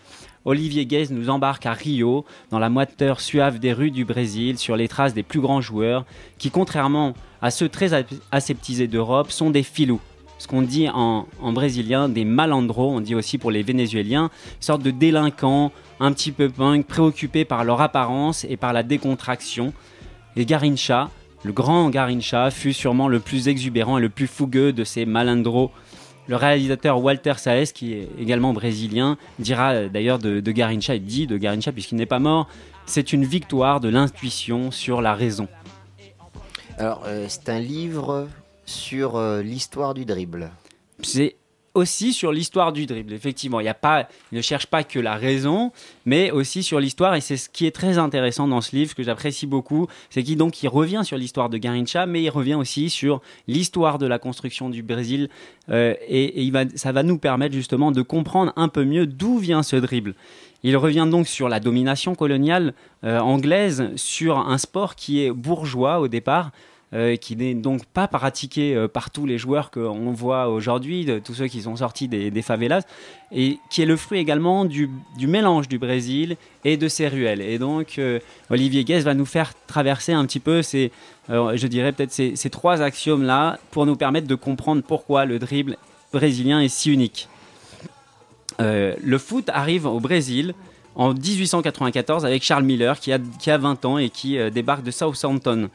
Olivier 0.46 0.86
Guez 0.86 1.08
nous 1.10 1.30
embarque 1.32 1.66
à 1.66 1.74
Rio, 1.74 2.24
dans 2.52 2.60
la 2.60 2.70
moiteur 2.70 3.20
suave 3.20 3.58
des 3.58 3.74
rues 3.74 3.90
du 3.90 4.06
Brésil, 4.06 4.60
sur 4.60 4.76
les 4.76 4.88
traces 4.88 5.16
des 5.16 5.24
plus 5.24 5.42
grands 5.42 5.62
joueurs, 5.62 6.06
qui, 6.38 6.52
contrairement 6.52 7.14
à 7.42 7.50
ceux 7.50 7.68
très 7.68 8.06
aseptisés 8.32 8.88
d'Europe, 8.88 9.32
sont 9.32 9.50
des 9.50 9.64
filous. 9.64 10.02
Ce 10.38 10.48
qu'on 10.48 10.62
dit 10.62 10.88
en, 10.90 11.28
en 11.42 11.52
brésilien 11.52 12.10
des 12.10 12.26
malandros, 12.26 12.92
on 12.92 13.02
dit 13.02 13.16
aussi 13.16 13.40
pour 13.40 13.50
les 13.50 13.64
vénézuéliens, 13.64 14.30
sorte 14.60 14.84
de 14.84 14.92
délinquants, 14.92 15.72
un 16.00 16.12
petit 16.12 16.32
peu 16.32 16.50
punk, 16.50 16.86
préoccupés 16.86 17.46
par 17.46 17.64
leur 17.64 17.82
apparence 17.82 18.46
et 18.48 18.58
par 18.58 18.72
la 18.72 18.84
décontraction. 18.84 19.74
Et 20.36 20.46
Garincha, 20.46 21.10
le 21.44 21.54
grand 21.54 21.90
Garincha, 21.90 22.52
fut 22.52 22.74
sûrement 22.74 23.08
le 23.08 23.20
plus 23.20 23.48
exubérant 23.48 23.98
et 23.98 24.02
le 24.02 24.10
plus 24.10 24.28
fougueux 24.28 24.74
de 24.74 24.84
ces 24.84 25.06
malandros. 25.06 25.72
Le 26.28 26.36
réalisateur 26.36 27.02
Walter 27.02 27.34
Salles, 27.38 27.68
qui 27.68 27.94
est 27.94 28.10
également 28.20 28.54
brésilien, 28.54 29.18
dira 29.38 29.72
euh, 29.72 29.90
d'ailleurs 29.90 30.20
de, 30.20 30.40
de 30.40 30.52
Garincha, 30.52 30.96
il 30.96 31.06
dit 31.06 31.28
de 31.28 31.38
Garincha 31.38 31.72
puisqu'il 31.72 31.96
n'est 31.96 32.06
pas 32.06 32.20
mort, 32.20 32.48
c'est 32.86 33.14
une 33.14 33.26
victoire 33.26 33.80
de 33.80 33.90
l'intuition 33.90 34.72
sur 34.72 35.02
la 35.02 35.14
raison. 35.14 35.48
Alors 36.78 37.04
euh, 37.06 37.26
c'est 37.30 37.50
un 37.50 37.60
livre 37.60 38.28
sur 38.66 39.18
euh, 39.18 39.42
l'histoire 39.42 39.94
du 39.94 40.06
dribble. 40.06 40.50
C'est 41.02 41.36
aussi 41.76 42.14
sur 42.14 42.32
l'histoire 42.32 42.74
du 42.74 42.86
dribble, 42.86 43.14
effectivement. 43.14 43.60
Il, 43.60 43.74
ne 44.32 44.42
cherche 44.42 44.66
pas 44.66 44.84
que 44.84 45.00
la 45.00 45.16
raison, 45.16 45.72
mais 46.06 46.32
aussi 46.32 46.64
sur 46.64 46.80
l'histoire. 46.80 47.16
Et 47.16 47.22
c'est 47.22 47.38
ce 47.38 47.50
qui 47.50 47.66
est 47.66 47.72
très 47.76 47.98
intéressant 47.98 48.48
dans 48.48 48.62
ce 48.62 48.76
livre, 48.76 48.96
que 48.96 49.04
j'apprécie 49.04 49.46
beaucoup. 49.46 49.88
C'est 50.10 50.24
qu'il 50.24 50.70
revient 50.70 51.02
sur 51.04 51.18
l'histoire 51.18 51.50
de 51.50 51.58
Garincha, 51.58 52.06
mais 52.06 52.24
il 52.24 52.30
revient 52.30 52.56
aussi 52.56 52.90
sur 52.90 53.22
l'histoire 53.48 54.00
de 54.00 54.08
la 54.08 54.18
construction 54.18 54.70
du 54.70 54.82
Brésil. 54.82 55.30
Euh, 55.70 55.94
et 56.08 56.52
ça 56.76 56.92
va 56.92 57.04
nous 57.04 57.18
permettre 57.18 57.54
justement 57.54 57.92
de 57.92 58.02
comprendre 58.02 58.54
un 58.56 58.70
peu 58.70 58.86
mieux 58.86 59.06
d'où 59.06 59.38
vient 59.38 59.64
ce 59.64 59.76
dribble. 59.76 60.16
Il 60.64 60.78
revient 60.78 61.08
donc 61.10 61.28
sur 61.28 61.48
la 61.48 61.60
domination 61.60 62.16
coloniale 62.16 62.74
euh, 63.04 63.20
anglaise, 63.20 63.92
sur 63.98 64.40
un 64.40 64.58
sport 64.58 64.96
qui 64.96 65.24
est 65.24 65.30
bourgeois 65.30 66.00
au 66.00 66.08
départ, 66.08 66.52
euh, 66.94 67.16
qui 67.16 67.36
n'est 67.36 67.56
donc 67.56 67.84
pas 67.86 68.08
pratiqué 68.08 68.76
euh, 68.76 68.88
par 68.88 69.10
tous 69.10 69.26
les 69.26 69.40
joueurs 69.40 69.72
qu'on 69.72 70.12
voit 70.12 70.50
aujourd'hui, 70.50 71.10
tous 71.24 71.34
ceux 71.34 71.48
qui 71.48 71.64
sont 71.64 71.78
sortis 71.78 72.08
des, 72.08 72.42
favelas, 72.44 72.84
et 73.32 73.58
qui 73.72 73.82
est 73.82 73.88
le 73.88 73.98
fruit 73.98 74.20
également 74.20 74.66
du, 74.66 74.90
mélange 75.20 75.68
du 75.68 75.80
Brésil 75.80 76.38
et 76.64 76.78
de 76.78 76.88
ses 76.88 77.08
ruelles. 77.08 77.42
Et 77.42 77.58
donc, 77.58 77.98
euh, 77.98 78.20
Olivier 78.52 78.84
Guez 78.84 79.00
va 79.00 79.16
nous 79.16 79.26
faire 79.26 79.54
traverser 79.66 80.14
un 80.14 80.26
petit 80.28 80.40
peu 80.40 80.62
ces, 80.62 80.92
je 81.28 81.68
dirais 81.68 81.92
peut-être 81.92 82.12
ces, 82.12 82.50
trois 82.52 82.84
axiomes-là 82.84 83.58
pour 83.72 83.88
nous 83.88 83.96
permettre 83.96 84.28
de 84.28 84.36
comprendre 84.36 84.84
pourquoi 84.84 85.26
le 85.26 85.40
dribble 85.40 85.78
brésilien 86.14 86.62
est 86.62 86.70
si 86.70 86.94
unique. 86.94 87.28
Le 88.60 89.18
foot 89.18 89.50
arrive 89.52 89.88
au 89.88 90.00
Brésil 90.00 90.54
en 90.94 91.14
1894 91.14 92.26
avec 92.26 92.44
Charles 92.44 92.64
Miller 92.64 93.00
qui 93.00 93.12
a, 93.12 93.18
qui 93.40 93.50
a 93.50 93.58
20 93.58 93.84
ans 93.86 93.98
et 93.98 94.10
qui 94.12 94.38
débarque 94.52 94.84
de 94.84 94.92
Southampton. 94.92 95.70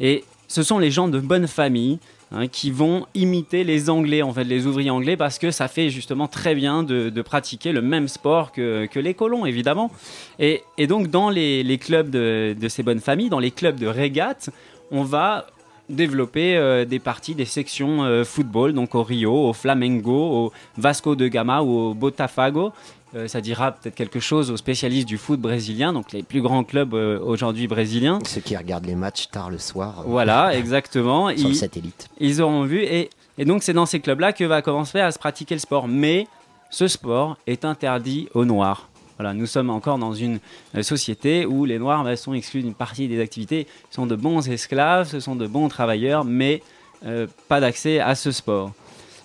Et 0.00 0.24
ce 0.48 0.62
sont 0.62 0.78
les 0.78 0.90
gens 0.90 1.08
de 1.08 1.18
bonne 1.18 1.46
famille 1.46 1.98
hein, 2.32 2.48
qui 2.48 2.70
vont 2.70 3.06
imiter 3.14 3.64
les 3.64 3.90
Anglais, 3.90 4.22
en 4.22 4.32
fait, 4.32 4.44
les 4.44 4.66
ouvriers 4.66 4.90
anglais, 4.90 5.16
parce 5.16 5.38
que 5.38 5.50
ça 5.50 5.68
fait 5.68 5.90
justement 5.90 6.28
très 6.28 6.54
bien 6.54 6.82
de, 6.82 7.22
pratiquer 7.22 7.72
le 7.72 7.82
même 7.82 8.08
sport 8.08 8.52
que, 8.52 8.88
les 8.94 9.14
colons, 9.14 9.46
évidemment. 9.46 9.90
Et, 10.38 10.62
donc, 10.86 11.08
dans 11.08 11.30
les, 11.30 11.78
clubs 11.78 12.10
de, 12.10 12.56
de 12.58 12.68
ces 12.68 12.82
bonnes 12.82 13.00
familles, 13.00 13.30
dans 13.30 13.40
les 13.40 13.50
clubs 13.50 13.78
de 13.78 13.86
régate, 13.86 14.50
on 14.90 15.02
va 15.02 15.46
développer 15.88 16.56
euh, 16.56 16.84
des 16.84 16.98
parties, 16.98 17.34
des 17.34 17.44
sections 17.44 18.04
euh, 18.04 18.24
football, 18.24 18.72
donc 18.72 18.94
au 18.94 19.02
Rio, 19.02 19.48
au 19.48 19.52
Flamengo, 19.52 20.12
au 20.12 20.52
Vasco 20.76 21.14
de 21.14 21.28
Gama 21.28 21.62
ou 21.62 21.90
au 21.90 21.94
Botafogo. 21.94 22.72
Euh, 23.16 23.28
ça 23.28 23.40
dira 23.40 23.72
peut-être 23.72 23.94
quelque 23.94 24.20
chose 24.20 24.50
aux 24.50 24.58
spécialistes 24.58 25.08
du 25.08 25.16
foot 25.16 25.40
brésilien, 25.40 25.94
donc 25.94 26.12
les 26.12 26.22
plus 26.22 26.42
grands 26.42 26.64
clubs 26.64 26.92
euh, 26.92 27.18
aujourd'hui 27.18 27.66
brésiliens. 27.66 28.18
Ceux 28.26 28.42
qui 28.42 28.54
regardent 28.56 28.84
les 28.84 28.94
matchs 28.94 29.28
tard 29.30 29.48
le 29.48 29.56
soir 29.58 30.00
euh, 30.00 30.02
Voilà, 30.06 30.54
exactement. 30.58 31.30
sur 31.34 31.48
le 31.48 31.54
Ils, 31.54 31.56
satellite. 31.56 32.08
ils 32.20 32.42
auront 32.42 32.64
vu. 32.64 32.82
Et, 32.82 33.08
et 33.38 33.44
donc, 33.46 33.62
c'est 33.62 33.72
dans 33.72 33.86
ces 33.86 34.00
clubs-là 34.00 34.34
que 34.34 34.44
va 34.44 34.60
commencer 34.60 35.00
à 35.00 35.10
se 35.12 35.18
pratiquer 35.18 35.54
le 35.54 35.60
sport. 35.60 35.88
Mais 35.88 36.26
ce 36.68 36.88
sport 36.88 37.38
est 37.46 37.64
interdit 37.64 38.28
aux 38.34 38.44
Noirs. 38.44 38.88
Voilà, 39.18 39.32
nous 39.32 39.46
sommes 39.46 39.70
encore 39.70 39.96
dans 39.96 40.12
une 40.12 40.40
société 40.82 41.46
où 41.46 41.64
les 41.64 41.78
Noirs 41.78 42.04
bah, 42.04 42.16
sont 42.16 42.34
exclus 42.34 42.60
d'une 42.62 42.74
partie 42.74 43.08
des 43.08 43.18
activités. 43.20 43.66
Ils 43.90 43.94
sont 43.94 44.06
de 44.06 44.14
bons 44.14 44.46
esclaves, 44.46 45.08
ce 45.08 45.20
sont 45.20 45.36
de 45.36 45.46
bons 45.46 45.68
travailleurs, 45.68 46.24
mais 46.26 46.62
euh, 47.06 47.26
pas 47.48 47.60
d'accès 47.60 47.98
à 47.98 48.14
ce 48.14 48.30
sport. 48.30 48.72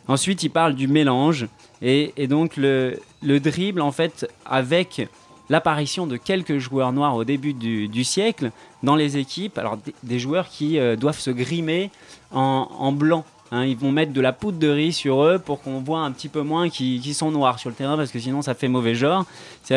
Ensuite, 0.08 0.44
il 0.44 0.50
parle 0.50 0.76
du 0.76 0.88
mélange. 0.88 1.48
Et, 1.82 2.28
donc, 2.28 2.58
le, 2.58 3.00
le 3.22 3.40
dribble, 3.40 3.82
en 3.82 3.92
fait, 3.92 4.30
avec 4.46 5.08
l'apparition 5.52 6.08
de 6.08 6.16
quelques 6.16 6.58
joueurs 6.60 6.94
noirs 6.94 7.16
au 7.16 7.26
début 7.26 7.54
du, 7.54 8.04
siècle 8.06 8.52
dans 8.84 8.96
les 8.96 9.18
équipes, 9.18 9.58
alors 9.58 9.78
des, 10.02 10.18
joueurs 10.18 10.48
qui 10.48 10.80
euh, 10.80 10.96
doivent 10.96 11.20
se 11.20 11.30
grimer 11.30 11.92
en, 12.32 12.92
blanc. 12.94 13.26
Hein, 13.52 13.66
ils 13.66 13.76
vont 13.76 13.92
mettre 13.92 14.14
de 14.14 14.22
la 14.22 14.32
poudre 14.32 14.60
de 14.60 14.70
riz 14.70 14.94
sur 14.94 15.22
eux 15.24 15.38
pour 15.38 15.62
qu'on 15.62 15.82
voit 15.82 16.00
un 16.00 16.12
petit 16.14 16.30
peu 16.30 16.42
moins 16.42 16.70
qu'ils 16.70 17.14
sont 17.14 17.32
noirs 17.32 17.60
sur 17.60 17.70
le 17.70 17.76
terrain 17.76 17.98
parce 17.98 18.10
que 18.10 18.20
sinon 18.20 18.42
ça 18.42 18.54
fait 18.54 18.70
mauvais 18.70 18.96
genre. 18.96 19.26
C'est 19.64 19.76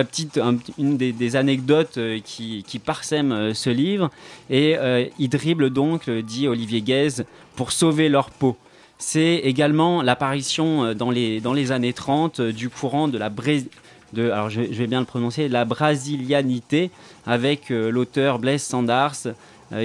une 0.79 0.97
des, 0.97 1.37
anecdotes 1.37 1.99
euh, 1.99 2.21
qui, 2.25 2.63
parsèment 2.79 3.33
euh, 3.33 3.53
ce 3.53 3.71
livre. 3.71 4.11
Et 4.51 4.77
ils 5.19 5.29
dribblent 5.29 5.71
donc, 5.71 6.09
dit 6.09 6.47
Olivier 6.47 6.83
Guèze, 6.83 7.25
pour 7.57 7.73
sauver 7.73 8.09
leur 8.09 8.31
peau. 8.31 8.57
C'est 8.99 9.41
également 9.45 10.03
l'apparition 10.03 10.85
euh, 10.85 10.95
dans 10.95 11.11
les, 11.11 11.73
années 11.73 11.93
30 11.93 12.41
euh, 12.41 12.53
du 12.53 12.71
courant 12.71 13.09
de 13.09 13.19
la 13.19 13.29
Bré- 13.29 13.67
de, 14.13 14.31
alors 14.31 14.49
je, 14.49 14.63
je 14.63 14.79
vais 14.79 14.87
bien 14.87 15.01
le 15.01 15.07
prononcer, 15.07 15.49
la 15.49 15.65
brasilianité 15.65 16.91
avec 17.27 17.71
euh, 17.71 17.91
l'auteur 17.91 18.39
Blaise 18.39 18.63
Sandars 18.63 19.17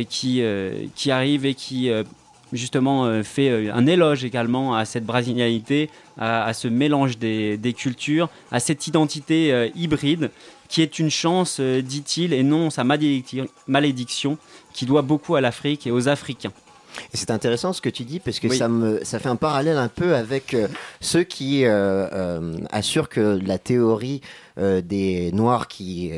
qui, 0.07 0.43
arrive 1.09 1.45
et 1.47 1.55
qui 1.55 1.89
justement 2.53 3.23
fait 3.23 3.71
un 3.71 3.87
éloge 3.87 4.23
également 4.23 4.75
à 4.75 4.85
cette 4.85 5.03
brasilianité, 5.03 5.89
à, 6.19 6.53
ce 6.53 6.67
mélange 6.67 7.17
des, 7.17 7.73
cultures, 7.75 8.29
à 8.51 8.59
cette 8.59 8.85
identité 8.85 9.71
hybride 9.73 10.29
qui 10.67 10.83
est 10.83 10.99
une 10.99 11.09
chance, 11.09 11.59
dit-il, 11.59 12.33
et 12.33 12.43
non 12.43 12.69
sa 12.69 12.83
malédiction 12.83 14.37
qui 14.73 14.85
doit 14.85 15.01
beaucoup 15.01 15.35
à 15.35 15.41
l'Afrique 15.41 15.87
et 15.87 15.91
aux 15.91 16.07
Africains. 16.07 16.51
Et 17.13 17.17
c'est 17.17 17.31
intéressant 17.31 17.73
ce 17.73 17.81
que 17.81 17.89
tu 17.89 18.03
dis 18.03 18.19
parce 18.19 18.39
que 18.39 18.47
Oui. 18.47 18.57
ça, 18.57 18.67
me, 18.67 19.03
ça 19.03 19.19
fait 19.19 19.29
un 19.29 19.35
parallèle 19.35 19.77
un 19.77 19.87
peu 19.87 20.15
avec 20.15 20.53
euh, 20.53 20.67
ceux 21.01 21.23
qui 21.23 21.65
euh, 21.65 22.07
euh, 22.11 22.57
assurent 22.71 23.09
que 23.09 23.39
la 23.45 23.57
théorie 23.57 24.21
des 24.57 25.31
Noirs 25.31 25.69
qui 25.69 26.11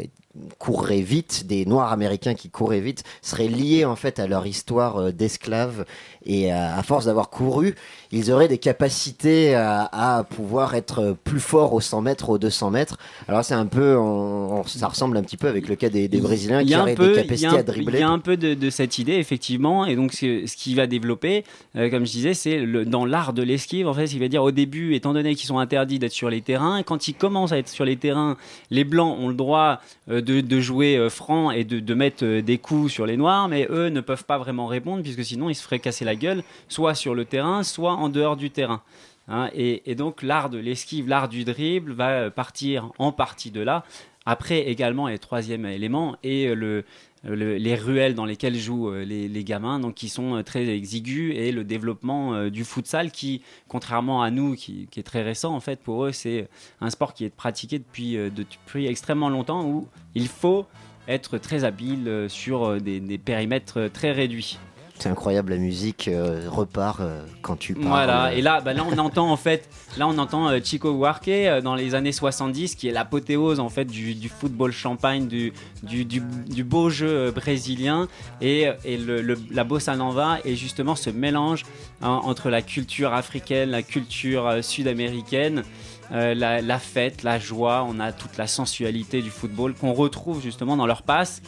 courraient 0.58 1.02
vite, 1.02 1.46
des 1.46 1.68
Noirs 1.68 1.92
américains 1.92 2.34
qui 2.34 2.50
couraient 2.50 2.80
vite, 2.80 3.04
serait 3.22 3.48
liée 3.48 3.86
en 3.86 3.96
fait 3.96 4.18
à 4.18 4.26
leur 4.26 4.48
histoire 4.48 5.14
d'esclaves 5.14 5.86
et 6.26 6.52
à, 6.52 6.78
à 6.78 6.84
force 6.84 7.06
d'avoir 7.06 7.30
couru, 7.30 7.76
ils 8.12 8.32
auraient 8.32 8.48
des 8.48 8.58
capacités 8.58 9.56
à, 9.56 9.90
à 10.18 10.24
pouvoir 10.24 10.76
être 10.76 11.16
plus 11.24 11.40
forts 11.40 11.74
aux 11.74 11.80
100 11.82 12.02
mètres, 12.02 12.30
aux 12.30 12.38
200 12.38 12.72
mètres. 12.72 12.98
Alors 13.28 13.44
c'est 13.46 13.54
un 13.54 13.66
peu, 13.66 13.96
on- 13.98 14.60
on- 14.60 14.64
ça 14.66 14.88
ressemble 14.88 15.16
un 15.18 15.24
petit 15.24 15.38
peu 15.38 15.48
avec 15.48 15.68
le 15.68 15.76
cas 15.76 15.90
des, 15.90 16.08
des 16.08 16.20
Brésiliens 16.20 16.64
qui 16.64 16.72
auraient 16.82 16.96
peu- 16.96 17.08
des 17.16 17.22
capacités 17.24 17.48
un- 17.48 17.56
à 17.60 17.64
dribbler. 17.64 17.98
Il 17.98 18.02
y 18.02 18.04
a 18.04 18.10
un 18.10 18.20
peu 18.20 18.38
de, 18.38 18.54
de 18.54 18.70
cette 18.70 18.98
idée, 19.00 19.14
effectivement. 19.14 19.86
Et 19.86 19.96
donc, 19.96 20.14
ce, 20.14 20.46
ce 20.46 20.56
qui 20.58 20.76
va 20.76 20.88
développer, 20.88 21.44
euh, 21.76 21.90
comme 21.90 22.06
je 22.06 22.12
disais, 22.12 22.34
c'est 22.34 22.66
dans 22.86 23.06
l'art 23.06 23.34
de 23.34 23.44
l'esquive. 23.44 23.88
En 23.88 23.94
fait, 23.94 24.06
il 24.14 24.20
va 24.20 24.28
dire 24.28 24.44
au 24.44 24.52
début, 24.52 24.94
étant 24.96 25.14
donné 25.14 25.36
qu'ils 25.36 25.48
sont 25.48 25.60
interdits 25.60 26.00
d'être 26.00 26.12
sur 26.12 26.30
les 26.30 26.42
terrains, 26.42 26.84
quand 26.84 27.08
ils 27.08 27.14
commencent 27.14 27.52
à 27.54 27.58
être 27.58 27.70
sur 27.70 27.86
les 27.86 27.96
terrains, 27.98 28.36
les 28.72 28.84
blancs 28.84 29.18
ont 29.20 29.28
le 29.30 29.34
droit 29.36 29.80
euh, 30.10 30.22
de, 30.22 30.42
de 30.42 30.60
jouer 30.60 30.98
euh, 30.98 31.10
franc 31.10 31.52
et 31.52 31.64
de, 31.64 31.80
de 31.80 31.94
mettre 31.94 32.24
euh, 32.26 32.42
des 32.42 32.58
coups 32.58 32.92
sur 32.92 33.06
les 33.06 33.18
noirs, 33.18 33.48
mais 33.48 33.68
eux 33.70 33.88
ne 33.90 34.02
peuvent 34.02 34.26
pas 34.26 34.38
vraiment 34.38 34.68
répondre, 34.68 35.02
puisque 35.04 35.24
sinon 35.24 35.50
ils 35.50 35.56
se 35.56 35.64
feraient 35.64 35.80
casser 35.80 36.04
la 36.06 36.11
gueule, 36.16 36.44
soit 36.68 36.96
sur 36.96 37.16
le 37.16 37.26
terrain, 37.26 37.64
soit 37.64 37.94
en 37.94 38.10
dehors 38.10 38.36
du 38.38 38.50
terrain. 38.50 38.82
Hein, 39.28 39.50
et, 39.54 39.96
donc 39.96 40.24
l'art 40.24 40.50
de 40.50 40.58
l'esquive, 40.58 41.08
l'art 41.08 41.30
du 41.30 41.46
dribble 41.46 41.94
va 41.94 42.10
euh, 42.10 42.30
partir 42.30 42.92
en 42.98 43.12
partie 43.12 43.52
de 43.52 43.62
là. 43.62 43.86
Après 44.26 44.68
également, 44.68 45.08
et 45.08 45.18
troisième 45.20 45.66
élément, 45.66 46.16
et 46.24 46.48
euh, 46.48 46.54
le, 46.56 46.84
le- 47.24 47.56
les 47.56 47.76
ruelles 47.76 48.14
dans 48.14 48.26
lesquelles 48.26 48.58
jouent 48.58 48.90
euh, 48.90 49.06
les, 49.06 49.44
gamins, 49.44 49.80
donc 49.80 49.94
qui 49.94 50.10
sont 50.10 50.42
très 50.44 50.68
exigus, 50.68 51.34
et 51.36 51.52
le 51.52 51.64
développement 51.64 52.46
du 52.50 52.66
futsal 52.66 53.12
qui, 53.12 53.42
contrairement 53.68 54.22
à 54.22 54.32
nous, 54.32 54.56
qui, 54.56 54.88
est 54.98 55.04
très 55.04 55.22
récent, 55.24 55.54
en 55.56 55.60
fait, 55.60 55.80
pour 55.80 56.06
eux, 56.06 56.12
c'est 56.12 56.50
un 56.82 56.90
sport 56.90 57.14
qui 57.14 57.24
est 57.26 57.30
pratiqué 57.34 57.80
depuis, 57.80 58.16
de- 58.16 58.30
depuis 58.30 58.88
extrêmement 58.88 59.30
longtemps, 59.30 59.64
où 59.66 59.88
il 60.14 60.28
faut 60.28 60.66
être 61.08 61.38
très 61.38 61.64
habile 61.64 62.26
sur 62.28 62.82
des, 62.82 63.00
des 63.00 63.18
périmètres 63.18 63.90
très 63.94 64.12
réduits. 64.12 64.60
C'est 65.02 65.10
incroyable, 65.10 65.50
la 65.54 65.58
musique 65.58 66.08
euh, 66.08 66.48
repart 66.48 67.00
euh, 67.00 67.24
quand 67.42 67.56
tu 67.58 67.74
parles. 67.74 67.88
Voilà, 67.88 68.34
et 68.36 68.42
là, 68.44 68.62
bah 68.62 68.72
là 68.74 68.86
on 68.88 68.96
entend 69.00 69.32
en 69.32 69.36
fait, 69.36 69.68
là 69.98 70.08
on 70.08 70.16
entend 70.20 70.48
euh, 70.50 70.60
Chico 70.64 70.94
Buarque 70.94 71.28
euh, 71.28 71.60
dans 71.60 71.74
les 71.74 71.96
années 71.96 72.12
70, 72.12 72.76
qui 72.76 72.88
est 72.88 72.92
l'apothéose 72.92 73.60
en 73.60 73.70
fait 73.70 73.86
du, 73.86 74.14
du 74.14 74.30
football 74.30 74.72
champagne, 74.72 75.28
du, 75.28 75.54
du, 75.82 76.64
beau 76.64 76.92
jeu 76.92 77.08
euh, 77.10 77.32
brésilien, 77.32 78.08
et, 78.42 78.68
et 78.86 78.98
le, 78.98 79.24
le- 79.24 79.40
la 79.50 79.64
bossa 79.64 79.96
nova 79.96 80.38
est 80.46 80.56
justement 80.56 80.96
ce 80.96 81.10
mélange 81.10 81.64
hein, 82.04 82.22
entre 82.24 82.52
la 82.52 82.62
culture 82.62 83.12
africaine, 83.16 83.72
la 83.72 83.82
culture 83.82 84.46
euh, 84.48 84.62
sud-américaine. 84.62 85.64
euh, 86.12 86.36
la, 86.36 86.62
la 86.62 86.78
fête, 86.78 87.24
la 87.24 87.40
joie, 87.40 87.88
on 87.90 88.00
a 88.00 88.12
toute 88.12 88.38
la 88.38 88.46
sensualité 88.46 89.24
du 89.24 89.32
football 89.32 89.74
qu'on 89.74 89.94
retrouve 89.94 90.44
justement 90.44 90.78
dans 90.78 90.86
leur 90.86 91.02
passe. 91.02 91.42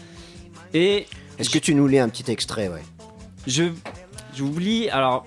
Et 0.73 1.05
Est-ce 1.37 1.51
que 1.51 1.59
tu 1.59 1.75
nous 1.75 1.85
lis 1.85 1.99
un 1.99 2.09
petit 2.09 2.31
extrait, 2.31 2.67
ouais? 2.69 2.81
Je, 3.47 3.63
lis. 4.57 4.89
Alors, 4.89 5.25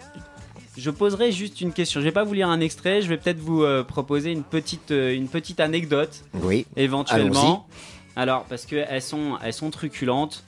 je 0.76 0.90
poserai 0.90 1.32
juste 1.32 1.60
une 1.60 1.72
question. 1.72 2.00
Je 2.00 2.04
vais 2.04 2.12
pas 2.12 2.24
vous 2.24 2.34
lire 2.34 2.48
un 2.48 2.60
extrait. 2.60 3.02
Je 3.02 3.08
vais 3.08 3.16
peut-être 3.16 3.38
vous 3.38 3.62
euh, 3.62 3.82
proposer 3.82 4.32
une 4.32 4.42
petite, 4.42 4.90
euh, 4.90 5.14
une 5.14 5.28
petite 5.28 5.60
anecdote, 5.60 6.24
Oui. 6.34 6.66
éventuellement. 6.76 7.66
Alors, 8.14 8.44
parce 8.44 8.66
que 8.66 8.76
elles 8.88 9.02
sont, 9.02 9.38
elles 9.42 9.52
sont 9.52 9.70
truculentes. 9.70 10.44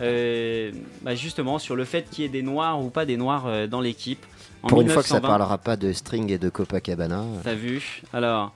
Euh, 0.00 0.72
bah, 1.02 1.14
justement, 1.14 1.58
sur 1.58 1.76
le 1.76 1.84
fait 1.84 2.08
qu'il 2.10 2.22
y 2.22 2.26
ait 2.26 2.30
des 2.30 2.42
noirs 2.42 2.82
ou 2.82 2.90
pas 2.90 3.04
des 3.04 3.16
noirs 3.16 3.68
dans 3.68 3.80
l'équipe. 3.80 4.24
Pour 4.66 4.80
une 4.80 4.88
fois 4.88 5.02
que 5.02 5.08
ça 5.08 5.16
1920, 5.16 5.28
parlera 5.28 5.58
pas 5.58 5.76
de 5.76 5.92
string 5.92 6.30
et 6.30 6.38
de 6.38 6.48
Copacabana. 6.48 7.24
T'as 7.42 7.54
vu? 7.54 8.02
Alors, 8.12 8.52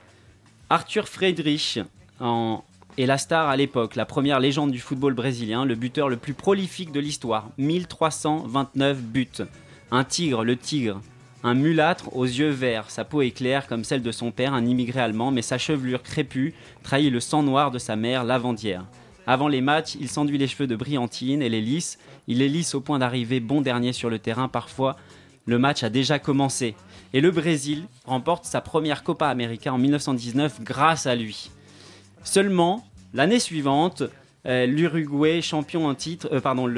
Arthur 0.69 1.07
Friedrich 1.07 1.79
en... 2.19 2.63
est 2.97 3.05
la 3.05 3.17
star 3.17 3.47
à 3.47 3.55
l'époque, 3.55 3.95
la 3.95 4.05
première 4.05 4.39
légende 4.39 4.71
du 4.71 4.79
football 4.79 5.13
brésilien, 5.13 5.65
le 5.65 5.75
buteur 5.75 6.09
le 6.09 6.17
plus 6.17 6.33
prolifique 6.33 6.91
de 6.91 6.99
l'histoire. 6.99 7.49
1329 7.57 9.01
buts. 9.01 9.27
Un 9.91 10.03
tigre, 10.03 10.43
le 10.43 10.57
tigre. 10.57 10.99
Un 11.43 11.53
mulâtre 11.53 12.15
aux 12.15 12.25
yeux 12.25 12.49
verts, 12.49 12.89
sa 12.89 13.05
peau 13.05 13.21
est 13.21 13.31
claire 13.31 13.67
comme 13.67 13.83
celle 13.83 14.01
de 14.01 14.11
son 14.11 14.31
père, 14.31 14.53
un 14.53 14.65
immigré 14.65 14.99
allemand, 14.99 15.29
mais 15.29 15.43
sa 15.43 15.59
chevelure 15.59 16.01
crépue 16.01 16.55
trahit 16.81 17.11
le 17.11 17.19
sang 17.19 17.43
noir 17.43 17.69
de 17.69 17.77
sa 17.77 17.95
mère, 17.95 18.23
lavandière. 18.23 18.85
Avant 19.27 19.47
les 19.47 19.61
matchs, 19.61 19.95
il 19.99 20.09
s'enduit 20.09 20.39
les 20.39 20.47
cheveux 20.47 20.67
de 20.67 20.75
brillantine 20.75 21.41
et 21.41 21.49
les 21.49 21.61
lisse. 21.61 21.99
Il 22.27 22.39
les 22.39 22.49
lisse 22.49 22.73
au 22.73 22.81
point 22.81 22.97
d'arriver 22.97 23.39
bon 23.39 23.61
dernier 23.61 23.93
sur 23.93 24.09
le 24.09 24.19
terrain. 24.19 24.47
Parfois, 24.47 24.95
le 25.45 25.59
match 25.59 25.83
a 25.83 25.89
déjà 25.89 26.17
commencé. 26.17 26.75
Et 27.13 27.21
le 27.21 27.29
Brésil 27.29 27.87
remporte 28.05 28.45
sa 28.45 28.61
première 28.61 29.03
Copa 29.03 29.27
América 29.27 29.73
en 29.73 29.77
1919 29.77 30.61
grâce 30.63 31.05
à 31.05 31.15
lui. 31.15 31.51
Seulement, 32.23 32.85
l'année 33.13 33.39
suivante, 33.39 34.03
euh, 34.45 34.65
l'Uruguay, 34.65 35.41
champion 35.41 35.87
en 35.87 35.95
titre, 35.95 36.29
euh, 36.31 36.41
pardon, 36.41 36.71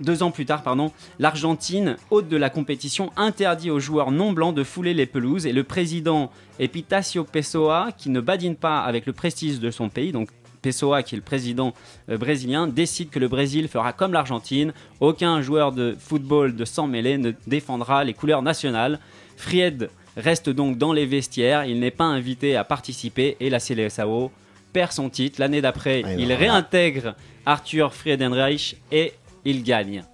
deux 0.00 0.22
ans 0.22 0.30
plus 0.30 0.46
tard, 0.46 0.62
pardon, 0.62 0.92
l'Argentine, 1.18 1.96
hôte 2.10 2.28
de 2.28 2.36
la 2.36 2.50
compétition, 2.50 3.10
interdit 3.16 3.70
aux 3.70 3.80
joueurs 3.80 4.10
non 4.10 4.32
blancs 4.32 4.54
de 4.54 4.64
fouler 4.64 4.94
les 4.94 5.06
pelouses 5.06 5.46
et 5.46 5.52
le 5.52 5.64
président 5.64 6.30
Epitacio 6.58 7.24
Pessoa, 7.24 7.92
qui 7.96 8.10
ne 8.10 8.20
badine 8.20 8.56
pas 8.56 8.80
avec 8.80 9.06
le 9.06 9.12
prestige 9.12 9.60
de 9.60 9.70
son 9.70 9.88
pays, 9.88 10.12
donc 10.12 10.30
Pessoa, 10.62 11.04
qui 11.04 11.14
est 11.14 11.18
le 11.18 11.22
président 11.22 11.74
euh, 12.10 12.18
brésilien, 12.18 12.66
décide 12.66 13.10
que 13.10 13.20
le 13.20 13.28
Brésil 13.28 13.68
fera 13.68 13.92
comme 13.92 14.12
l'Argentine. 14.12 14.72
Aucun 14.98 15.40
joueur 15.40 15.70
de 15.70 15.96
football 15.96 16.56
de 16.56 16.64
sang 16.64 16.88
mêlé 16.88 17.18
ne 17.18 17.32
défendra 17.46 18.02
les 18.02 18.14
couleurs 18.14 18.42
nationales. 18.42 18.98
Fried 19.36 19.90
reste 20.16 20.50
donc 20.50 20.76
dans 20.76 20.92
les 20.92 21.06
vestiaires. 21.06 21.66
Il 21.66 21.78
n'est 21.78 21.92
pas 21.92 22.04
invité 22.04 22.56
à 22.56 22.64
participer 22.64 23.36
et 23.38 23.48
la 23.48 23.60
Seleção 23.60 24.32
perd 24.76 24.92
son 24.92 25.08
titre. 25.08 25.40
L'année 25.40 25.62
d'après, 25.62 26.00
Et 26.00 26.16
il 26.18 26.30
réintègre 26.34 27.14
Arthur 27.46 27.94
Friedenreich 27.94 28.76
et 28.92 29.14
il 29.46 29.62
gagne. 29.62 30.04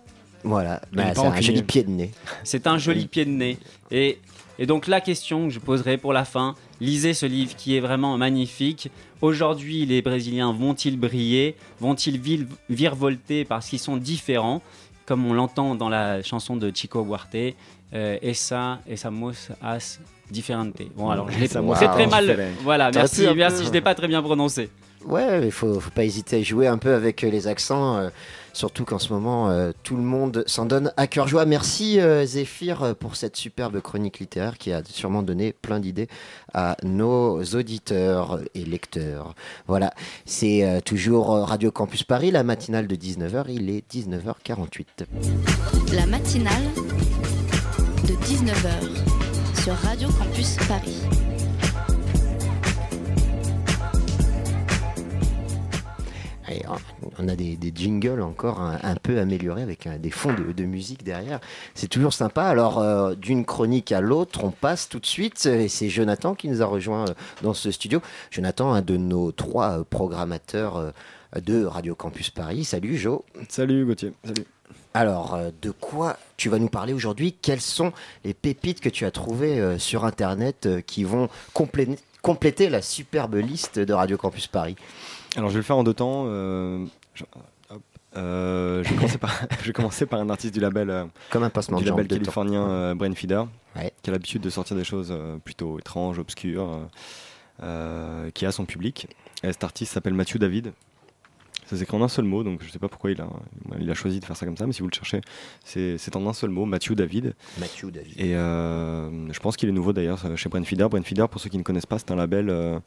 Voilà, 0.44 0.80
Bah, 0.92 1.14
c'est 1.14 1.20
un 1.26 1.40
joli 1.40 1.62
pied 1.64 1.82
de 1.82 1.90
nez. 1.90 2.10
C'est 2.44 2.68
un 2.68 2.78
joli 2.78 3.06
pied 3.08 3.24
de 3.24 3.30
nez. 3.30 3.58
Et, 3.90 4.18
et 4.60 4.66
donc 4.66 4.86
la 4.86 5.00
question 5.00 5.48
que 5.48 5.52
je 5.52 5.58
poserai 5.58 5.96
pour 5.98 6.12
la 6.12 6.24
fin, 6.24 6.54
lisez 6.80 7.12
ce 7.12 7.26
livre 7.26 7.56
qui 7.56 7.76
est 7.76 7.80
vraiment 7.80 8.16
magnifique. 8.16 8.88
Aujourd'hui, 9.20 9.84
les 9.84 10.00
Brésiliens 10.00 10.52
vont-ils 10.52 10.96
briller? 10.96 11.56
Vont-ils 11.80 12.20
virevolter 12.68 13.44
parce 13.44 13.68
qu'ils 13.68 13.80
sont 13.80 13.96
différents? 13.96 14.62
Comme 15.06 15.26
on 15.26 15.34
l'entend 15.34 15.74
dans 15.74 15.88
la 15.88 16.22
chanson 16.22 16.56
de 16.56 16.70
Chico 16.72 17.04
Buarte, 17.04 17.34
euh, 17.94 18.16
Essa, 18.22 18.80
Essamos 18.88 19.50
as 19.60 19.98
diferente. 20.32 20.74
Bon, 20.96 21.10
alors 21.10 21.30
je 21.30 21.38
l'ai 21.38 21.44
Essamos 21.44 21.74
très 21.74 22.06
mal. 22.06 22.36
Voilà, 22.62 22.90
merci, 22.90 23.26
merci, 23.36 23.64
je 23.64 23.70
l'ai 23.70 23.80
pas 23.80 23.94
très 23.94 24.08
bien 24.08 24.22
prononcé. 24.22 24.70
Ouais, 25.04 25.44
il 25.44 25.52
faut, 25.52 25.80
faut 25.80 25.90
pas 25.90 26.04
hésiter 26.04 26.38
à 26.38 26.42
jouer 26.42 26.66
un 26.66 26.78
peu 26.78 26.94
avec 26.94 27.24
euh, 27.24 27.30
les 27.30 27.48
accents, 27.48 27.96
euh, 27.96 28.10
surtout 28.52 28.84
qu'en 28.84 28.98
ce 28.98 29.12
moment, 29.12 29.50
euh, 29.50 29.72
tout 29.82 29.96
le 29.96 30.02
monde 30.02 30.44
s'en 30.46 30.64
donne 30.64 30.92
à 30.96 31.06
cœur 31.06 31.26
joie. 31.28 31.44
Merci 31.44 32.00
euh, 32.00 32.24
Zéphyr 32.24 32.94
pour 32.98 33.16
cette 33.16 33.36
superbe 33.36 33.80
chronique 33.80 34.20
littéraire 34.20 34.58
qui 34.58 34.72
a 34.72 34.82
sûrement 34.84 35.22
donné 35.22 35.52
plein 35.52 35.80
d'idées 35.80 36.08
à 36.54 36.76
nos 36.84 37.42
auditeurs 37.42 38.38
et 38.54 38.64
lecteurs. 38.64 39.34
Voilà, 39.66 39.92
c'est 40.24 40.64
euh, 40.64 40.80
toujours 40.80 41.30
Radio 41.30 41.70
Campus 41.70 42.04
Paris, 42.04 42.30
la 42.30 42.44
matinale 42.44 42.86
de 42.86 42.94
19h, 42.94 43.46
il 43.48 43.70
est 43.70 43.84
19h48. 43.92 44.86
La 45.94 46.06
matinale 46.06 46.62
de 48.04 48.14
19h 48.14 49.21
sur 49.62 49.74
Radio 49.74 50.08
Campus 50.18 50.56
Paris. 50.68 51.02
Allez, 56.46 56.62
on- 57.18 57.28
a 57.28 57.36
des, 57.36 57.56
des 57.56 57.72
jingles 57.74 58.20
encore 58.20 58.60
un, 58.60 58.78
un 58.82 58.96
peu 58.96 59.18
améliorés 59.20 59.62
avec 59.62 59.86
un- 59.86 59.96
des 59.98 60.10
fonds 60.10 60.34
de, 60.34 60.52
de 60.52 60.64
musique 60.64 61.04
derrière. 61.04 61.38
C'est 61.74 61.86
toujours 61.86 62.12
sympa. 62.12 62.42
Alors, 62.44 62.78
euh, 62.80 63.14
d'une 63.14 63.44
chronique 63.44 63.92
à 63.92 64.00
l'autre, 64.00 64.42
on 64.42 64.50
passe 64.50 64.88
tout 64.88 64.98
de 64.98 65.06
suite. 65.06 65.46
Et 65.46 65.68
c'est 65.68 65.88
Jonathan 65.88 66.34
qui 66.34 66.48
nous 66.48 66.60
a 66.60 66.66
rejoint 66.66 67.04
euh, 67.08 67.14
dans 67.42 67.54
ce 67.54 67.70
studio. 67.70 68.00
Jonathan, 68.30 68.72
un 68.72 68.82
de 68.82 68.96
nos 68.96 69.30
trois 69.30 69.78
euh, 69.78 69.84
programmateurs 69.88 70.76
euh, 70.76 70.90
de 71.40 71.64
Radio 71.64 71.94
Campus 71.94 72.30
Paris. 72.30 72.64
Salut, 72.64 72.96
Jo. 72.96 73.24
Salut 73.48 73.86
Gauthier. 73.86 74.12
Salut. 74.24 74.44
Alors, 74.94 75.34
euh, 75.34 75.50
de 75.62 75.70
quoi 75.70 76.16
tu 76.36 76.48
vas 76.48 76.58
nous 76.58 76.68
parler 76.68 76.92
aujourd'hui? 76.92 77.32
Quelles 77.40 77.60
sont 77.60 77.92
les 78.24 78.34
pépites 78.34 78.80
que 78.80 78.88
tu 78.88 79.04
as 79.04 79.10
trouvées 79.10 79.58
euh, 79.60 79.78
sur 79.78 80.04
Internet 80.04 80.66
euh, 80.66 80.80
qui 80.80 81.04
vont 81.04 81.28
complé- 81.54 81.98
compléter 82.22 82.68
la 82.68 82.82
superbe 82.82 83.34
liste 83.36 83.78
de 83.78 83.92
Radio 83.92 84.16
Campus 84.16 84.46
Paris? 84.48 84.76
Alors 85.36 85.48
je 85.48 85.54
vais 85.54 85.60
le 85.60 85.64
faire 85.64 85.76
en 85.78 85.84
deux 85.84 85.94
temps. 85.94 86.24
euh, 86.26 86.84
je, 87.14 87.24
euh, 88.16 88.82
vais 88.84 88.94
commencer 88.96 89.18
par, 89.18 89.34
je 89.60 89.66
vais 89.66 89.72
commencer 89.72 90.06
par 90.06 90.20
un 90.20 90.28
artiste 90.30 90.52
du 90.52 90.60
label, 90.60 90.90
euh, 90.90 91.04
Comme 91.30 91.42
un 91.44 91.50
passement 91.50 91.78
du 91.78 91.84
de 91.84 91.90
label 91.90 92.08
californien 92.08 92.94
Brainfeeder, 92.94 93.44
Ouais. 93.76 93.90
qui 94.02 94.10
a 94.10 94.12
l'habitude 94.12 94.42
de 94.42 94.50
sortir 94.50 94.76
des 94.76 94.84
choses 94.84 95.16
plutôt 95.44 95.78
étranges, 95.78 96.18
obscures, 96.18 96.80
qui 98.34 98.46
a 98.46 98.52
son 98.52 98.64
public. 98.66 99.06
Et 99.42 99.48
cet 99.52 99.64
artiste 99.64 99.92
s'appelle 99.94 100.12
Matthew 100.14 100.36
David. 100.36 100.72
Ça 101.66 101.76
s'écrit 101.78 101.96
en 101.96 102.02
un 102.02 102.08
seul 102.08 102.26
mot, 102.26 102.42
donc 102.44 102.60
je 102.60 102.66
ne 102.66 102.70
sais 102.70 102.78
pas 102.78 102.88
pourquoi 102.88 103.12
il 103.12 103.20
a, 103.22 103.28
il 103.80 103.90
a 103.90 103.94
choisi 103.94 104.20
de 104.20 104.24
faire 104.26 104.36
ça 104.36 104.44
comme 104.44 104.56
ça, 104.58 104.66
mais 104.66 104.72
si 104.74 104.80
vous 104.82 104.88
le 104.88 104.94
cherchez, 104.94 105.22
c'est 105.64 106.16
en 106.16 106.26
un 106.28 106.32
seul 106.34 106.50
mot, 106.50 106.66
Matthew 106.66 106.92
David. 106.92 107.34
Mathieu 107.58 107.90
David. 107.90 108.12
Et 108.20 108.34
euh, 108.36 109.32
je 109.32 109.40
pense 109.40 109.56
qu'il 109.56 109.68
est 109.70 109.72
nouveau 109.72 109.92
d'ailleurs 109.94 110.36
chez 110.36 110.48
Brainfeeder. 110.50 110.88
Brainfeeder, 110.90 111.28
pour 111.30 111.40
ceux 111.40 111.48
qui 111.48 111.56
ne 111.56 111.62
connaissent 111.62 111.86
pas, 111.86 111.98
c'est 111.98 112.10
un 112.10 112.16
label 112.16 112.50
euh, 112.50 112.78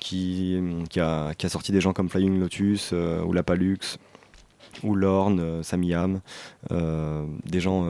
qui, 0.00 0.60
qui, 0.90 1.00
a, 1.00 1.32
qui 1.34 1.46
a 1.46 1.48
sorti 1.48 1.72
des 1.72 1.80
gens 1.80 1.92
comme 1.94 2.10
Flying 2.10 2.38
Lotus 2.38 2.90
euh, 2.92 3.22
ou 3.24 3.32
La 3.32 3.42
Palux 3.42 3.78
ou 4.82 4.94
Lorne, 4.94 5.62
Samyam, 5.62 6.20
euh, 6.72 7.24
des 7.46 7.60
gens 7.60 7.86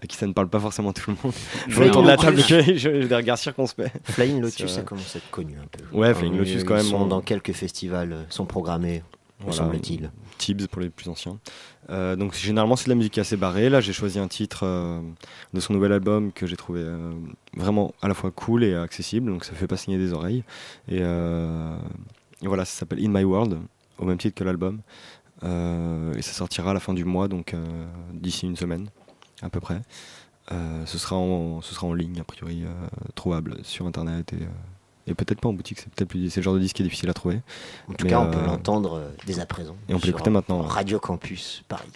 à 0.00 0.06
qui 0.06 0.16
ça 0.16 0.26
ne 0.28 0.32
parle 0.32 0.48
pas 0.48 0.60
forcément 0.60 0.92
tout 0.92 1.10
le 1.10 1.16
monde. 1.24 1.32
Je 1.66 1.72
Flying 1.74 1.88
retourne 1.88 2.06
la 2.06 2.16
table, 2.16 2.38
j'ai 2.46 3.06
des 3.06 3.16
regards 3.16 3.38
circonspects. 3.38 3.90
Flying 4.04 4.40
Lotus, 4.40 4.70
ça 4.70 4.82
commence 4.82 5.16
à 5.16 5.18
être 5.18 5.30
connu 5.30 5.54
un 5.60 5.66
peu. 5.66 5.96
Ouais, 5.96 6.14
Flying 6.14 6.36
Lotus, 6.38 6.54
ils 6.60 6.64
quand 6.64 6.74
même, 6.74 6.84
sont 6.84 6.96
on- 7.02 7.06
dans 7.06 7.20
quelques 7.20 7.52
festivals, 7.52 8.26
sont 8.28 8.46
programmés, 8.46 9.02
me 9.40 9.52
Voilà. 9.52 9.58
semble-t-il. 9.58 10.10
Tibbs 10.38 10.66
pour 10.68 10.80
les 10.80 10.90
plus 10.90 11.08
anciens. 11.08 11.38
Euh, 11.90 12.16
donc 12.16 12.34
généralement 12.34 12.76
c'est 12.76 12.84
de 12.86 12.90
la 12.90 12.94
musique 12.94 13.18
assez 13.18 13.36
barrée. 13.36 13.68
Là 13.68 13.80
j'ai 13.80 13.92
choisi 13.92 14.18
un 14.18 14.28
titre 14.28 14.60
euh, 14.64 15.00
de 15.52 15.60
son 15.60 15.72
nouvel 15.72 15.92
album 15.92 16.32
que 16.32 16.46
j'ai 16.46 16.56
trouvé 16.56 16.80
euh, 16.82 17.12
vraiment 17.54 17.94
à 18.02 18.08
la 18.08 18.14
fois 18.14 18.30
cool 18.30 18.64
et 18.64 18.74
accessible, 18.74 19.30
donc 19.30 19.44
ça 19.44 19.52
fait 19.54 19.66
pas 19.66 19.76
signer 19.76 19.98
des 19.98 20.12
oreilles. 20.12 20.44
Et, 20.88 21.00
et 21.00 22.46
voilà, 22.46 22.64
ça 22.64 22.80
s'appelle 22.80 23.04
In 23.04 23.10
My 23.10 23.24
World, 23.24 23.58
au 23.98 24.04
même 24.04 24.18
titre 24.18 24.34
que 24.34 24.44
l'album. 24.44 24.80
Et 25.42 26.22
ça 26.22 26.32
sortira 26.32 26.70
à 26.70 26.74
la 26.74 26.80
fin 26.80 26.94
du 26.94 27.04
mois, 27.04 27.28
donc 27.28 27.54
d'ici 28.12 28.46
une 28.46 28.56
semaine 28.56 28.88
à 29.42 29.50
peu 29.50 29.60
près. 29.60 29.80
Ce, 30.50 30.98
sera 30.98 31.16
en, 31.16 31.60
ce 31.60 31.74
sera 31.74 31.86
en 31.86 31.94
ligne, 31.94 32.20
a 32.20 32.24
priori, 32.24 32.64
trouvable 33.14 33.58
sur 33.62 33.86
internet 33.86 34.32
et, 34.32 34.46
et 35.06 35.14
peut-être 35.14 35.40
pas 35.40 35.48
en 35.48 35.52
boutique. 35.52 35.78
C'est 35.80 35.90
peut-être 35.92 36.08
plus, 36.08 36.30
c'est 36.30 36.40
le 36.40 36.44
genre 36.44 36.54
de 36.54 36.58
disque 36.60 36.76
qui 36.76 36.82
est 36.82 36.84
difficile 36.84 37.08
à 37.10 37.14
trouver. 37.14 37.40
En 37.88 37.94
tout 37.94 38.04
Mais, 38.04 38.10
cas, 38.10 38.20
on 38.20 38.30
peut 38.30 38.38
euh, 38.38 38.46
l'entendre 38.46 38.94
euh, 38.98 39.10
dès 39.26 39.40
à 39.40 39.46
présent. 39.46 39.76
et 39.88 39.94
on 39.94 39.98
peut 40.00 40.06
l'écouter 40.06 40.30
maintenant. 40.30 40.62
Radio 40.62 40.98
Campus 40.98 41.62
Paris. 41.68 41.88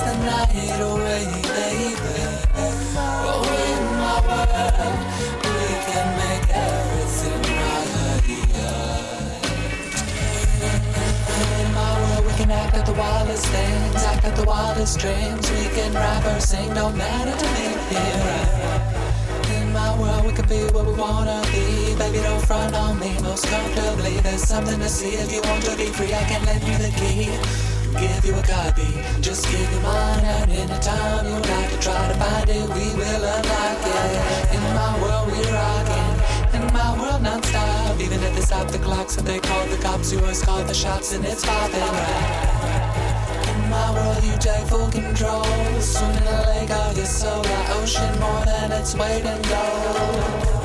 In 0.00 0.20
my 0.24 0.46
world 4.26 5.02
we 5.44 5.74
can 5.90 6.08
make 6.22 6.46
everything 6.54 7.42
right. 7.58 8.22
In 11.60 11.74
my 11.74 11.92
world, 12.00 12.26
we 12.26 12.32
can 12.34 12.50
act 12.50 12.76
out 12.76 12.86
the 12.86 12.92
wildest 12.92 13.46
things, 13.46 14.04
act 14.04 14.24
out 14.24 14.36
the 14.36 14.44
wildest 14.44 15.00
dreams. 15.00 15.50
We 15.50 15.68
can 15.74 15.92
rap 15.94 16.24
or 16.24 16.40
sing, 16.40 16.72
don't 16.74 16.96
matter 16.96 17.36
to 17.36 17.46
me. 17.54 17.66
Yeah. 17.90 19.60
In 19.60 19.72
my 19.72 19.98
world, 19.98 20.24
we 20.26 20.32
can 20.32 20.46
be 20.48 20.62
what 20.72 20.86
we 20.86 20.92
wanna 20.92 21.42
be. 21.50 21.96
Baby, 21.98 22.18
don't 22.22 22.44
front 22.46 22.74
on 22.74 23.00
me 23.00 23.18
most 23.22 23.46
comfortably. 23.46 24.18
There's 24.20 24.42
something 24.42 24.78
to 24.78 24.88
see 24.88 25.14
if 25.14 25.32
you 25.32 25.42
want 25.42 25.64
to 25.64 25.76
be 25.76 25.86
free. 25.86 26.14
I 26.14 26.22
can 26.24 26.44
lend 26.46 26.62
you 26.62 26.78
the 26.78 26.90
key. 27.00 27.67
Give 28.00 28.24
you 28.26 28.34
a 28.36 28.42
copy, 28.42 28.86
just 29.20 29.44
give 29.50 29.72
you 29.72 29.80
mine, 29.80 30.24
and 30.24 30.52
in 30.52 30.70
a 30.70 30.78
time 30.78 31.26
you 31.26 31.34
like 31.34 31.70
to 31.72 31.78
try 31.80 32.06
to 32.06 32.14
find 32.14 32.48
it, 32.48 32.62
we 32.70 32.94
will 32.94 33.24
unlock 33.24 33.82
it. 33.82 34.54
In 34.54 34.62
my 34.78 35.02
world, 35.02 35.26
we 35.32 35.42
rockin'. 35.50 36.60
In 36.60 36.72
my 36.72 36.96
world, 36.96 37.22
non-stop. 37.22 38.00
Even 38.00 38.22
if 38.22 38.36
they 38.36 38.42
stop 38.42 38.68
the 38.68 38.78
clocks, 38.78 39.18
if 39.18 39.24
they 39.24 39.40
call 39.40 39.66
the 39.66 39.78
cops, 39.78 40.12
you 40.12 40.20
always 40.20 40.40
call 40.40 40.62
the 40.62 40.74
shots, 40.74 41.12
and 41.12 41.24
it's 41.24 41.44
poppin'. 41.44 41.82
In 43.50 43.68
my 43.68 43.90
world, 43.92 44.22
you 44.22 44.36
take 44.38 44.66
full 44.68 44.88
control. 44.90 45.44
Swim 45.80 46.10
in 46.10 46.24
the 46.24 46.42
lake 46.54 46.70
of 46.70 46.96
your 46.96 47.06
soul, 47.06 47.42
like 47.42 47.70
ocean 47.82 48.20
more 48.20 48.44
than 48.44 48.70
its 48.70 48.94
weight 48.94 49.24
in 49.24 49.42
gold. 49.42 50.57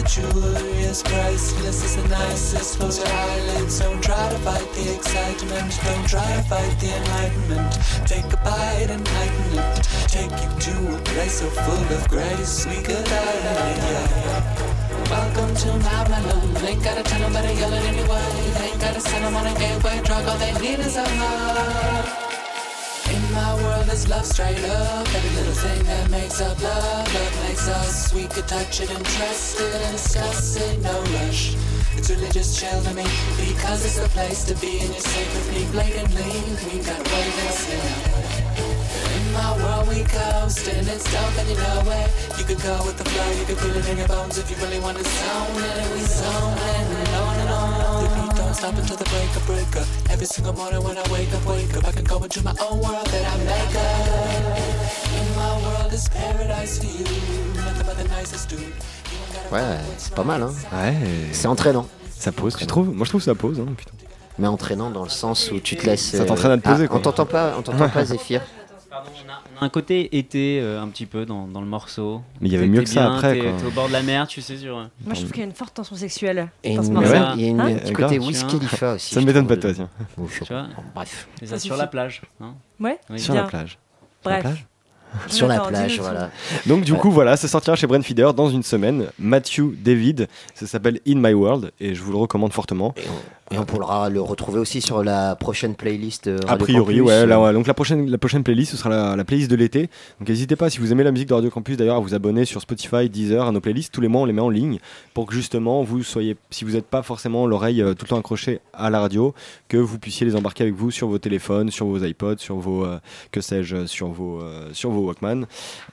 The 0.00 0.08
jewelry 0.08 0.80
priceless, 1.04 1.84
is 1.84 1.96
the 1.96 2.08
nicest. 2.08 2.78
Close 2.78 2.98
your 2.98 3.08
eyelids, 3.08 3.78
don't 3.80 4.02
try 4.02 4.28
to 4.28 4.38
fight 4.38 4.68
the 4.72 4.94
excitement. 4.94 5.78
Don't 5.84 6.08
try 6.08 6.36
to 6.36 6.42
fight 6.44 6.74
the 6.80 6.90
enlightenment. 6.96 7.72
Take 8.06 8.32
a 8.32 8.36
bite 8.38 8.90
and 8.90 9.06
heighten 9.06 9.58
it. 9.58 9.82
Take 10.08 10.34
you 10.42 10.50
to 10.66 10.96
a 10.96 10.98
place 11.10 11.40
so 11.40 11.48
full 11.50 11.96
of 11.96 12.08
grace, 12.08 12.66
we 12.66 12.76
could 12.76 12.98
it. 12.98 13.10
Yeah. 13.10 14.30
Welcome 15.10 15.54
to 15.54 15.68
my 15.86 16.08
melon. 16.08 16.56
Ain't 16.66 16.82
gotta 16.82 17.02
tell 17.02 17.20
them, 17.20 17.32
better 17.32 17.52
yell 17.52 17.72
it 17.72 17.84
anyway. 17.84 18.30
Ain't 18.64 18.80
gotta 18.80 19.00
send 19.00 19.24
them 19.24 19.36
on 19.36 19.46
a 19.46 19.54
gateway 19.58 20.00
drug. 20.02 20.24
All 20.26 20.38
they 20.38 20.52
need 20.60 20.78
is 20.80 20.96
a 20.96 21.04
hug. 21.06 22.09
Love 24.08 24.26
straight 24.26 24.64
up. 24.64 25.06
Every 25.14 25.30
little 25.36 25.52
thing 25.52 25.84
that 25.84 26.10
makes 26.10 26.40
up 26.40 26.60
love, 26.62 27.14
love 27.14 27.44
makes 27.46 27.68
us. 27.68 28.12
We 28.12 28.26
could 28.26 28.48
touch 28.48 28.80
it 28.80 28.90
and 28.90 29.04
trust 29.04 29.60
it 29.60 29.74
and 29.74 29.92
discuss 29.92 30.56
it, 30.56 30.80
no 30.80 31.00
rush. 31.20 31.54
It's 31.96 32.10
really 32.10 32.30
just 32.30 32.58
chill 32.58 32.82
to 32.82 32.94
me 32.94 33.04
because 33.38 33.84
it's 33.84 34.00
the 34.00 34.08
place 34.08 34.44
to 34.44 34.54
be 34.56 34.80
and 34.80 34.90
you're 34.90 35.00
safe 35.00 35.30
with 35.34 35.48
me 35.54 35.70
blatantly. 35.70 36.32
We 36.66 36.82
got 36.84 36.98
way 37.06 37.28
waiting 37.38 37.80
In 39.14 39.32
my 39.32 39.56
world, 39.62 39.88
we 39.88 40.02
coast 40.02 40.66
and 40.66 40.88
it's 40.88 41.04
dope 41.12 41.38
and 41.38 41.48
you 41.48 41.56
know 41.56 41.82
it. 42.00 42.10
You 42.38 42.44
could 42.44 42.62
go 42.62 42.82
with 42.84 42.98
the 42.98 43.04
flow, 43.04 43.30
you 43.38 43.44
could 43.44 43.58
feel 43.58 43.76
it 43.76 43.88
in 43.88 43.98
your 43.98 44.08
bones 44.08 44.38
if 44.38 44.50
you 44.50 44.56
really 44.64 44.80
want 44.80 44.98
to 44.98 45.04
zone 45.04 45.62
it. 45.62 45.92
We 45.92 46.00
zone 46.00 46.58
it 46.58 46.90
stop 48.60 48.76
until 48.76 48.96
the 48.96 49.04
break 49.04 49.36
of 49.36 49.46
break 49.46 49.76
up. 49.80 49.86
Every 50.10 50.26
single 50.26 50.52
morning 50.52 50.82
when 50.84 50.96
I 50.98 51.02
wake 51.10 51.32
up, 51.34 51.44
wake 51.46 51.76
up, 51.76 51.84
I 51.88 51.92
can 51.92 52.04
go 52.04 52.22
into 52.22 52.42
my 52.44 52.54
own 52.60 52.78
world 52.80 53.06
that 53.06 53.24
I 53.32 53.36
make 53.48 53.74
up. 53.76 54.58
In 55.18 55.26
my 55.36 55.52
world 55.64 55.92
is 55.92 56.08
paradise 56.08 56.78
for 56.78 56.86
you. 56.86 57.04
Nothing 57.56 57.86
but 57.86 57.96
the 57.96 58.08
nicest 58.08 58.48
dude. 58.50 58.60
You 58.60 58.66
ain't 58.66 59.50
gotta 59.50 59.54
Ouais, 59.54 59.78
c'est 59.98 60.14
pas 60.14 60.24
mal, 60.24 60.42
hein. 60.42 60.52
Ouais, 60.72 60.94
C'est 61.32 61.48
entraînant. 61.48 61.86
ça 62.18 62.32
pose, 62.32 62.54
tu 62.56 62.66
trouves 62.66 62.90
Moi 62.94 63.04
je 63.04 63.10
trouve 63.10 63.20
que 63.22 63.24
ça 63.24 63.34
pose. 63.34 63.58
Hein, 63.60 63.72
putain. 63.76 63.92
Mais 64.38 64.46
entraînant 64.46 64.90
dans 64.90 65.04
le 65.04 65.10
sens 65.10 65.50
où 65.52 65.60
tu 65.60 65.76
te 65.76 65.86
laisses. 65.86 66.16
Ça 66.16 66.24
t'entraîne 66.24 66.52
à 66.52 66.56
te 66.58 66.62
poser, 66.68 66.84
Ah, 66.84 66.88
quoi. 66.88 66.98
On 66.98 67.00
t'entend 67.00 67.26
pas, 67.26 67.54
on 67.58 67.62
t'entend 67.62 67.88
pas, 67.88 68.04
Zéphyr. 68.12 68.40
Pardon, 68.90 69.10
on 69.24 69.28
a, 69.30 69.40
on 69.58 69.62
a 69.62 69.64
un 69.66 69.68
côté 69.68 70.18
été 70.18 70.58
euh, 70.60 70.82
un 70.82 70.88
petit 70.88 71.06
peu 71.06 71.24
dans, 71.24 71.46
dans 71.46 71.60
le 71.60 71.66
morceau. 71.66 72.22
Mais 72.40 72.48
il 72.48 72.52
y 72.52 72.56
avait 72.56 72.66
mieux 72.66 72.82
que 72.82 72.88
ça 72.88 73.02
bien, 73.02 73.14
après, 73.14 73.34
T'es 73.34 73.40
quoi. 73.40 73.52
t'es 73.60 73.66
au 73.66 73.70
bord 73.70 73.86
de 73.88 73.92
la 73.92 74.02
mer, 74.02 74.26
tu 74.26 74.42
sais, 74.42 74.56
sur. 74.56 74.78
euh, 74.78 74.84
Moi, 75.04 75.14
je 75.14 75.20
trouve 75.20 75.30
qu'il 75.30 75.40
y 75.40 75.44
a 75.44 75.46
une 75.46 75.54
forte 75.54 75.74
tension 75.74 75.94
sexuelle 75.94 76.48
Et 76.64 76.74
dans 76.74 76.82
ce 76.82 76.88
une- 76.88 76.94
morceau. 76.94 77.10
ouais, 77.12 77.20
il 77.36 77.40
y 77.42 77.44
a 77.44 77.48
une- 77.50 77.60
Hein 77.60 77.76
un 77.86 77.92
côté 77.92 78.18
Wiz 78.18 78.44
Khalifa 78.44 78.94
aussi. 78.94 79.14
Ça 79.14 79.20
ne 79.20 79.26
m'étonne 79.26 79.46
pas 79.46 79.54
de 79.56 79.60
toi, 79.60 79.72
tiens. 79.72 79.88
Ou 80.18 80.26
je- 80.28 80.44
Tu 80.44 80.52
vois 80.52 80.62
bon, 80.64 80.82
Bref. 80.94 81.28
c'est 81.38 81.46
Ça 81.46 81.54
ça, 81.54 81.60
sur 81.60 81.76
la 81.76 81.86
plage. 81.86 82.22
non 82.40 82.54
Ouais. 82.80 82.98
Oui. 83.10 83.20
Sur 83.20 83.34
Bien. 83.34 83.42
la 83.42 83.48
plage. 83.48 83.78
Sur 84.22 84.30
la 84.30 84.40
Bref. 84.40 84.42
plage 84.42 84.66
Sur 85.28 85.46
la 85.48 85.60
plage, 85.60 85.98
voilà. 86.00 86.30
Donc 86.66 86.82
du 86.84 86.94
coup 86.94 87.10
voilà, 87.10 87.36
ça 87.36 87.48
sortira 87.48 87.74
chez 87.76 87.86
Brainfeeder 87.88 88.32
dans 88.34 88.48
une 88.50 88.62
semaine. 88.62 89.06
Matthew 89.18 89.72
David, 89.76 90.28
ça 90.54 90.66
s'appelle 90.68 91.00
In 91.06 91.16
My 91.16 91.32
World 91.32 91.72
et 91.80 91.94
je 91.96 92.02
vous 92.02 92.12
le 92.12 92.18
recommande 92.18 92.52
fortement. 92.52 92.94
Et 93.52 93.58
on 93.58 93.64
pourra 93.64 94.08
le 94.08 94.20
retrouver 94.20 94.60
aussi 94.60 94.80
sur 94.80 95.02
la 95.02 95.34
prochaine 95.34 95.74
playlist. 95.74 96.28
euh, 96.28 96.38
A 96.46 96.56
priori, 96.56 96.98
Campus. 96.98 97.08
ouais, 97.08 97.26
là, 97.26 97.40
ouais. 97.40 97.52
Donc 97.52 97.66
la 97.66 97.74
prochaine, 97.74 98.08
la 98.08 98.16
prochaine 98.16 98.44
playlist, 98.44 98.70
ce 98.70 98.76
sera 98.76 98.90
la, 98.90 99.16
la 99.16 99.24
playlist 99.24 99.50
de 99.50 99.56
l'été. 99.56 99.90
Donc 100.20 100.28
n'hésitez 100.28 100.54
pas, 100.54 100.70
si 100.70 100.78
vous 100.78 100.92
aimez 100.92 101.02
la 101.02 101.10
musique 101.10 101.28
de 101.28 101.34
Radio 101.34 101.50
Campus, 101.50 101.76
d'ailleurs, 101.76 101.96
à 101.96 101.98
vous 102.00 102.14
abonner 102.14 102.44
sur 102.44 102.60
Spotify, 102.60 103.08
Deezer, 103.10 103.44
à 103.44 103.50
nos 103.50 103.60
playlists. 103.60 103.92
Tous 103.92 104.00
les 104.00 104.06
mois, 104.06 104.22
on 104.22 104.24
les 104.24 104.32
met 104.32 104.40
en 104.40 104.50
ligne 104.50 104.78
pour 105.14 105.26
que 105.26 105.34
justement, 105.34 105.82
vous 105.82 106.04
soyez, 106.04 106.36
si 106.50 106.64
vous 106.64 106.72
n'êtes 106.74 106.86
pas 106.86 107.02
forcément 107.02 107.44
l'oreille 107.44 107.82
euh, 107.82 107.94
tout 107.94 108.04
le 108.04 108.10
temps 108.10 108.18
accrochée 108.20 108.60
à 108.72 108.88
la 108.88 109.00
radio, 109.00 109.34
que 109.66 109.76
vous 109.78 109.98
puissiez 109.98 110.24
les 110.28 110.36
embarquer 110.36 110.62
avec 110.62 110.76
vous 110.76 110.92
sur 110.92 111.08
vos 111.08 111.18
téléphones, 111.18 111.72
sur 111.72 111.86
vos 111.86 111.98
iPods, 111.98 112.38
sur 112.38 112.54
vos, 112.54 112.84
euh, 112.84 113.00
que 113.32 113.40
sais-je, 113.40 113.86
sur 113.86 114.10
vos, 114.10 114.40
euh, 114.42 114.68
sur 114.72 114.90
vos 114.90 115.00
Walkman. 115.06 115.46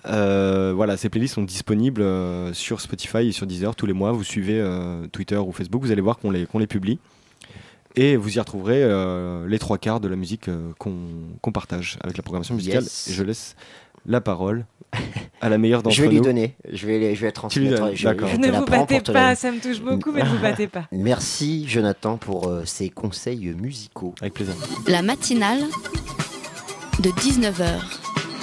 Euh, 0.05 0.73
voilà, 0.75 0.95
ces 0.95 1.09
playlists 1.09 1.33
sont 1.33 1.41
disponibles 1.41 2.03
euh, 2.03 2.53
sur 2.53 2.81
Spotify 2.81 3.29
et 3.29 3.31
sur 3.31 3.47
Deezer 3.47 3.75
tous 3.75 3.87
les 3.87 3.93
mois. 3.93 4.11
Vous 4.11 4.23
suivez 4.23 4.59
euh, 4.61 5.07
Twitter 5.11 5.37
ou 5.37 5.51
Facebook, 5.51 5.81
vous 5.81 5.91
allez 5.91 6.01
voir 6.01 6.19
qu'on 6.19 6.29
les, 6.29 6.45
qu'on 6.45 6.59
les 6.59 6.67
publie. 6.67 6.99
Et 7.97 8.15
vous 8.15 8.37
y 8.37 8.39
retrouverez 8.39 8.81
euh, 8.83 9.47
les 9.47 9.59
trois 9.59 9.77
quarts 9.77 9.99
de 9.99 10.07
la 10.07 10.15
musique 10.15 10.47
euh, 10.49 10.71
qu'on 10.77 11.51
partage 11.51 11.97
avec 12.03 12.15
la 12.17 12.23
programmation 12.23 12.55
musicale. 12.55 12.83
Yes. 12.83 13.07
Et 13.09 13.13
je 13.13 13.23
laisse 13.23 13.55
la 14.05 14.21
parole 14.21 14.65
à 15.41 15.49
la 15.49 15.57
meilleure 15.57 15.83
d'entre 15.83 15.95
Je 15.95 16.03
nous. 16.03 16.09
vais 16.09 16.15
lui 16.15 16.21
donner. 16.21 16.55
Je 16.71 16.85
vais, 16.87 17.15
je 17.15 17.21
vais 17.21 17.31
transmettre. 17.31 17.89
Je- 17.93 17.95
je 17.95 18.37
Ne 18.37 18.51
vous 18.51 18.65
battez 18.65 19.01
pas, 19.01 19.35
ça 19.35 19.51
me 19.51 19.59
touche 19.59 19.81
beaucoup, 19.81 20.11
mais 20.11 20.23
ne 20.23 20.29
vous 20.29 20.39
battez 20.39 20.67
pas. 20.67 20.85
Merci 20.91 21.67
Jonathan 21.67 22.17
pour 22.17 22.47
euh, 22.47 22.63
ces 22.65 22.89
conseils 22.89 23.53
musicaux. 23.59 24.13
Avec 24.21 24.33
plaisir. 24.35 24.53
La 24.87 25.01
matinale 25.01 25.63
de 26.99 27.09
19h 27.09 27.79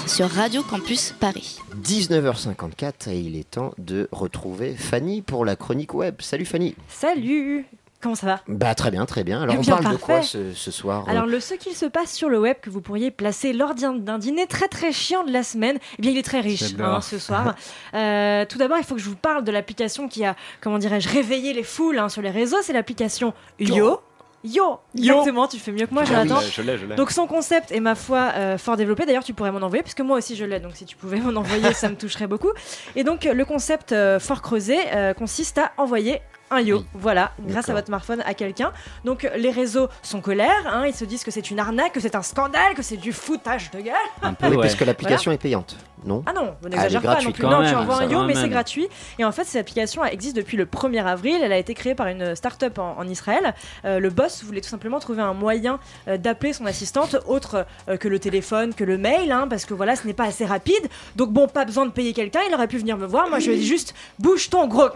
sur 0.06 0.28
Radio 0.28 0.62
Campus 0.62 1.14
Paris. 1.18 1.58
19h54 1.82 3.08
et 3.10 3.20
il 3.20 3.36
est 3.36 3.50
temps 3.50 3.72
de 3.78 4.08
retrouver 4.12 4.74
Fanny 4.74 5.22
pour 5.22 5.44
la 5.44 5.56
chronique 5.56 5.94
web. 5.94 6.16
Salut 6.20 6.44
Fanny. 6.44 6.74
Salut 6.88 7.64
Comment 8.04 8.14
ça 8.16 8.26
va 8.26 8.40
Bah 8.48 8.74
très 8.74 8.90
bien, 8.90 9.06
très 9.06 9.24
bien. 9.24 9.40
Alors 9.40 9.54
Eh 9.56 9.58
on 9.58 9.62
parle 9.62 9.94
de 9.94 9.96
quoi 9.96 10.20
ce, 10.20 10.52
ce 10.52 10.70
soir 10.70 11.06
euh, 11.08 11.10
Alors 11.10 11.24
le 11.24 11.40
ce 11.40 11.54
qu'il 11.54 11.72
se 11.72 11.86
passe 11.86 12.12
sur 12.12 12.28
le 12.28 12.38
web 12.38 12.58
que 12.60 12.68
vous 12.68 12.82
pourriez 12.82 13.10
placer 13.10 13.54
lors 13.54 13.74
d'un 13.74 14.18
dîner 14.18 14.46
très 14.46 14.68
très 14.68 14.92
chiant 14.92 15.24
de 15.24 15.32
la 15.32 15.42
semaine, 15.42 15.78
eh 15.98 16.02
bien 16.02 16.10
il 16.10 16.18
est 16.18 16.22
très 16.22 16.40
riche 16.40 16.74
hein, 16.78 17.00
ce 17.00 17.18
soir. 17.18 17.54
Euh, 17.94 18.44
tout 18.44 18.58
d'abord 18.58 18.76
il 18.78 18.84
faut 18.84 18.96
que 18.96 19.00
je 19.00 19.08
vous 19.08 19.16
parle 19.16 19.44
de 19.44 19.52
l'application 19.52 20.08
qui 20.08 20.24
a, 20.24 20.34
comment 20.60 20.78
dirais-je, 20.78 21.08
réveillé 21.08 21.52
les 21.52 21.62
foules 21.62 21.98
hein, 21.98 22.08
sur 22.08 22.22
les 22.22 22.30
réseaux, 22.30 22.56
c'est 22.62 22.72
l'application 22.72 23.32
Yo. 23.58 24.00
Yo, 24.44 24.80
exactement, 24.94 25.48
tu 25.48 25.58
fais 25.58 25.72
mieux 25.72 25.86
que 25.86 25.94
moi, 25.94 26.02
Ah 26.04 26.10
oui. 26.10 26.28
Jonathan. 26.28 26.40
Je 26.40 26.60
l'ai, 26.60 26.76
je 26.76 26.84
l'ai. 26.84 26.96
Donc 26.96 27.10
son 27.10 27.26
concept 27.26 27.72
est 27.72 27.80
ma 27.80 27.94
foi 27.94 28.32
euh, 28.34 28.58
fort 28.58 28.76
développé. 28.76 29.06
D'ailleurs, 29.06 29.24
tu 29.24 29.32
pourrais 29.32 29.50
m'en 29.50 29.62
envoyer 29.62 29.82
puisque 29.82 30.02
moi 30.02 30.18
aussi 30.18 30.36
je 30.36 30.44
l'ai. 30.44 30.60
Donc 30.60 30.72
si 30.74 30.84
tu 30.84 30.96
pouvais 30.96 31.18
m'en 31.18 31.40
envoyer, 31.40 31.72
ça 31.72 31.88
me 31.88 31.94
toucherait 31.96 32.26
beaucoup. 32.26 32.50
Et 32.94 33.04
donc 33.04 33.24
le 33.24 33.44
concept 33.46 33.92
euh, 33.92 34.20
fort 34.20 34.42
creusé 34.42 34.76
euh, 34.92 35.14
consiste 35.14 35.56
à 35.56 35.72
envoyer 35.78 36.20
un 36.50 36.60
yo, 36.60 36.84
voilà, 36.94 37.32
grâce 37.40 37.68
à 37.68 37.72
votre 37.72 37.86
smartphone 37.86 38.22
à 38.24 38.34
quelqu'un. 38.34 38.72
Donc 39.04 39.28
les 39.36 39.50
réseaux 39.50 39.88
sont 40.02 40.20
colères, 40.20 40.66
hein, 40.66 40.84
ils 40.86 40.94
se 40.94 41.04
disent 41.04 41.24
que 41.24 41.30
c'est 41.30 41.50
une 41.50 41.58
arnaque, 41.58 41.92
que 41.92 42.00
c'est 42.00 42.14
un 42.14 42.22
scandale, 42.22 42.74
que 42.74 42.82
c'est 42.82 42.96
du 42.96 43.12
foutage 43.12 43.70
de 43.70 43.80
gueule. 43.80 43.94
Un 44.22 44.34
peu, 44.34 44.46
ouais. 44.50 44.56
parce 44.56 44.74
que 44.74 44.84
l'application 44.84 45.32
est 45.32 45.38
payante, 45.38 45.76
non 46.04 46.22
Ah 46.26 46.32
non, 46.32 46.54
on 46.64 46.68
n'exagère 46.68 47.02
pas 47.02 47.20
non 47.20 47.32
plus. 47.32 47.42
quand 47.42 47.50
Non, 47.50 47.60
même, 47.60 47.70
tu 47.70 47.76
envoies 47.76 48.02
un 48.02 48.08
yo, 48.08 48.24
mais 48.24 48.34
c'est 48.34 48.48
gratuit. 48.48 48.88
Et 49.18 49.24
en 49.24 49.32
fait, 49.32 49.44
cette 49.44 49.60
application 49.60 50.04
elle 50.04 50.12
existe 50.12 50.36
depuis 50.36 50.56
le 50.56 50.66
1er 50.66 51.04
avril. 51.04 51.40
Elle 51.42 51.52
a 51.52 51.58
été 51.58 51.74
créée 51.74 51.94
par 51.94 52.08
une 52.08 52.34
start-up 52.34 52.78
en, 52.78 52.96
en 52.98 53.08
Israël. 53.08 53.54
Euh, 53.84 53.98
le 53.98 54.10
boss 54.10 54.44
voulait 54.44 54.60
tout 54.60 54.68
simplement 54.68 55.00
trouver 55.00 55.22
un 55.22 55.34
moyen 55.34 55.78
euh, 56.08 56.16
d'appeler 56.16 56.52
son 56.52 56.66
assistante 56.66 57.16
autre 57.26 57.66
euh, 57.88 57.96
que 57.96 58.08
le 58.08 58.18
téléphone, 58.18 58.74
que 58.74 58.84
le 58.84 58.98
mail, 58.98 59.32
hein, 59.32 59.46
parce 59.48 59.64
que 59.64 59.74
voilà, 59.74 59.96
ce 59.96 60.06
n'est 60.06 60.14
pas 60.14 60.24
assez 60.24 60.44
rapide. 60.44 60.88
Donc 61.16 61.32
bon, 61.32 61.48
pas 61.48 61.64
besoin 61.64 61.86
de 61.86 61.90
payer 61.90 62.12
quelqu'un. 62.12 62.40
Il 62.48 62.54
aurait 62.54 62.68
pu 62.68 62.78
venir 62.78 62.96
me 62.96 63.06
voir. 63.06 63.28
Moi, 63.28 63.38
je 63.38 63.48
lui 63.48 63.56
ai 63.56 63.58
dit 63.58 63.66
juste 63.66 63.94
bouge 64.18 64.50
ton 64.50 64.66
gros. 64.66 64.88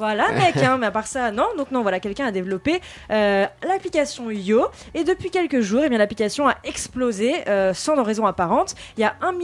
Voilà, 0.00 0.32
mec, 0.32 0.56
hein, 0.56 0.78
mais 0.78 0.86
à 0.86 0.90
part 0.90 1.06
ça, 1.06 1.30
non. 1.30 1.46
Donc, 1.58 1.70
non, 1.70 1.82
voilà, 1.82 2.00
quelqu'un 2.00 2.24
a 2.24 2.32
développé 2.32 2.80
euh, 3.10 3.46
l'application 3.62 4.30
Yo. 4.30 4.66
Et 4.94 5.04
depuis 5.04 5.28
quelques 5.30 5.60
jours, 5.60 5.82
eh 5.84 5.90
bien, 5.90 5.98
l'application 5.98 6.48
a 6.48 6.56
explosé 6.64 7.46
euh, 7.48 7.74
sans 7.74 8.02
raison 8.02 8.24
apparente. 8.24 8.74
Il 8.96 9.02
y 9.02 9.04
a 9.04 9.14
1 9.20 9.34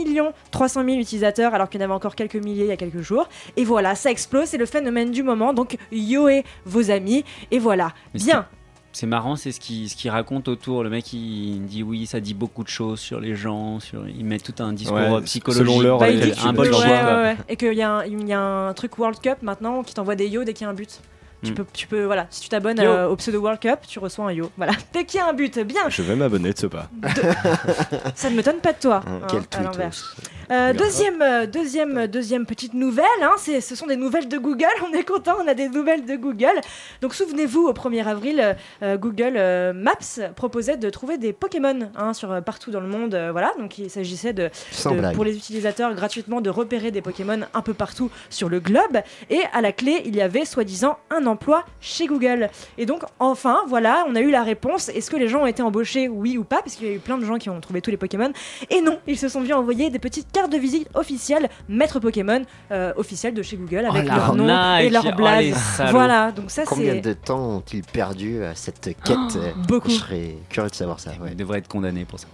300 0.51 0.85
000 0.85 1.01
utilisateurs, 1.07 1.55
alors 1.55 1.69
qu'il 1.71 1.81
y 1.81 1.83
en 1.83 1.87
avait 1.87 1.95
encore 1.95 2.15
quelques 2.17 2.37
milliers 2.37 2.65
il 2.65 2.69
y 2.69 2.73
a 2.73 2.77
quelques 2.77 3.01
jours. 3.01 3.29
Et 3.57 3.65
voilà, 3.65 3.95
ça 3.95 4.11
explose, 4.11 4.47
c'est 4.49 4.59
le 4.59 4.67
phénomène 4.67 5.11
du 5.13 5.23
moment. 5.23 5.55
Donc, 5.55 5.77
Yo 5.93 6.29
et 6.29 6.45
vos 6.65 6.91
amis. 6.91 7.25
Et 7.51 7.59
voilà, 7.59 7.93
Mais 8.15 8.21
bien. 8.21 8.47
C'est 8.93 9.07
marrant, 9.07 9.37
c'est 9.37 9.53
ce 9.53 9.61
qu'il 9.61 9.91
ce 9.91 9.95
qu'il 9.95 10.11
raconte 10.11 10.49
autour. 10.49 10.83
Le 10.83 10.89
mec, 10.89 11.13
il 11.13 11.61
dit 11.67 11.83
oui, 11.83 12.07
ça 12.07 12.19
dit 12.19 12.33
beaucoup 12.33 12.65
de 12.65 12.69
choses 12.71 12.99
sur 12.99 13.21
les 13.21 13.35
gens. 13.37 13.79
Sur... 13.79 14.09
Il 14.09 14.25
met 14.25 14.39
tout 14.39 14.55
un 14.63 14.73
discours 14.73 14.97
Ouais, 14.97 15.21
psychologique. 15.23 15.67
selon 15.67 15.81
l'heure, 15.83 15.99
Bah, 15.99 16.09
il 16.09 16.19
dit 16.19 16.33
un 16.43 16.55
peux- 16.55 16.63
peu 16.71 16.75
ouais. 16.75 17.37
Et 17.51 17.57
qu'il 17.57 17.75
y, 17.75 17.83
a 17.83 17.91
un- 17.93 18.05
il 18.07 18.27
y 18.27 18.33
a 18.33 18.41
un 18.41 18.73
truc 18.73 18.99
World 18.99 19.21
Cup 19.21 19.39
maintenant 19.43 19.83
qui 19.83 19.93
t'envoie 19.93 20.15
des 20.17 20.29
yo 20.29 20.45
dès 20.45 20.55
qu'il 20.55 20.65
y 20.65 20.67
a 20.67 20.71
un 20.71 20.75
but. 20.75 20.99
Tu 21.45 21.51
Mm. 21.53 21.55
peux, 21.55 21.67
tu 21.75 21.87
peux, 21.87 22.05
voilà, 22.07 22.27
si 22.31 22.41
tu 22.41 22.49
t'abonnes 22.49 22.81
euh, 22.81 23.09
au 23.11 23.17
pseudo 23.17 23.39
World 23.41 23.61
Cup, 23.61 23.81
tu 23.87 23.99
reçois 23.99 24.25
un 24.25 24.33
yo. 24.33 24.51
Voilà, 24.57 24.73
dès 24.95 25.05
qu'il 25.05 25.21
y 25.21 25.23
a 25.23 25.29
un 25.29 25.35
but, 25.35 25.59
bien. 25.59 25.91
Je 25.91 26.01
vais 26.01 26.17
m'abonner 26.17 26.55
de 26.55 26.59
ce 26.59 26.67
pas. 26.67 26.89
Ça 28.15 28.31
ne 28.31 28.37
m'étonne 28.37 28.61
pas 28.61 28.73
de 28.73 28.79
toi. 28.79 29.03
Hein, 29.07 29.21
hein, 29.23 29.27
Quel 29.29 29.41
à 29.41 29.69
tweet. 29.69 30.03
Euh, 30.51 30.73
deuxième, 30.73 31.23
euh, 31.23 31.47
deuxième, 31.47 32.07
deuxième 32.07 32.47
petite 32.47 32.73
nouvelle, 32.75 33.05
hein, 33.23 33.33
c'est, 33.37 33.61
ce 33.61 33.75
sont 33.75 33.87
des 33.87 33.97
nouvelles 33.97 34.29
de 34.29 34.39
Google. 34.39 34.67
On 34.89 34.93
est 34.93 35.03
content, 35.05 35.35
on 35.45 35.49
a 35.49 35.55
des 35.55 35.69
nouvelles 35.69 36.05
de 36.05 36.15
Google. 36.17 36.61
Donc 37.01 37.15
souvenez-vous, 37.15 37.67
au 37.67 37.73
1er 37.73 38.05
avril, 38.07 38.41
euh, 38.41 38.55
euh, 38.83 38.97
Google 38.97 39.35
euh, 39.37 39.73
Maps 39.73 40.31
proposait 40.37 40.77
de 40.77 40.89
trouver 40.91 41.19
des 41.19 41.33
Pokémon 41.33 41.91
hein, 41.97 42.13
sur 42.15 42.31
euh, 42.31 42.41
partout 42.41 42.71
dans 42.71 42.81
le 42.81 42.87
monde. 42.87 43.15
euh, 43.15 43.33
voilà, 43.33 43.53
donc 43.59 43.79
il 43.79 43.91
s'agissait 43.91 44.33
de, 44.33 44.49
de- 44.93 45.15
pour 45.15 45.25
les 45.25 45.37
utilisateurs 45.37 45.95
gratuitement 45.95 46.41
de 46.41 46.51
repérer 46.51 46.91
des 46.93 47.03
Pokémon 47.03 47.41
un 47.53 47.63
peu 47.63 47.75
partout 47.75 48.11
sur 48.31 48.49
le 48.49 48.61
globe. 48.61 48.99
Et 49.31 49.41
à 49.53 49.61
la 49.61 49.73
clé, 49.73 50.03
il 50.05 50.15
y 50.15 50.21
avait 50.21 50.45
soi-disant 50.45 50.99
un 51.11 51.27
emploi 51.27 51.65
chez 51.81 52.07
Google. 52.07 52.51
Et 52.79 52.87
donc, 52.87 53.03
enfin, 53.19 53.61
voilà, 53.67 54.05
on 54.09 54.15
a 54.15 54.21
eu 54.21 54.31
la 54.31 54.43
réponse. 54.45 54.89
Est-ce 54.91 55.11
que 55.11 55.17
les 55.17 55.29
gens 55.29 55.43
ont 55.43 55.47
été 55.47 55.63
embauchés, 55.63 56.09
oui 56.09 56.39
ou 56.39 56.45
pas? 56.45 56.59
Parce 56.63 56.77
qu'il 56.77 56.87
y 56.87 56.91
a 56.91 56.95
eu 56.95 56.99
plein 57.01 57.19
de 57.19 57.25
gens 57.25 57.39
qui 57.39 57.51
ont 57.51 57.61
trouvé 57.61 57.81
tous 57.81 57.91
les 57.91 57.97
Pokémon. 57.97 58.31
Et 58.71 58.81
non, 58.81 58.99
ils 59.09 59.19
se 59.19 59.29
sont 59.29 59.41
vus 59.41 59.53
envoyer 59.53 59.91
des 59.91 59.99
petites 59.99 60.33
cartes 60.37 60.53
de 60.53 60.59
visite 60.59 60.89
officielles, 60.95 61.49
maître 61.69 61.99
Pokémon 62.01 62.43
euh, 62.71 62.93
officielles 62.97 63.35
de 63.35 63.43
chez 63.43 63.57
Google, 63.57 63.87
avec 63.87 64.05
Oh, 64.07 64.15
leur 64.15 64.35
nom 64.35 64.77
et 64.79 64.91
leur 64.91 65.05
Oh, 65.07 65.17
blaze. 65.17 65.55
salauds. 65.55 65.91
voilà, 65.93 66.33
donc 66.33 66.51
ça 66.51 66.65
Combien 66.67 66.93
c'est 66.95 67.01
de 67.01 67.13
temps 67.13 67.57
ont-ils 67.57 67.83
perdu 67.83 68.45
à 68.45 68.55
cette 68.55 68.81
quête 69.03 69.17
euh, 69.37 69.53
beaucoup. 69.67 69.89
Je 69.91 69.97
serais 69.97 70.37
curieux 70.51 70.71
de 70.71 70.75
savoir 70.75 71.01
ça. 71.01 71.11
ouais. 71.21 71.31
Il 71.33 71.37
devrait 71.37 71.59
être 71.59 71.69
condamné 71.69 72.05
pour 72.05 72.19
ça. 72.21 72.27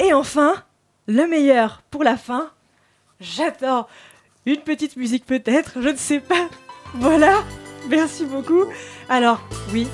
Et 0.00 0.12
enfin, 0.12 0.54
le 1.06 1.26
meilleur 1.26 1.82
pour 1.90 2.02
la 2.04 2.16
fin. 2.16 2.50
J'attends 3.20 3.86
une 4.44 4.58
petite 4.60 4.96
musique 4.96 5.24
peut-être, 5.24 5.80
je 5.80 5.88
ne 5.88 5.96
sais 5.96 6.20
pas. 6.20 6.48
Voilà, 6.94 7.42
merci 7.88 8.24
beaucoup. 8.26 8.64
Alors, 9.08 9.40
oui, 9.72 9.86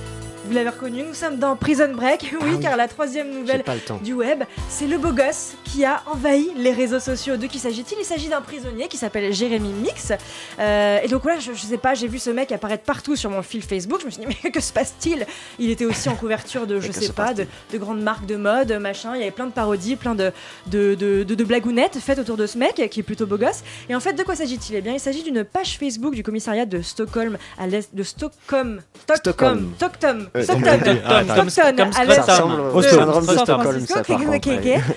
vous 0.44 0.52
l'avez 0.52 0.70
reconnu, 0.70 1.02
nous 1.04 1.14
sommes 1.14 1.38
dans 1.38 1.56
Prison 1.56 1.92
Break. 1.94 2.30
Oui, 2.32 2.38
Ah 2.40 2.46
oui. 2.56 2.60
car 2.60 2.76
la 2.76 2.88
troisième 2.88 3.30
nouvelle 3.30 3.62
du 4.02 4.12
web, 4.14 4.42
c'est 4.68 4.86
le 4.86 4.98
beau 4.98 5.12
gosse 5.12 5.52
qui 5.64 5.84
a 5.84 6.02
envahi 6.10 6.50
les 6.56 6.72
réseaux 6.72 6.98
sociaux. 6.98 7.36
De 7.36 7.46
qui 7.46 7.58
s'agit-il? 7.58 7.96
Il 8.00 8.04
s'agit 8.04 8.28
d'un 8.28 8.40
prisonnier 8.40 8.88
qui 8.88 8.96
s'appelle 8.96 9.32
Jérémy 9.32 9.68
Mix. 9.72 10.12
Euh, 10.58 10.98
et 11.02 11.08
donc 11.08 11.22
voilà, 11.22 11.38
je, 11.38 11.52
je 11.52 11.60
sais 11.62 11.78
pas, 11.78 11.94
j'ai 11.94 12.08
vu 12.08 12.18
ce 12.18 12.30
mec 12.30 12.50
apparaître 12.52 12.82
partout 12.84 13.14
sur 13.16 13.30
mon 13.30 13.42
fil 13.42 13.62
Facebook. 13.62 14.00
Je 14.00 14.06
me 14.06 14.10
suis 14.10 14.22
dit, 14.26 14.36
mais 14.44 14.50
que 14.50 14.60
se 14.60 14.72
passe-t-il? 14.72 15.26
Il 15.58 15.70
était 15.70 15.84
aussi 15.84 16.08
en 16.08 16.16
couverture 16.16 16.66
de, 16.66 16.80
je 16.80 16.88
que 16.88 16.94
sais 16.94 17.12
pas, 17.12 17.34
de, 17.34 17.46
de 17.72 17.78
grandes 17.78 18.02
marques 18.02 18.26
de 18.26 18.36
mode, 18.36 18.72
machin. 18.72 19.14
Il 19.14 19.20
y 19.20 19.22
avait 19.22 19.30
plein 19.30 19.46
de 19.46 19.52
parodies, 19.52 19.96
plein 19.96 20.14
de, 20.14 20.32
de, 20.66 20.94
de, 20.94 21.22
de- 21.22 21.34
de 21.34 21.44
blagounettes 21.44 21.98
faites 22.00 22.18
autour 22.18 22.36
de 22.36 22.46
ce 22.46 22.58
mec 22.58 22.74
qui 22.90 23.00
est 23.00 23.04
plutôt 23.04 23.26
beau 23.26 23.36
gosse. 23.38 23.62
Et 23.88 23.94
en 23.94 24.00
fait, 24.00 24.14
de 24.14 24.22
quoi 24.22 24.34
s'agit-il? 24.34 24.74
Eh 24.76 24.80
bien, 24.80 24.94
il 24.94 25.00
s'agit 25.00 25.22
d'une 25.22 25.44
page 25.44 25.78
Facebook 25.78 26.14
du 26.14 26.22
commissariat 26.22 26.66
de 26.66 26.82
Stockholm 26.82 27.38
à 27.58 27.66
l'est 27.66 27.94
de 27.94 28.02
Stockholm. 28.02 28.80
Stockholm. 29.14 29.72
Stockholm. 29.76 30.28
Euh. 30.34 30.44
Ah, 30.48 31.22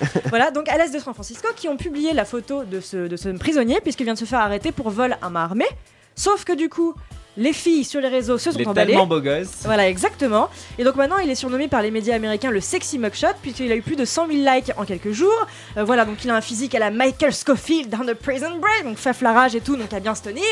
voilà, 0.30 0.50
donc 0.50 0.68
à 0.68 0.78
l'est 0.78 0.90
de 0.90 0.98
San 0.98 1.12
Francisco, 1.12 1.48
qui 1.54 1.68
ont 1.68 1.76
publié 1.76 2.12
la 2.14 2.24
photo 2.24 2.64
de 2.64 2.80
ce, 2.80 3.06
de 3.08 3.16
ce 3.16 3.28
prisonnier, 3.30 3.80
puisqu'il 3.82 4.04
vient 4.04 4.14
de 4.14 4.18
se 4.18 4.24
faire 4.24 4.40
arrêter 4.40 4.72
pour 4.72 4.90
vol 4.90 5.16
à 5.20 5.28
main 5.28 5.44
armée. 5.44 5.68
Sauf 6.14 6.44
que 6.44 6.54
du 6.54 6.68
coup, 6.70 6.94
les 7.36 7.52
filles 7.52 7.84
sur 7.84 8.00
les 8.00 8.08
réseaux 8.08 8.38
se 8.38 8.50
Il 8.50 8.52
sont 8.54 8.58
est 8.60 8.66
emballées. 8.66 8.88
tellement 8.92 9.06
beau 9.06 9.20
gosse. 9.20 9.48
Voilà, 9.64 9.88
exactement. 9.88 10.48
Et 10.78 10.84
donc 10.84 10.96
maintenant, 10.96 11.18
il 11.18 11.30
est 11.30 11.34
surnommé 11.34 11.68
par 11.68 11.82
les 11.82 11.90
médias 11.90 12.14
américains 12.14 12.50
le 12.50 12.60
Sexy 12.60 12.98
Mugshot, 12.98 13.26
puisqu'il 13.42 13.70
a 13.72 13.76
eu 13.76 13.82
plus 13.82 13.96
de 13.96 14.04
100 14.04 14.28
000 14.28 14.38
likes 14.54 14.72
en 14.76 14.84
quelques 14.84 15.12
jours. 15.12 15.46
Euh, 15.76 15.84
voilà, 15.84 16.04
donc 16.04 16.24
il 16.24 16.30
a 16.30 16.34
un 16.34 16.40
physique 16.40 16.74
à 16.74 16.78
la 16.78 16.90
Michael 16.90 17.32
Scofield 17.34 17.90
dans 17.90 18.04
The 18.04 18.14
Prison 18.14 18.56
Break, 18.60 18.84
donc 18.84 18.96
faf 18.96 19.20
la 19.22 19.32
rage 19.32 19.54
et 19.54 19.60
tout, 19.60 19.76
donc 19.76 19.92
à 19.92 20.00
bien 20.00 20.14
se 20.14 20.22
tenir. 20.22 20.44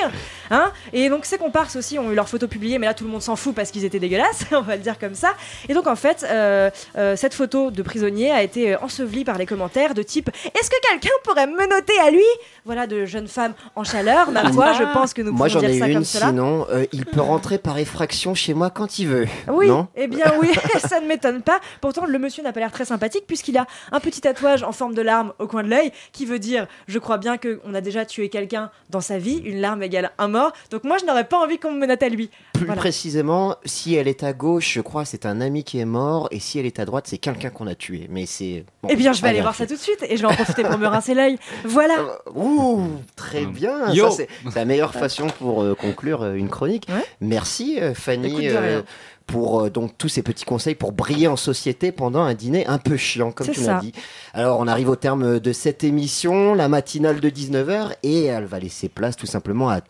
Hein 0.51 0.71
et 0.93 1.09
donc 1.09 1.25
ses 1.25 1.39
comparses 1.39 1.77
aussi 1.77 1.99
ont 1.99 2.11
eu 2.11 2.15
leurs 2.15 2.29
photos 2.29 2.49
publiées, 2.49 2.79
mais 2.79 2.87
là 2.87 2.95
tout 2.95 3.05
le 3.05 3.11
monde 3.11 3.23
s'en 3.23 3.37
fout 3.37 3.55
parce 3.55 3.71
qu'ils 3.71 3.85
étaient 3.85 3.99
dégueulasses, 4.01 4.45
on 4.53 4.61
va 4.61 4.77
le 4.77 4.83
dire 4.83 4.99
comme 4.99 5.15
ça. 5.15 5.33
Et 5.69 5.75
donc 5.75 5.87
en 5.87 5.97
fait, 5.97 6.25
euh, 6.29 6.71
euh, 6.97 7.17
cette 7.17 7.35
photo 7.35 7.71
de 7.71 7.83
prisonnier 7.83 8.31
a 8.31 8.43
été 8.43 8.77
ensevelie 8.77 9.25
par 9.25 9.39
les 9.39 9.47
commentaires 9.47 9.95
de 9.95 10.03
type 10.03 10.31
Est-ce 10.45 10.69
que 10.71 10.77
quelqu'un 10.91 11.15
pourrait 11.25 11.47
me 11.47 11.67
noter 11.69 11.99
à 12.07 12.11
lui? 12.11 12.23
Voilà, 12.65 12.87
de 12.87 13.05
jeunes 13.05 13.29
femmes 13.29 13.55
en 13.77 13.85
chaleur. 13.85 14.31
Ma 14.31 14.51
foi, 14.53 14.73
je 14.75 14.85
pense 14.93 15.13
que 15.15 15.23
nous 15.23 15.33
pouvons 15.33 15.47
dire 15.47 15.65
ai 15.65 15.79
ça 15.79 15.87
une 15.89 15.95
comme 15.95 16.05
cela. 16.05 16.27
sinon. 16.29 16.67
Euh, 16.75 16.87
il 16.93 17.07
peut 17.07 17.21
rentrer 17.21 17.59
par 17.59 17.79
effraction 17.79 18.35
chez 18.35 18.53
moi 18.55 18.71
quand 18.71 18.99
il 18.99 19.07
veut. 19.09 19.27
Oui, 19.49 19.69
Non 19.69 19.89
eh 19.97 20.07
bien 20.07 20.27
oui, 20.41 20.51
ça 20.79 21.01
ne 21.01 21.07
m'étonne 21.07 21.43
pas. 21.43 21.61
Pourtant, 21.81 22.05
le 22.07 22.19
monsieur 22.19 22.43
n'a 22.43 22.53
pas 22.53 22.61
l'air 22.61 22.73
très 22.73 22.85
sympathique 22.85 23.25
puisqu'il 23.27 23.57
a 23.57 23.67
un 23.93 24.01
petit 24.01 24.21
tatouage 24.21 24.63
en 24.63 24.73
forme 24.73 24.95
de 24.95 25.03
larme 25.03 25.33
au 25.39 25.47
coin 25.47 25.63
de 25.63 25.69
l'œil 25.69 25.93
qui 26.13 26.27
veut 26.27 26.39
dire 26.39 26.67
je 26.89 26.99
crois 26.99 27.19
bien 27.19 27.39
qu'on 27.39 27.75
a 27.75 27.81
déjà 27.81 28.05
tué 28.05 28.29
quelqu'un 28.29 28.71
dans 28.91 29.01
sa 29.01 29.19
vie, 29.19 29.39
une 29.45 29.61
larme 29.61 29.83
égale 29.83 30.11
un 30.19 30.29
mort. 30.29 30.53
Donc 30.71 30.85
moi, 30.85 30.99
je 30.99 31.05
n'aurais 31.07 31.25
pas 31.29 31.39
envie 31.39 31.59
qu'on 31.59 31.73
me 31.73 31.79
menotte 31.79 32.03
à 32.03 32.09
lui. 32.09 32.31
Plus 32.53 32.67
Voilà. 32.67 32.81
précisément, 32.81 33.57
si 33.65 33.95
elle 33.95 34.09
est 34.09 34.23
à 34.23 34.33
gauche, 34.33 34.73
je 34.75 34.81
crois 34.81 35.05
c'est 35.05 35.27
un 35.27 35.41
ami 35.41 35.65
qui 35.65 35.79
est 35.79 35.85
mort, 35.85 36.29
et 36.31 36.41
si 36.41 36.59
elle 36.59 36.67
est 36.67 36.79
à 36.79 36.85
droite, 36.85 37.07
c'est 37.09 37.19
quelqu'un 37.19 37.51
qu'on 37.51 37.67
a 37.67 37.75
tué. 37.75 38.07
Mais 38.11 38.27
c'est. 38.27 38.65
bon, 38.83 38.89
eh 38.91 38.97
bien, 38.97 39.13
je 39.13 39.23
vais 39.23 39.29
aller 39.29 39.41
voir 39.41 39.55
ça 39.55 39.67
tout 39.67 39.75
de 39.75 39.81
suite 39.81 40.05
et 40.09 40.17
je 40.17 40.23
vais 40.23 40.29
en 40.29 40.35
profiter 40.35 40.63
pour 40.63 40.79
me 40.79 40.87
rincer 40.87 41.15
l'œil. 41.15 41.39
Voilà. 41.65 41.95
Ouh, 42.35 42.81
très 43.17 43.47
bien. 43.47 43.93
Yo. 43.93 44.11
Ça, 44.11 44.17
c'est 44.17 44.55
la 44.55 44.65
meilleure 44.65 44.93
façon 44.95 45.27
pour 45.39 45.63
euh, 45.63 45.75
conclure 45.75 46.23
euh, 46.23 46.35
une 46.35 46.49
chronique. 46.49 46.64
Ouais. 46.89 47.05
Merci 47.21 47.79
euh, 47.81 47.95
Fanny 47.95 48.49
rien. 48.49 48.85
pour 49.27 49.61
euh, 49.61 49.71
donc 49.71 49.97
tous 49.99 50.09
ces 50.09 50.23
petits 50.23 50.45
conseils 50.45 50.75
pour 50.75 50.93
briller 50.93 51.29
en 51.29 51.37
société 51.37 51.93
pendant 51.93 52.23
un 52.23 52.35
dîner 52.35 52.67
un 52.67 52.79
peu 52.79 52.97
chiant, 52.97 53.33
comme 53.33 53.49
tu 53.49 53.61
l'as 53.63 53.81
dit. 53.81 53.93
Alors, 54.33 54.61
on 54.61 54.67
arrive 54.67 54.89
au 54.89 54.97
terme 54.97 55.41
de 55.41 55.53
cette 55.53 55.85
émission, 55.85 56.55
la 56.55 56.69
matinale 56.69 57.21
de 57.21 57.31
19h, 57.31 57.93
et 58.03 58.25
elle 58.25 58.45
va 58.45 58.59
laisser 58.59 58.89
place 58.89 59.17
tout 59.17 59.27
simplement 59.27 59.71
à 59.71 59.81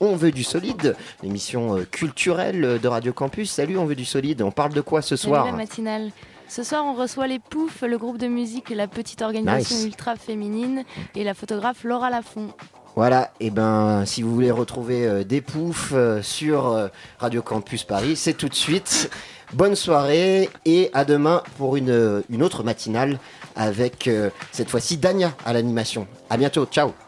On 0.00 0.16
veut 0.16 0.32
du 0.32 0.44
solide, 0.44 0.96
l'émission 1.22 1.76
euh, 1.76 1.84
culturelle 1.84 2.78
de 2.80 2.88
Radio 2.88 3.12
Campus. 3.12 3.50
Salut, 3.50 3.78
on 3.78 3.84
veut 3.84 3.96
du 3.96 4.04
solide. 4.04 4.42
On 4.42 4.50
parle 4.50 4.72
de 4.72 4.80
quoi 4.80 5.02
ce 5.02 5.16
Salut 5.16 5.34
soir 5.34 5.46
la 5.46 5.52
matinale. 5.52 6.10
Ce 6.46 6.62
soir, 6.62 6.84
on 6.84 6.94
reçoit 6.94 7.26
les 7.26 7.38
Poufs, 7.38 7.82
le 7.82 7.96
groupe 7.96 8.18
de 8.18 8.26
musique 8.26 8.68
La 8.70 8.86
Petite 8.86 9.22
Organisation 9.22 9.76
Nice. 9.76 9.84
Ultra 9.86 10.14
Féminine 10.16 10.84
et 11.14 11.24
la 11.24 11.34
photographe 11.34 11.84
Laura 11.84 12.10
Lafont. 12.10 12.50
Voilà, 12.96 13.32
et 13.40 13.50
ben 13.50 14.04
si 14.06 14.22
vous 14.22 14.32
voulez 14.32 14.52
retrouver 14.52 15.04
euh, 15.04 15.24
des 15.24 15.40
poufs 15.40 15.92
euh, 15.92 16.22
sur 16.22 16.68
euh, 16.68 16.86
Radio 17.18 17.42
Campus 17.42 17.82
Paris, 17.82 18.14
c'est 18.14 18.34
tout 18.34 18.48
de 18.48 18.54
suite. 18.54 19.10
Bonne 19.52 19.74
soirée 19.74 20.48
et 20.64 20.90
à 20.94 21.04
demain 21.04 21.42
pour 21.58 21.76
une, 21.76 22.22
une 22.30 22.42
autre 22.42 22.62
matinale 22.64 23.18
avec 23.54 24.10
cette 24.50 24.68
fois-ci 24.68 24.96
Dania 24.96 25.32
à 25.44 25.52
l'animation. 25.52 26.08
À 26.28 26.36
bientôt, 26.36 26.64
ciao 26.64 27.03